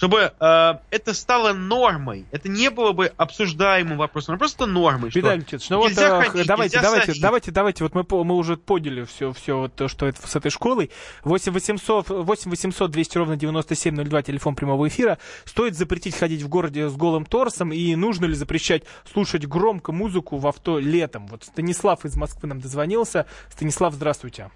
Чтобы 0.01 0.33
э, 0.41 0.75
это 0.91 1.13
стало 1.13 1.53
нормой. 1.53 2.25
Это 2.31 2.49
не 2.49 2.71
было 2.71 2.93
бы 2.93 3.13
обсуждаемым 3.19 3.99
вопросом, 3.99 4.35
а 4.35 4.39
просто 4.39 4.65
нормой. 4.65 5.11
что 5.11 5.19
Виталий 5.19 5.41
Леонидович, 5.41 5.69
ну 5.69 5.77
вот 5.77 5.93
э, 5.93 6.23
ходить, 6.23 6.47
давайте, 6.47 6.81
давайте, 6.81 7.07
садиться. 7.09 7.21
давайте, 7.21 7.51
давайте, 7.51 7.85
вот 7.85 7.95
мы, 7.95 8.25
мы 8.25 8.35
уже 8.35 8.57
поняли 8.57 9.05
все, 9.05 9.35
все 9.35 9.59
вот 9.59 9.75
то, 9.75 9.89
что 9.89 10.07
это 10.07 10.27
с 10.27 10.35
этой 10.35 10.51
школой. 10.51 10.91
8 11.25 11.53
800, 11.53 12.09
8 12.09 12.51
800 12.51 12.91
200 12.91 13.19
ровно 13.19 13.37
9702, 13.37 14.23
телефон 14.23 14.55
прямого 14.55 14.89
эфира. 14.89 15.19
Стоит 15.45 15.77
запретить 15.77 16.17
ходить 16.17 16.41
в 16.41 16.49
городе 16.49 16.89
с 16.89 16.97
голым 16.97 17.27
торсом 17.27 17.71
и 17.71 17.95
нужно 17.95 18.25
ли 18.25 18.33
запрещать 18.33 18.85
слушать 19.05 19.47
громко 19.47 19.93
музыку 19.93 20.39
в 20.39 20.47
авто 20.47 20.79
летом? 20.79 21.27
Вот 21.27 21.45
Станислав 21.45 22.07
из 22.07 22.17
Москвы 22.17 22.49
нам 22.49 22.63
дозвонился. 22.63 23.27
Станислав, 23.51 23.93
здравствуйте. 23.93 24.51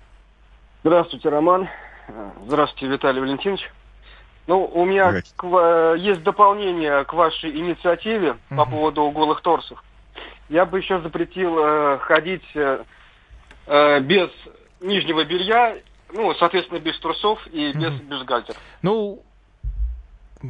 Здравствуйте, 0.85 1.29
Роман. 1.29 1.69
Здравствуйте, 2.47 2.87
Виталий 2.87 3.21
Валентинович. 3.21 3.71
Ну, 4.47 4.65
у 4.65 4.85
меня 4.85 5.23
к 5.37 5.45
ва- 5.45 5.95
есть 5.95 6.23
дополнение 6.23 7.05
к 7.05 7.13
вашей 7.13 7.51
инициативе 7.51 8.37
по 8.51 8.67
поводу 8.67 9.11
голых 9.11 9.41
торсов. 9.41 9.83
Я 10.49 10.67
бы 10.67 10.79
еще 10.79 11.01
запретил 11.01 11.59
э, 11.59 11.99
ходить 12.01 12.45
э, 12.55 12.85
э, 13.67 14.01
без 14.01 14.29
нижнего 14.81 15.25
белья, 15.25 15.79
ну, 16.13 16.35
соответственно, 16.35 16.79
без 16.79 16.99
трусов 17.01 17.47
и 17.47 17.73
без 17.73 17.95
бюстгальтера. 18.03 18.59
Ну, 18.83 19.23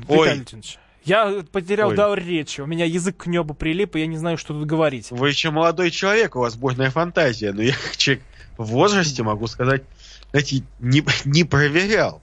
Ой. 0.09 0.39
Виталий 0.39 0.79
я 1.05 1.45
потерял 1.53 1.91
Ой. 1.91 1.97
дар 1.97 2.19
речи. 2.19 2.63
У 2.63 2.67
меня 2.67 2.87
язык 2.87 3.19
к 3.19 3.27
небу 3.27 3.55
прилип, 3.55 3.95
и 3.97 4.01
я 4.01 4.07
не 4.07 4.17
знаю, 4.17 4.39
что 4.39 4.55
тут 4.55 4.67
говорить. 4.67 5.11
Вы 5.11 5.29
еще 5.29 5.51
молодой 5.51 5.91
человек, 5.91 6.35
у 6.35 6.41
вас 6.41 6.57
бурная 6.57 6.91
фантазия, 6.91 7.53
но 7.53 7.63
я 7.63 7.75
человек 7.97 8.25
в 8.57 8.65
возрасте 8.65 9.23
могу 9.23 9.47
сказать, 9.47 9.83
знаете, 10.31 10.63
не, 10.81 11.05
не 11.27 11.45
проверял. 11.45 12.23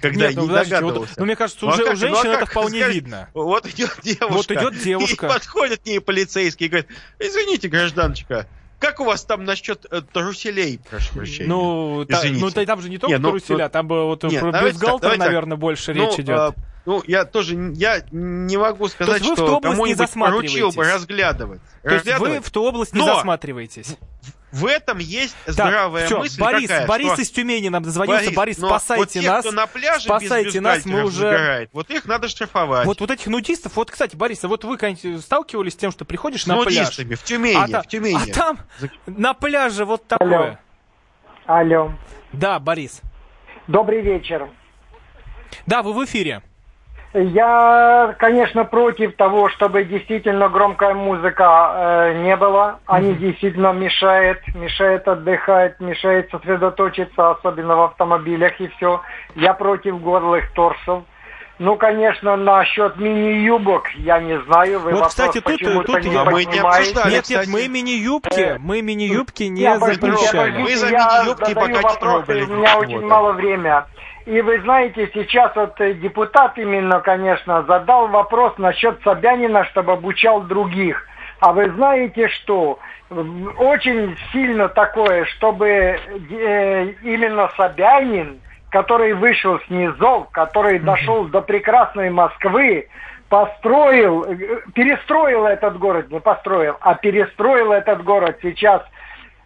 Когда 0.00 0.26
Нет, 0.26 0.36
ну, 0.36 0.42
не 0.42 0.48
подождите, 0.48 0.80
вот, 0.82 1.08
ну, 1.16 1.24
мне 1.24 1.34
кажется, 1.36 1.64
Ну, 1.64 1.70
а 1.70 1.74
уже 1.74 1.84
как 1.84 1.92
у 1.94 1.96
же, 1.96 2.08
ну, 2.08 2.12
а 2.12 2.16
женщин 2.16 2.30
это 2.30 2.40
как? 2.40 2.50
вполне 2.50 2.80
Скажи, 2.80 2.94
видно. 2.94 3.28
Вот 3.34 3.66
идет 3.66 3.96
девушка. 4.02 4.32
Вот 4.32 4.50
идет 4.50 4.78
девушка. 4.82 5.26
И 5.26 5.28
подходит 5.28 5.80
к 5.82 5.86
ней 5.86 6.00
полицейский 6.00 6.66
и 6.66 6.68
говорит, 6.68 6.88
извините, 7.18 7.68
гражданочка, 7.68 8.46
как 8.78 9.00
у 9.00 9.04
вас 9.04 9.24
там 9.24 9.44
насчет 9.44 9.86
э, 9.90 10.02
труселей, 10.12 10.78
прошу 10.88 11.14
прощения? 11.14 11.48
Ну, 11.48 12.04
та- 12.04 12.22
ну 12.24 12.50
та- 12.50 12.64
там 12.66 12.80
же 12.82 12.90
не 12.90 12.98
только 12.98 13.12
Не, 13.16 13.18
ну, 13.18 13.30
труселя, 13.30 13.64
ну, 13.64 13.70
там 13.70 13.88
бы 13.88 14.04
вот 14.04 14.22
нет, 14.24 14.40
про 14.40 14.52
давайте 14.52 14.74
так, 14.78 14.82
бюстгальтер, 14.82 15.00
давайте 15.00 15.18
так. 15.20 15.26
наверное, 15.28 15.56
больше 15.56 15.94
Ну, 15.94 16.10
речь 16.10 16.20
идет. 16.20 16.38
э, 16.38 16.52
Ну, 16.86 17.02
я 17.06 17.24
тоже, 17.24 17.56
я 17.74 18.00
не 18.12 18.56
могу 18.56 18.86
сказать, 18.86 19.20
вы 19.20 19.32
в 19.32 19.36
ту 19.36 19.44
что 19.44 19.56
область 19.56 19.64
не 19.64 19.94
кому-нибудь 19.94 20.12
поручил 20.14 20.70
бы 20.70 20.84
разглядывать. 20.84 21.60
То 21.82 21.94
есть 21.94 22.18
вы 22.18 22.40
в 22.40 22.50
ту 22.50 22.62
область 22.62 22.94
не 22.94 23.00
Но 23.00 23.06
засматриваетесь. 23.06 23.96
В 24.52 24.64
этом 24.66 24.98
есть 24.98 25.34
Так, 25.44 25.54
здравая 25.54 26.06
всё, 26.06 26.20
мысль 26.20 26.40
Борис, 26.40 26.68
какая, 26.70 26.86
Борис 26.86 27.12
что- 27.12 27.22
из 27.22 27.30
Тюмени 27.30 27.68
нам 27.68 27.82
дозвонился. 27.82 28.30
Борис, 28.30 28.58
но 28.58 28.68
спасайте 28.68 29.00
вот 29.00 29.08
те, 29.10 29.20
нас. 29.28 29.44
кто 29.44 29.52
на 29.52 29.66
пляже 29.66 30.04
спасайте 30.04 30.60
нас, 30.60 30.86
мы 30.86 31.02
уже... 31.04 31.18
загорает, 31.18 31.70
вот 31.72 31.90
их 31.90 32.06
надо 32.06 32.28
штрафовать. 32.28 32.86
Вот, 32.86 33.00
вот 33.00 33.10
этих 33.10 33.26
нудистов, 33.26 33.76
вот, 33.76 33.90
кстати, 33.90 34.14
Борис, 34.16 34.44
а 34.44 34.48
вот 34.48 34.64
вы 34.64 34.78
сталкивались 35.20 35.72
с 35.72 35.76
тем, 35.76 35.90
что 35.90 36.04
приходишь 36.04 36.44
С 36.44 36.46
на 36.46 36.54
пляж? 36.62 36.74
нудистами 36.74 37.16
в 37.16 37.22
Тюмени, 37.24 37.56
а, 37.56 37.68
та- 37.68 37.82
в 37.82 37.88
Тюмени. 37.88 38.30
а 38.30 38.32
там 38.32 38.58
на 39.06 39.34
пляже 39.34 39.84
вот 39.84 40.06
такое. 40.06 40.60
Алло. 41.44 41.92
Да, 42.32 42.58
Борис. 42.60 43.02
Добрый 43.66 44.00
вечер. 44.00 44.48
Да, 45.66 45.82
вы 45.82 45.92
в 45.92 46.02
эфире. 46.04 46.42
Я, 47.18 48.14
конечно, 48.18 48.64
против 48.66 49.16
того, 49.16 49.48
чтобы 49.48 49.84
действительно 49.84 50.50
громкая 50.50 50.92
музыка 50.92 51.72
э, 52.12 52.22
не 52.22 52.36
было. 52.36 52.78
Они 52.84 53.14
действительно 53.14 53.72
мешают, 53.72 54.40
мешают 54.54 55.08
отдыхать, 55.08 55.80
мешают 55.80 56.30
сосредоточиться, 56.30 57.30
особенно 57.30 57.74
в 57.76 57.82
автомобилях 57.84 58.60
и 58.60 58.68
все. 58.68 59.00
Я 59.34 59.54
против 59.54 59.98
горлых 60.02 60.52
торсов. 60.52 61.04
Ну, 61.58 61.76
конечно, 61.76 62.36
насчет 62.36 62.96
мини-юбок, 62.98 63.88
я 63.94 64.18
не 64.20 64.38
знаю. 64.42 64.78
Вы 64.80 64.90
вот, 64.90 64.94
вопрос 64.96 65.08
кстати, 65.08 65.40
тут, 65.40 65.44
почему-то 65.44 65.92
тут 65.94 66.04
не 66.04 66.12
я- 66.12 66.24
понимаете. 66.24 67.00
Нет, 67.08 67.30
нет, 67.30 67.46
мы 67.48 67.66
мини-юбки, 67.68 68.56
мы 68.58 68.82
мини-юбки 68.82 69.44
не 69.44 69.62
Я 69.62 69.76
обожду- 69.76 70.06
я 70.10 70.16
запрещаем. 70.16 70.54
обождите, 70.54 70.86
я 70.90 71.24
задаю 71.24 71.80
вопросы, 71.80 72.44
у 72.44 72.46
меня 72.56 72.76
очень 72.76 73.00
мало 73.06 73.32
времени. 73.32 73.72
И 74.26 74.40
вы 74.40 74.60
знаете, 74.60 75.08
сейчас 75.14 75.54
вот 75.54 75.80
э, 75.80 75.94
депутат 75.94 76.58
именно, 76.58 77.00
конечно, 77.00 77.62
задал 77.62 78.08
вопрос 78.08 78.58
насчет 78.58 79.00
Собянина, 79.04 79.64
чтобы 79.66 79.92
обучал 79.92 80.42
других. 80.42 81.06
А 81.38 81.52
вы 81.52 81.70
знаете 81.70 82.26
что? 82.28 82.80
Очень 83.08 84.16
сильно 84.32 84.68
такое, 84.68 85.26
чтобы 85.26 85.68
э, 85.68 86.86
именно 87.04 87.48
Собянин, 87.56 88.40
который 88.70 89.14
вышел 89.14 89.60
с 89.60 89.70
низов, 89.70 90.28
который 90.32 90.80
дошел 90.80 91.26
до 91.26 91.40
прекрасной 91.40 92.10
Москвы, 92.10 92.88
построил, 93.28 94.24
э, 94.24 94.36
перестроил 94.74 95.46
этот 95.46 95.78
город, 95.78 96.10
не 96.10 96.18
построил, 96.18 96.76
а 96.80 96.94
перестроил 96.94 97.70
этот 97.70 98.02
город 98.02 98.38
сейчас. 98.42 98.82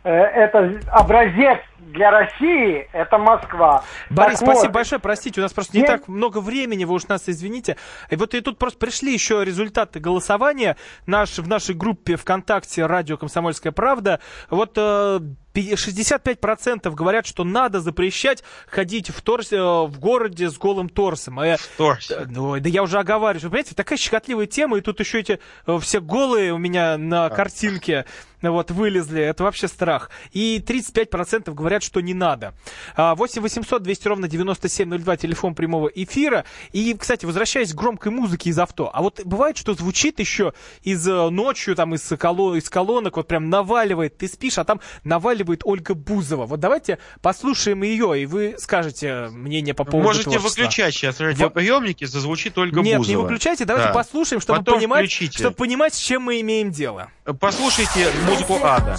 Это 0.02 0.80
образец 0.90 1.58
для 1.92 2.10
России, 2.10 2.88
это 2.92 3.18
Москва. 3.18 3.84
Борис, 4.10 4.38
Так 4.38 4.46
вот, 4.46 4.54
спасибо 4.54 4.74
большое. 4.74 5.00
Простите, 5.00 5.40
у 5.40 5.42
нас 5.42 5.52
просто 5.52 5.76
не 5.76 5.82
Нет. 5.82 5.90
так 5.90 6.08
много 6.08 6.40
времени, 6.40 6.84
вы 6.84 6.94
уж 6.94 7.06
нас 7.08 7.28
извините. 7.28 7.76
И 8.10 8.16
вот 8.16 8.34
и 8.34 8.40
тут 8.40 8.58
просто 8.58 8.78
пришли 8.78 9.12
еще 9.12 9.44
результаты 9.44 10.00
голосования 10.00 10.76
наш, 11.06 11.38
в 11.38 11.48
нашей 11.48 11.74
группе 11.74 12.16
ВКонтакте 12.16 12.86
«Радио 12.86 13.16
Комсомольская 13.16 13.72
правда». 13.72 14.20
Вот 14.48 14.72
э, 14.76 15.20
пи- 15.52 15.72
65% 15.74 16.90
говорят, 16.94 17.26
что 17.26 17.44
надо 17.44 17.80
запрещать 17.80 18.42
ходить 18.66 19.10
в, 19.10 19.20
торсе, 19.22 19.56
э, 19.56 19.86
в 19.86 19.98
городе 19.98 20.50
с 20.50 20.58
голым 20.58 20.88
торсом. 20.88 21.40
Э, 21.40 21.56
э, 21.78 21.96
ну, 22.28 22.58
да 22.58 22.68
я 22.68 22.82
уже 22.82 22.98
оговариваюсь. 22.98 23.44
Вы 23.44 23.50
понимаете, 23.50 23.74
такая 23.74 23.98
щекотливая 23.98 24.46
тема, 24.46 24.78
и 24.78 24.80
тут 24.80 25.00
еще 25.00 25.20
эти 25.20 25.40
э, 25.66 25.78
все 25.80 26.00
голые 26.00 26.52
у 26.52 26.58
меня 26.58 26.98
на 26.98 27.28
картинке 27.30 28.04
вот, 28.42 28.70
вылезли. 28.70 29.22
Это 29.22 29.44
вообще 29.44 29.68
страх. 29.68 30.10
И 30.32 30.62
35% 30.66 31.52
говорят, 31.52 31.79
что 31.82 32.00
не 32.00 32.14
надо. 32.14 32.54
А, 32.96 33.14
8 33.14 33.42
800 33.42 33.82
200 33.82 34.08
ровно 34.08 34.28
9702, 34.28 35.16
телефон 35.16 35.54
прямого 35.54 35.88
эфира. 35.88 36.44
И, 36.72 36.94
кстати, 36.94 37.24
возвращаясь 37.26 37.72
к 37.72 37.76
громкой 37.76 38.12
музыке 38.12 38.50
из 38.50 38.58
авто. 38.58 38.90
А 38.92 39.02
вот 39.02 39.20
бывает, 39.24 39.56
что 39.56 39.74
звучит 39.74 40.18
еще 40.20 40.52
из 40.82 41.06
э, 41.06 41.30
ночью, 41.30 41.74
там, 41.76 41.94
из, 41.94 42.10
коло- 42.12 42.56
из 42.56 42.68
колонок, 42.70 43.16
вот 43.16 43.28
прям 43.28 43.48
наваливает, 43.50 44.16
ты 44.18 44.28
спишь, 44.28 44.58
а 44.58 44.64
там 44.64 44.80
наваливает 45.04 45.62
Ольга 45.64 45.94
Бузова. 45.94 46.46
Вот 46.46 46.60
давайте 46.60 46.98
послушаем 47.22 47.82
ее, 47.82 48.20
и 48.22 48.26
вы 48.26 48.56
скажете 48.58 49.28
мнение 49.30 49.74
по 49.74 49.84
поводу 49.84 50.08
Можете 50.08 50.24
творчества. 50.30 50.48
выключать 50.62 50.94
сейчас 50.94 51.20
радиоприемники, 51.20 52.04
зазвучит 52.04 52.56
Ольга 52.58 52.80
Нет, 52.80 52.98
Бузова. 52.98 53.16
не 53.16 53.22
выключайте, 53.22 53.64
давайте 53.64 53.88
Да. 53.88 53.94
послушаем, 53.94 54.40
чтобы 54.40 54.60
Потом 54.60 54.78
понимать, 54.78 55.00
включите. 55.06 55.38
чтобы 55.38 55.54
понимать, 55.56 55.94
с 55.94 55.98
чем 55.98 56.22
мы 56.22 56.40
имеем 56.40 56.70
дело. 56.70 57.10
Послушайте 57.40 58.08
музыку 58.26 58.58
ада. 58.62 58.96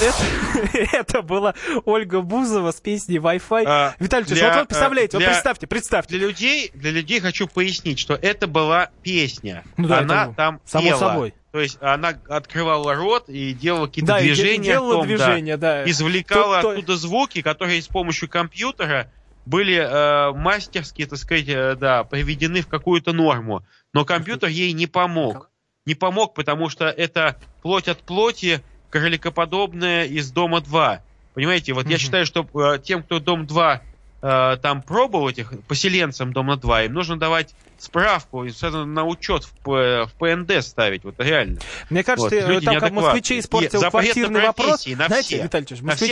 Это, 0.00 0.78
это 0.96 1.22
была 1.22 1.54
Ольга 1.84 2.20
Бузова 2.20 2.70
с 2.72 2.80
песней 2.80 3.18
Wi-Fi. 3.18 3.64
А, 3.66 3.94
Виталий 3.98 4.26
Ильич, 4.26 4.42
вот 4.42 4.54
вы 4.56 4.64
представляете, 4.66 5.16
вот 5.16 5.20
для- 5.20 5.28
представьте, 5.30 5.66
представьте. 5.66 6.16
Для 6.18 6.26
людей, 6.28 6.70
для 6.74 6.90
людей 6.90 7.20
хочу 7.20 7.46
пояснить, 7.48 7.98
что 7.98 8.14
это 8.14 8.46
была 8.46 8.90
песня. 9.02 9.64
Ну 9.76 9.88
да, 9.88 9.98
она 9.98 10.24
это 10.26 10.34
там 10.34 10.60
само 10.64 10.88
пела. 10.88 10.98
собой. 10.98 11.34
То 11.52 11.60
есть 11.60 11.78
она 11.80 12.08
открывала 12.28 12.94
рот 12.94 13.28
и 13.28 13.52
делала 13.54 13.86
какие-то 13.86 14.14
Да, 14.14 14.20
движения. 14.20 14.64
делала 14.64 14.92
том, 14.94 15.06
движения, 15.06 15.56
да. 15.56 15.84
Извлекала 15.88 16.56
То- 16.56 16.62
то- 16.62 16.70
оттуда 16.70 16.96
звуки, 16.96 17.42
которые 17.42 17.80
с 17.80 17.88
помощью 17.88 18.28
компьютера 18.28 19.10
были 19.46 19.76
э, 19.76 20.32
мастерски, 20.34 21.06
так 21.06 21.18
сказать, 21.18 21.48
э, 21.48 21.74
да, 21.74 22.04
приведены 22.04 22.60
в 22.60 22.66
какую-то 22.68 23.12
норму. 23.14 23.64
Но 23.94 24.04
компьютер 24.04 24.50
ей 24.50 24.72
не 24.72 24.86
помог. 24.86 25.50
Не 25.86 25.94
помог, 25.94 26.34
потому 26.34 26.68
что 26.68 26.84
это 26.86 27.36
плоть 27.62 27.88
от 27.88 28.00
плоти, 28.00 28.62
кроликоподобное 28.90 30.04
из 30.04 30.30
Дома 30.30 30.60
2. 30.60 31.00
Понимаете, 31.34 31.72
вот 31.72 31.88
я 31.88 31.98
считаю, 31.98 32.26
что 32.26 32.46
э, 32.54 32.78
тем, 32.82 33.02
кто 33.02 33.20
Дом 33.20 33.46
2 33.46 33.82
э, 34.22 34.56
там 34.60 34.82
пробовал 34.82 35.28
этих 35.28 35.52
поселенцам 35.68 36.32
Дома 36.32 36.56
2, 36.56 36.84
им 36.84 36.94
нужно 36.94 37.18
давать 37.18 37.54
справку, 37.82 38.44
и 38.44 38.50
сразу 38.50 38.84
на 38.84 39.04
учет 39.04 39.44
в, 39.44 40.06
в 40.06 40.10
ПНД 40.18 40.64
ставить, 40.64 41.04
вот 41.04 41.14
реально. 41.18 41.58
Мне 41.90 42.02
кажется, 42.04 42.34
Вот, 42.34 42.48
люди 42.48 42.64
там 42.66 42.78
как 42.80 42.92
москвичей 42.92 43.40
испортил 43.40 43.82
И 43.82 43.90
квартирный 43.90 44.42
вопрос. 44.42 44.86
на 44.86 45.06
Знаете, 45.06 45.36
все. 45.36 45.42
Виталий 45.42 45.66
Ильич, 45.68 45.82
На 45.82 45.96
все 45.96 46.06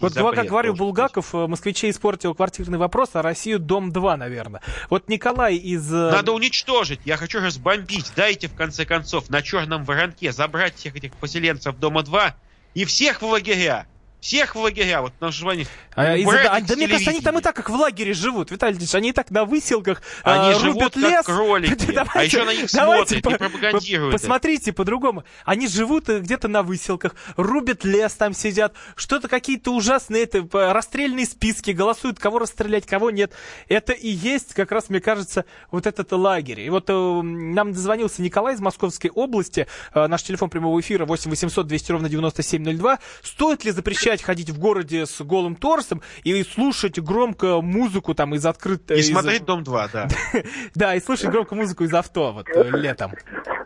вот 0.00 0.12
запрет 0.12 0.34
как 0.34 0.48
должен 0.48 0.74
Булгаков, 0.76 1.34
э, 1.34 1.46
москвичей 1.46 1.90
испортил 1.90 2.34
квартирный 2.34 2.78
вопрос, 2.78 3.10
а 3.14 3.22
Россию 3.22 3.58
Дом 3.58 3.92
2, 3.92 4.16
наверное. 4.16 4.62
Вот 4.88 5.08
Николай 5.08 5.56
из... 5.56 5.92
э, 5.92 6.10
Надо 6.10 6.32
уничтожить, 6.32 7.00
я 7.04 7.16
хочу 7.16 7.40
разбомбить. 7.40 8.12
Дайте, 8.16 8.48
в 8.48 8.54
конце 8.54 8.84
концов, 8.84 9.30
на 9.30 9.42
черном 9.42 9.84
воронке 9.84 10.32
забрать 10.32 10.76
всех 10.76 10.96
этих 10.96 11.12
поселенцев 11.14 11.76
Дома 11.76 12.02
2 12.02 12.34
и 12.74 12.84
всех 12.84 13.22
в 13.22 13.26
лагеря. 13.26 13.86
Всех 14.20 14.54
в 14.54 14.60
лагеря. 14.60 15.02
Вот 15.02 15.12
на 15.20 15.28
они... 15.50 15.66
А, 15.94 16.16
из-за- 16.16 16.28
убрать 16.28 16.46
а, 16.46 16.60
да 16.60 16.76
мне 16.76 16.88
кажется, 16.88 17.10
они 17.10 17.20
там 17.20 17.38
и 17.38 17.42
так 17.42 17.56
как 17.56 17.70
в 17.70 17.74
лагере 17.74 18.12
живут, 18.12 18.50
Виталий 18.50 18.76
Ильич, 18.76 18.94
они 18.94 19.10
и 19.10 19.12
так 19.12 19.30
на 19.30 19.44
выселках 19.44 20.02
Они 20.22 20.50
а, 20.52 20.58
живут 20.58 20.74
рубят 20.74 20.94
как 20.94 21.02
лес. 21.02 21.24
кролики, 21.26 21.86
Давайте- 21.92 22.10
а 22.14 22.22
еще 22.22 22.44
на 22.44 22.54
них 22.54 22.70
давайте 22.70 22.72
смотрят 22.72 23.12
и 23.12 23.20
по- 23.22 23.30
пропагандируют 23.38 24.12
по- 24.12 24.16
это. 24.16 24.22
Посмотрите 24.22 24.72
по-другому. 24.72 25.24
Они 25.44 25.66
живут 25.68 26.08
э, 26.08 26.20
где-то 26.20 26.48
на 26.48 26.62
выселках, 26.62 27.14
рубят 27.36 27.84
лес, 27.84 28.12
там 28.12 28.34
сидят, 28.34 28.74
что-то 28.94 29.28
какие-то 29.28 29.72
ужасные 29.74 30.24
это, 30.24 30.46
расстрельные 30.72 31.26
списки, 31.26 31.70
голосуют, 31.70 32.18
кого 32.18 32.38
расстрелять, 32.40 32.86
кого 32.86 33.10
нет. 33.10 33.32
Это 33.68 33.92
и 33.92 34.08
есть, 34.08 34.52
как 34.54 34.70
раз, 34.70 34.90
мне 34.90 35.00
кажется, 35.00 35.44
вот 35.70 35.86
этот 35.86 36.12
лагерь. 36.12 36.60
И 36.60 36.68
вот 36.70 36.84
э, 36.88 36.92
нам 37.22 37.72
дозвонился 37.72 38.20
Николай 38.22 38.54
из 38.54 38.60
Московской 38.60 39.10
области, 39.10 39.66
э, 39.94 40.06
наш 40.06 40.22
телефон 40.22 40.50
прямого 40.50 40.78
эфира 40.80 41.06
8 41.06 41.30
800 41.30 41.66
200 41.66 41.92
ровно 41.92 42.08
9702. 42.08 42.98
Стоит 43.22 43.64
ли 43.64 43.70
запрещать 43.70 44.09
ходить 44.20 44.50
в 44.50 44.58
городе 44.58 45.06
с 45.06 45.20
голым 45.22 45.54
торсом 45.54 46.02
и 46.24 46.42
слушать 46.42 46.98
громко 46.98 47.60
музыку 47.60 48.14
там 48.14 48.34
из 48.34 48.44
открытой... 48.44 48.96
И 48.96 49.00
из- 49.00 49.10
смотреть 49.10 49.44
Дом 49.44 49.62
2, 49.62 49.88
да. 49.92 50.08
Да, 50.74 50.94
и 50.94 51.00
слушать 51.00 51.30
громко 51.30 51.54
музыку 51.54 51.84
из 51.84 51.94
авто 51.94 52.32
вот 52.32 52.48
э, 52.48 52.70
летом. 52.76 53.12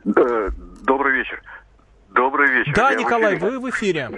Да, 0.04 0.48
Добрый 0.82 1.16
вечер. 1.18 1.42
Добрый 2.10 2.50
вечер. 2.52 2.72
Да, 2.74 2.90
Я 2.90 2.96
в 2.98 3.00
Николай, 3.00 3.36
эфире. 3.36 3.50
вы 3.50 3.58
в 3.60 3.70
эфире. 3.70 4.10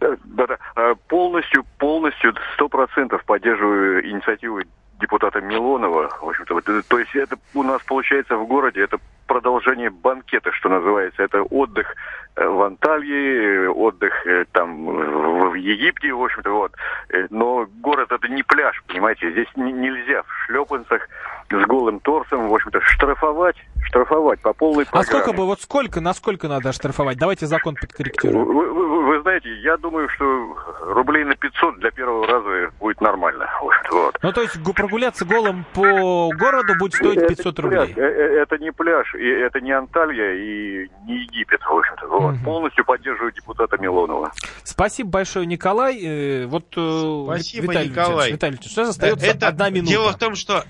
Э, 0.77 0.95
Полностью, 1.09 1.65
полностью, 1.79 2.35
сто 2.55 2.69
процентов 2.69 3.25
поддерживаю 3.25 4.05
инициативу 4.11 4.61
депутата 5.01 5.41
Милонова. 5.41 6.09
В 6.21 6.29
общем-то, 6.29 6.59
э, 6.59 6.83
то 6.89 6.99
есть 6.99 7.15
это 7.15 7.37
у 7.55 7.63
нас 7.63 7.83
получается 7.83 8.37
в 8.37 8.47
городе, 8.47 8.83
это 8.83 8.99
продолжение 9.27 9.91
банкета, 9.91 10.53
что 10.53 10.69
называется. 10.69 11.23
Это 11.23 11.43
отдых 11.43 11.95
э, 12.37 12.47
в 12.47 12.63
Анталье, 12.63 13.65
э, 13.65 13.69
отдых 13.69 14.27
там 14.53 14.87
в 14.87 15.55
Египте, 15.55 16.13
в 16.13 16.23
общем-то, 16.23 16.51
вот. 16.51 16.73
Но 17.31 17.67
город 17.81 18.13
это 18.13 18.29
не 18.29 18.43
пляж, 18.43 18.83
понимаете, 18.87 19.31
здесь 19.33 19.49
не- 19.57 19.73
нельзя 19.73 20.23
в 20.23 20.33
шлепанцах 20.47 21.09
с 21.51 21.67
голым 21.67 22.01
торсом, 22.01 22.49
в 22.49 22.55
общем-то, 22.55 22.81
штрафовать, 22.83 23.57
штрафовать 23.87 24.41
по 24.41 24.53
полной 24.53 24.85
А 24.85 24.87
программе. 24.91 25.07
сколько 25.07 25.33
бы, 25.37 25.47
вот 25.47 25.61
сколько, 25.61 26.01
насколько 26.01 26.49
надо 26.49 26.69
оштрафовать? 26.71 27.19
Давайте 27.19 27.47
закон 27.47 27.75
Вы, 27.75 27.81
подкорректируем. 27.87 28.45
вы- 28.47 28.67
вы 29.07 29.21
знаете, 29.23 29.49
я 29.61 29.77
думаю, 29.77 30.09
что 30.11 30.25
рублей 30.83 31.25
на 31.25 31.35
500 31.37 31.79
для 31.79 31.91
первого 31.91 32.27
раза 32.27 32.71
будет 32.81 33.01
нормально. 33.01 33.49
Вот. 33.91 34.17
Ну, 34.23 34.33
то 34.33 34.43
есть 34.43 34.57
гу- 34.59 34.73
прогуляться 34.75 35.25
голым 35.25 35.65
по 35.73 36.31
городу 36.37 36.75
будет 36.79 36.95
стоить 36.95 37.17
Это 37.19 37.29
500 37.29 37.59
не 37.59 37.63
рублей. 37.65 37.95
пляж, 37.95 37.99
э, 37.99 38.11
э, 38.11 38.37
Это 38.43 38.59
не 38.59 38.71
пляж, 38.73 39.15
и 39.15 39.27
это 39.29 39.61
не 39.61 39.73
Анталья 39.73 40.35
и 40.35 40.89
не 41.07 41.23
Египет, 41.23 41.61
в 41.63 41.73
общем-то. 41.73 42.07
Вот. 42.09 42.35
Полностью 42.45 42.85
поддерживаю 42.85 43.33
депутата 43.33 43.77
Милонова. 43.79 44.31
Спасибо 44.63 45.11
большое, 45.11 45.47
Николай. 45.47 45.99
Э, 46.05 46.47
Вот, 46.47 46.67
Спасибо, 46.73 47.73
Виталий 47.73 47.89
Николай. 47.91 48.33
Виталий 48.33 48.57
Валентинович, 48.57 48.63
сейчас 48.65 48.89
остается 48.91 49.27
Это 49.27 49.49
одна 49.49 49.71
минута. 49.71 49.91
Дело 49.91 50.13
в 50.13 50.19
том, 50.19 50.35
что 50.35 50.65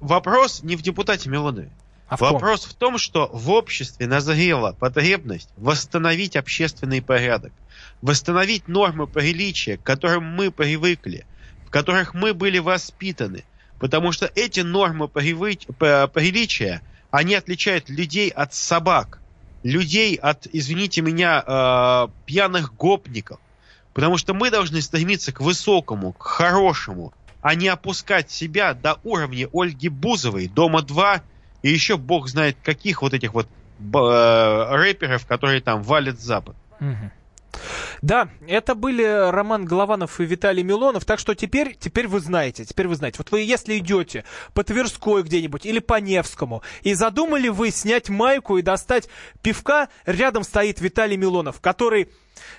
вопрос 0.00 0.62
не 0.62 0.76
в 0.76 0.82
депутате 0.82 1.30
Милонове. 1.30 1.70
А 2.12 2.16
в 2.18 2.20
вопрос 2.20 2.66
в 2.66 2.74
том, 2.74 2.98
что 2.98 3.30
в 3.32 3.50
обществе 3.50 4.06
назрела 4.06 4.76
потребность 4.78 5.48
восстановить 5.56 6.36
общественный 6.36 7.00
порядок, 7.00 7.54
восстановить 8.02 8.68
нормы 8.68 9.06
приличия, 9.06 9.78
к 9.78 9.82
которым 9.82 10.24
мы 10.24 10.50
привыкли, 10.50 11.24
в 11.66 11.70
которых 11.70 12.12
мы 12.12 12.34
были 12.34 12.58
воспитаны. 12.58 13.44
Потому 13.80 14.12
что 14.12 14.30
эти 14.34 14.60
нормы 14.60 15.08
приличия, 15.08 16.82
они 17.10 17.34
отличают 17.34 17.88
людей 17.88 18.28
от 18.28 18.52
собак, 18.52 19.22
людей 19.62 20.16
от, 20.16 20.46
извините 20.52 21.00
меня, 21.00 21.42
э, 21.46 22.08
пьяных 22.26 22.74
гопников. 22.74 23.40
Потому 23.94 24.18
что 24.18 24.34
мы 24.34 24.50
должны 24.50 24.82
стремиться 24.82 25.32
к 25.32 25.40
высокому, 25.40 26.12
к 26.12 26.24
хорошему, 26.24 27.14
а 27.40 27.54
не 27.54 27.68
опускать 27.68 28.30
себя 28.30 28.74
до 28.74 28.98
уровня 29.02 29.48
Ольги 29.50 29.88
Бузовой, 29.88 30.48
Дома-2 30.48 31.22
и 31.62 31.70
еще 31.70 31.96
бог 31.96 32.28
знает 32.28 32.56
каких 32.62 33.02
вот 33.02 33.14
этих 33.14 33.34
вот 33.34 33.46
э, 33.46 34.66
рэперов, 34.76 35.26
которые 35.26 35.60
там 35.60 35.82
валят 35.82 36.20
Запад. 36.20 36.56
Да, 38.00 38.30
это 38.48 38.74
были 38.74 39.30
Роман 39.30 39.66
Голованов 39.66 40.18
и 40.20 40.24
Виталий 40.24 40.62
Милонов, 40.62 41.04
так 41.04 41.18
что 41.18 41.34
теперь, 41.34 41.76
теперь 41.78 42.08
вы 42.08 42.18
знаете, 42.20 42.64
теперь 42.64 42.88
вы 42.88 42.96
знаете. 42.96 43.18
Вот 43.18 43.30
вы 43.30 43.40
если 43.42 43.78
идете 43.78 44.24
по 44.54 44.64
Тверской 44.64 45.22
где-нибудь 45.22 45.66
или 45.66 45.78
по 45.78 46.00
Невскому, 46.00 46.62
и 46.82 46.94
задумали 46.94 47.48
вы 47.48 47.70
снять 47.70 48.08
майку 48.08 48.56
и 48.56 48.62
достать 48.62 49.08
пивка, 49.42 49.88
рядом 50.06 50.42
стоит 50.44 50.80
Виталий 50.80 51.16
Милонов, 51.16 51.60
который 51.60 52.08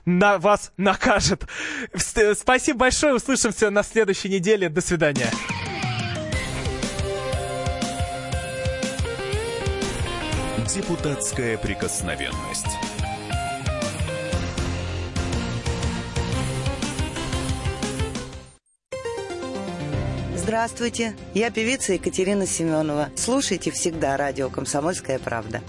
на 0.06 0.38
вас 0.38 0.72
накажет. 0.78 1.48
Вс- 1.94 2.36
Спасибо 2.36 2.80
большое, 2.80 3.16
услышимся 3.16 3.72
на 3.72 3.84
следующей 3.84 4.30
неделе. 4.30 4.70
До 4.70 4.80
свидания. 4.80 5.30
Депутатская 10.74 11.56
прикосновенность. 11.60 12.66
Здравствуйте, 20.36 21.16
я 21.36 21.52
певица 21.52 21.94
Екатерина 21.94 22.48
Семенова. 22.48 23.12
Слушайте 23.16 23.70
всегда 23.70 24.18
радио 24.18 24.50
«Комсомольская 24.50 25.20
правда». 25.20 25.62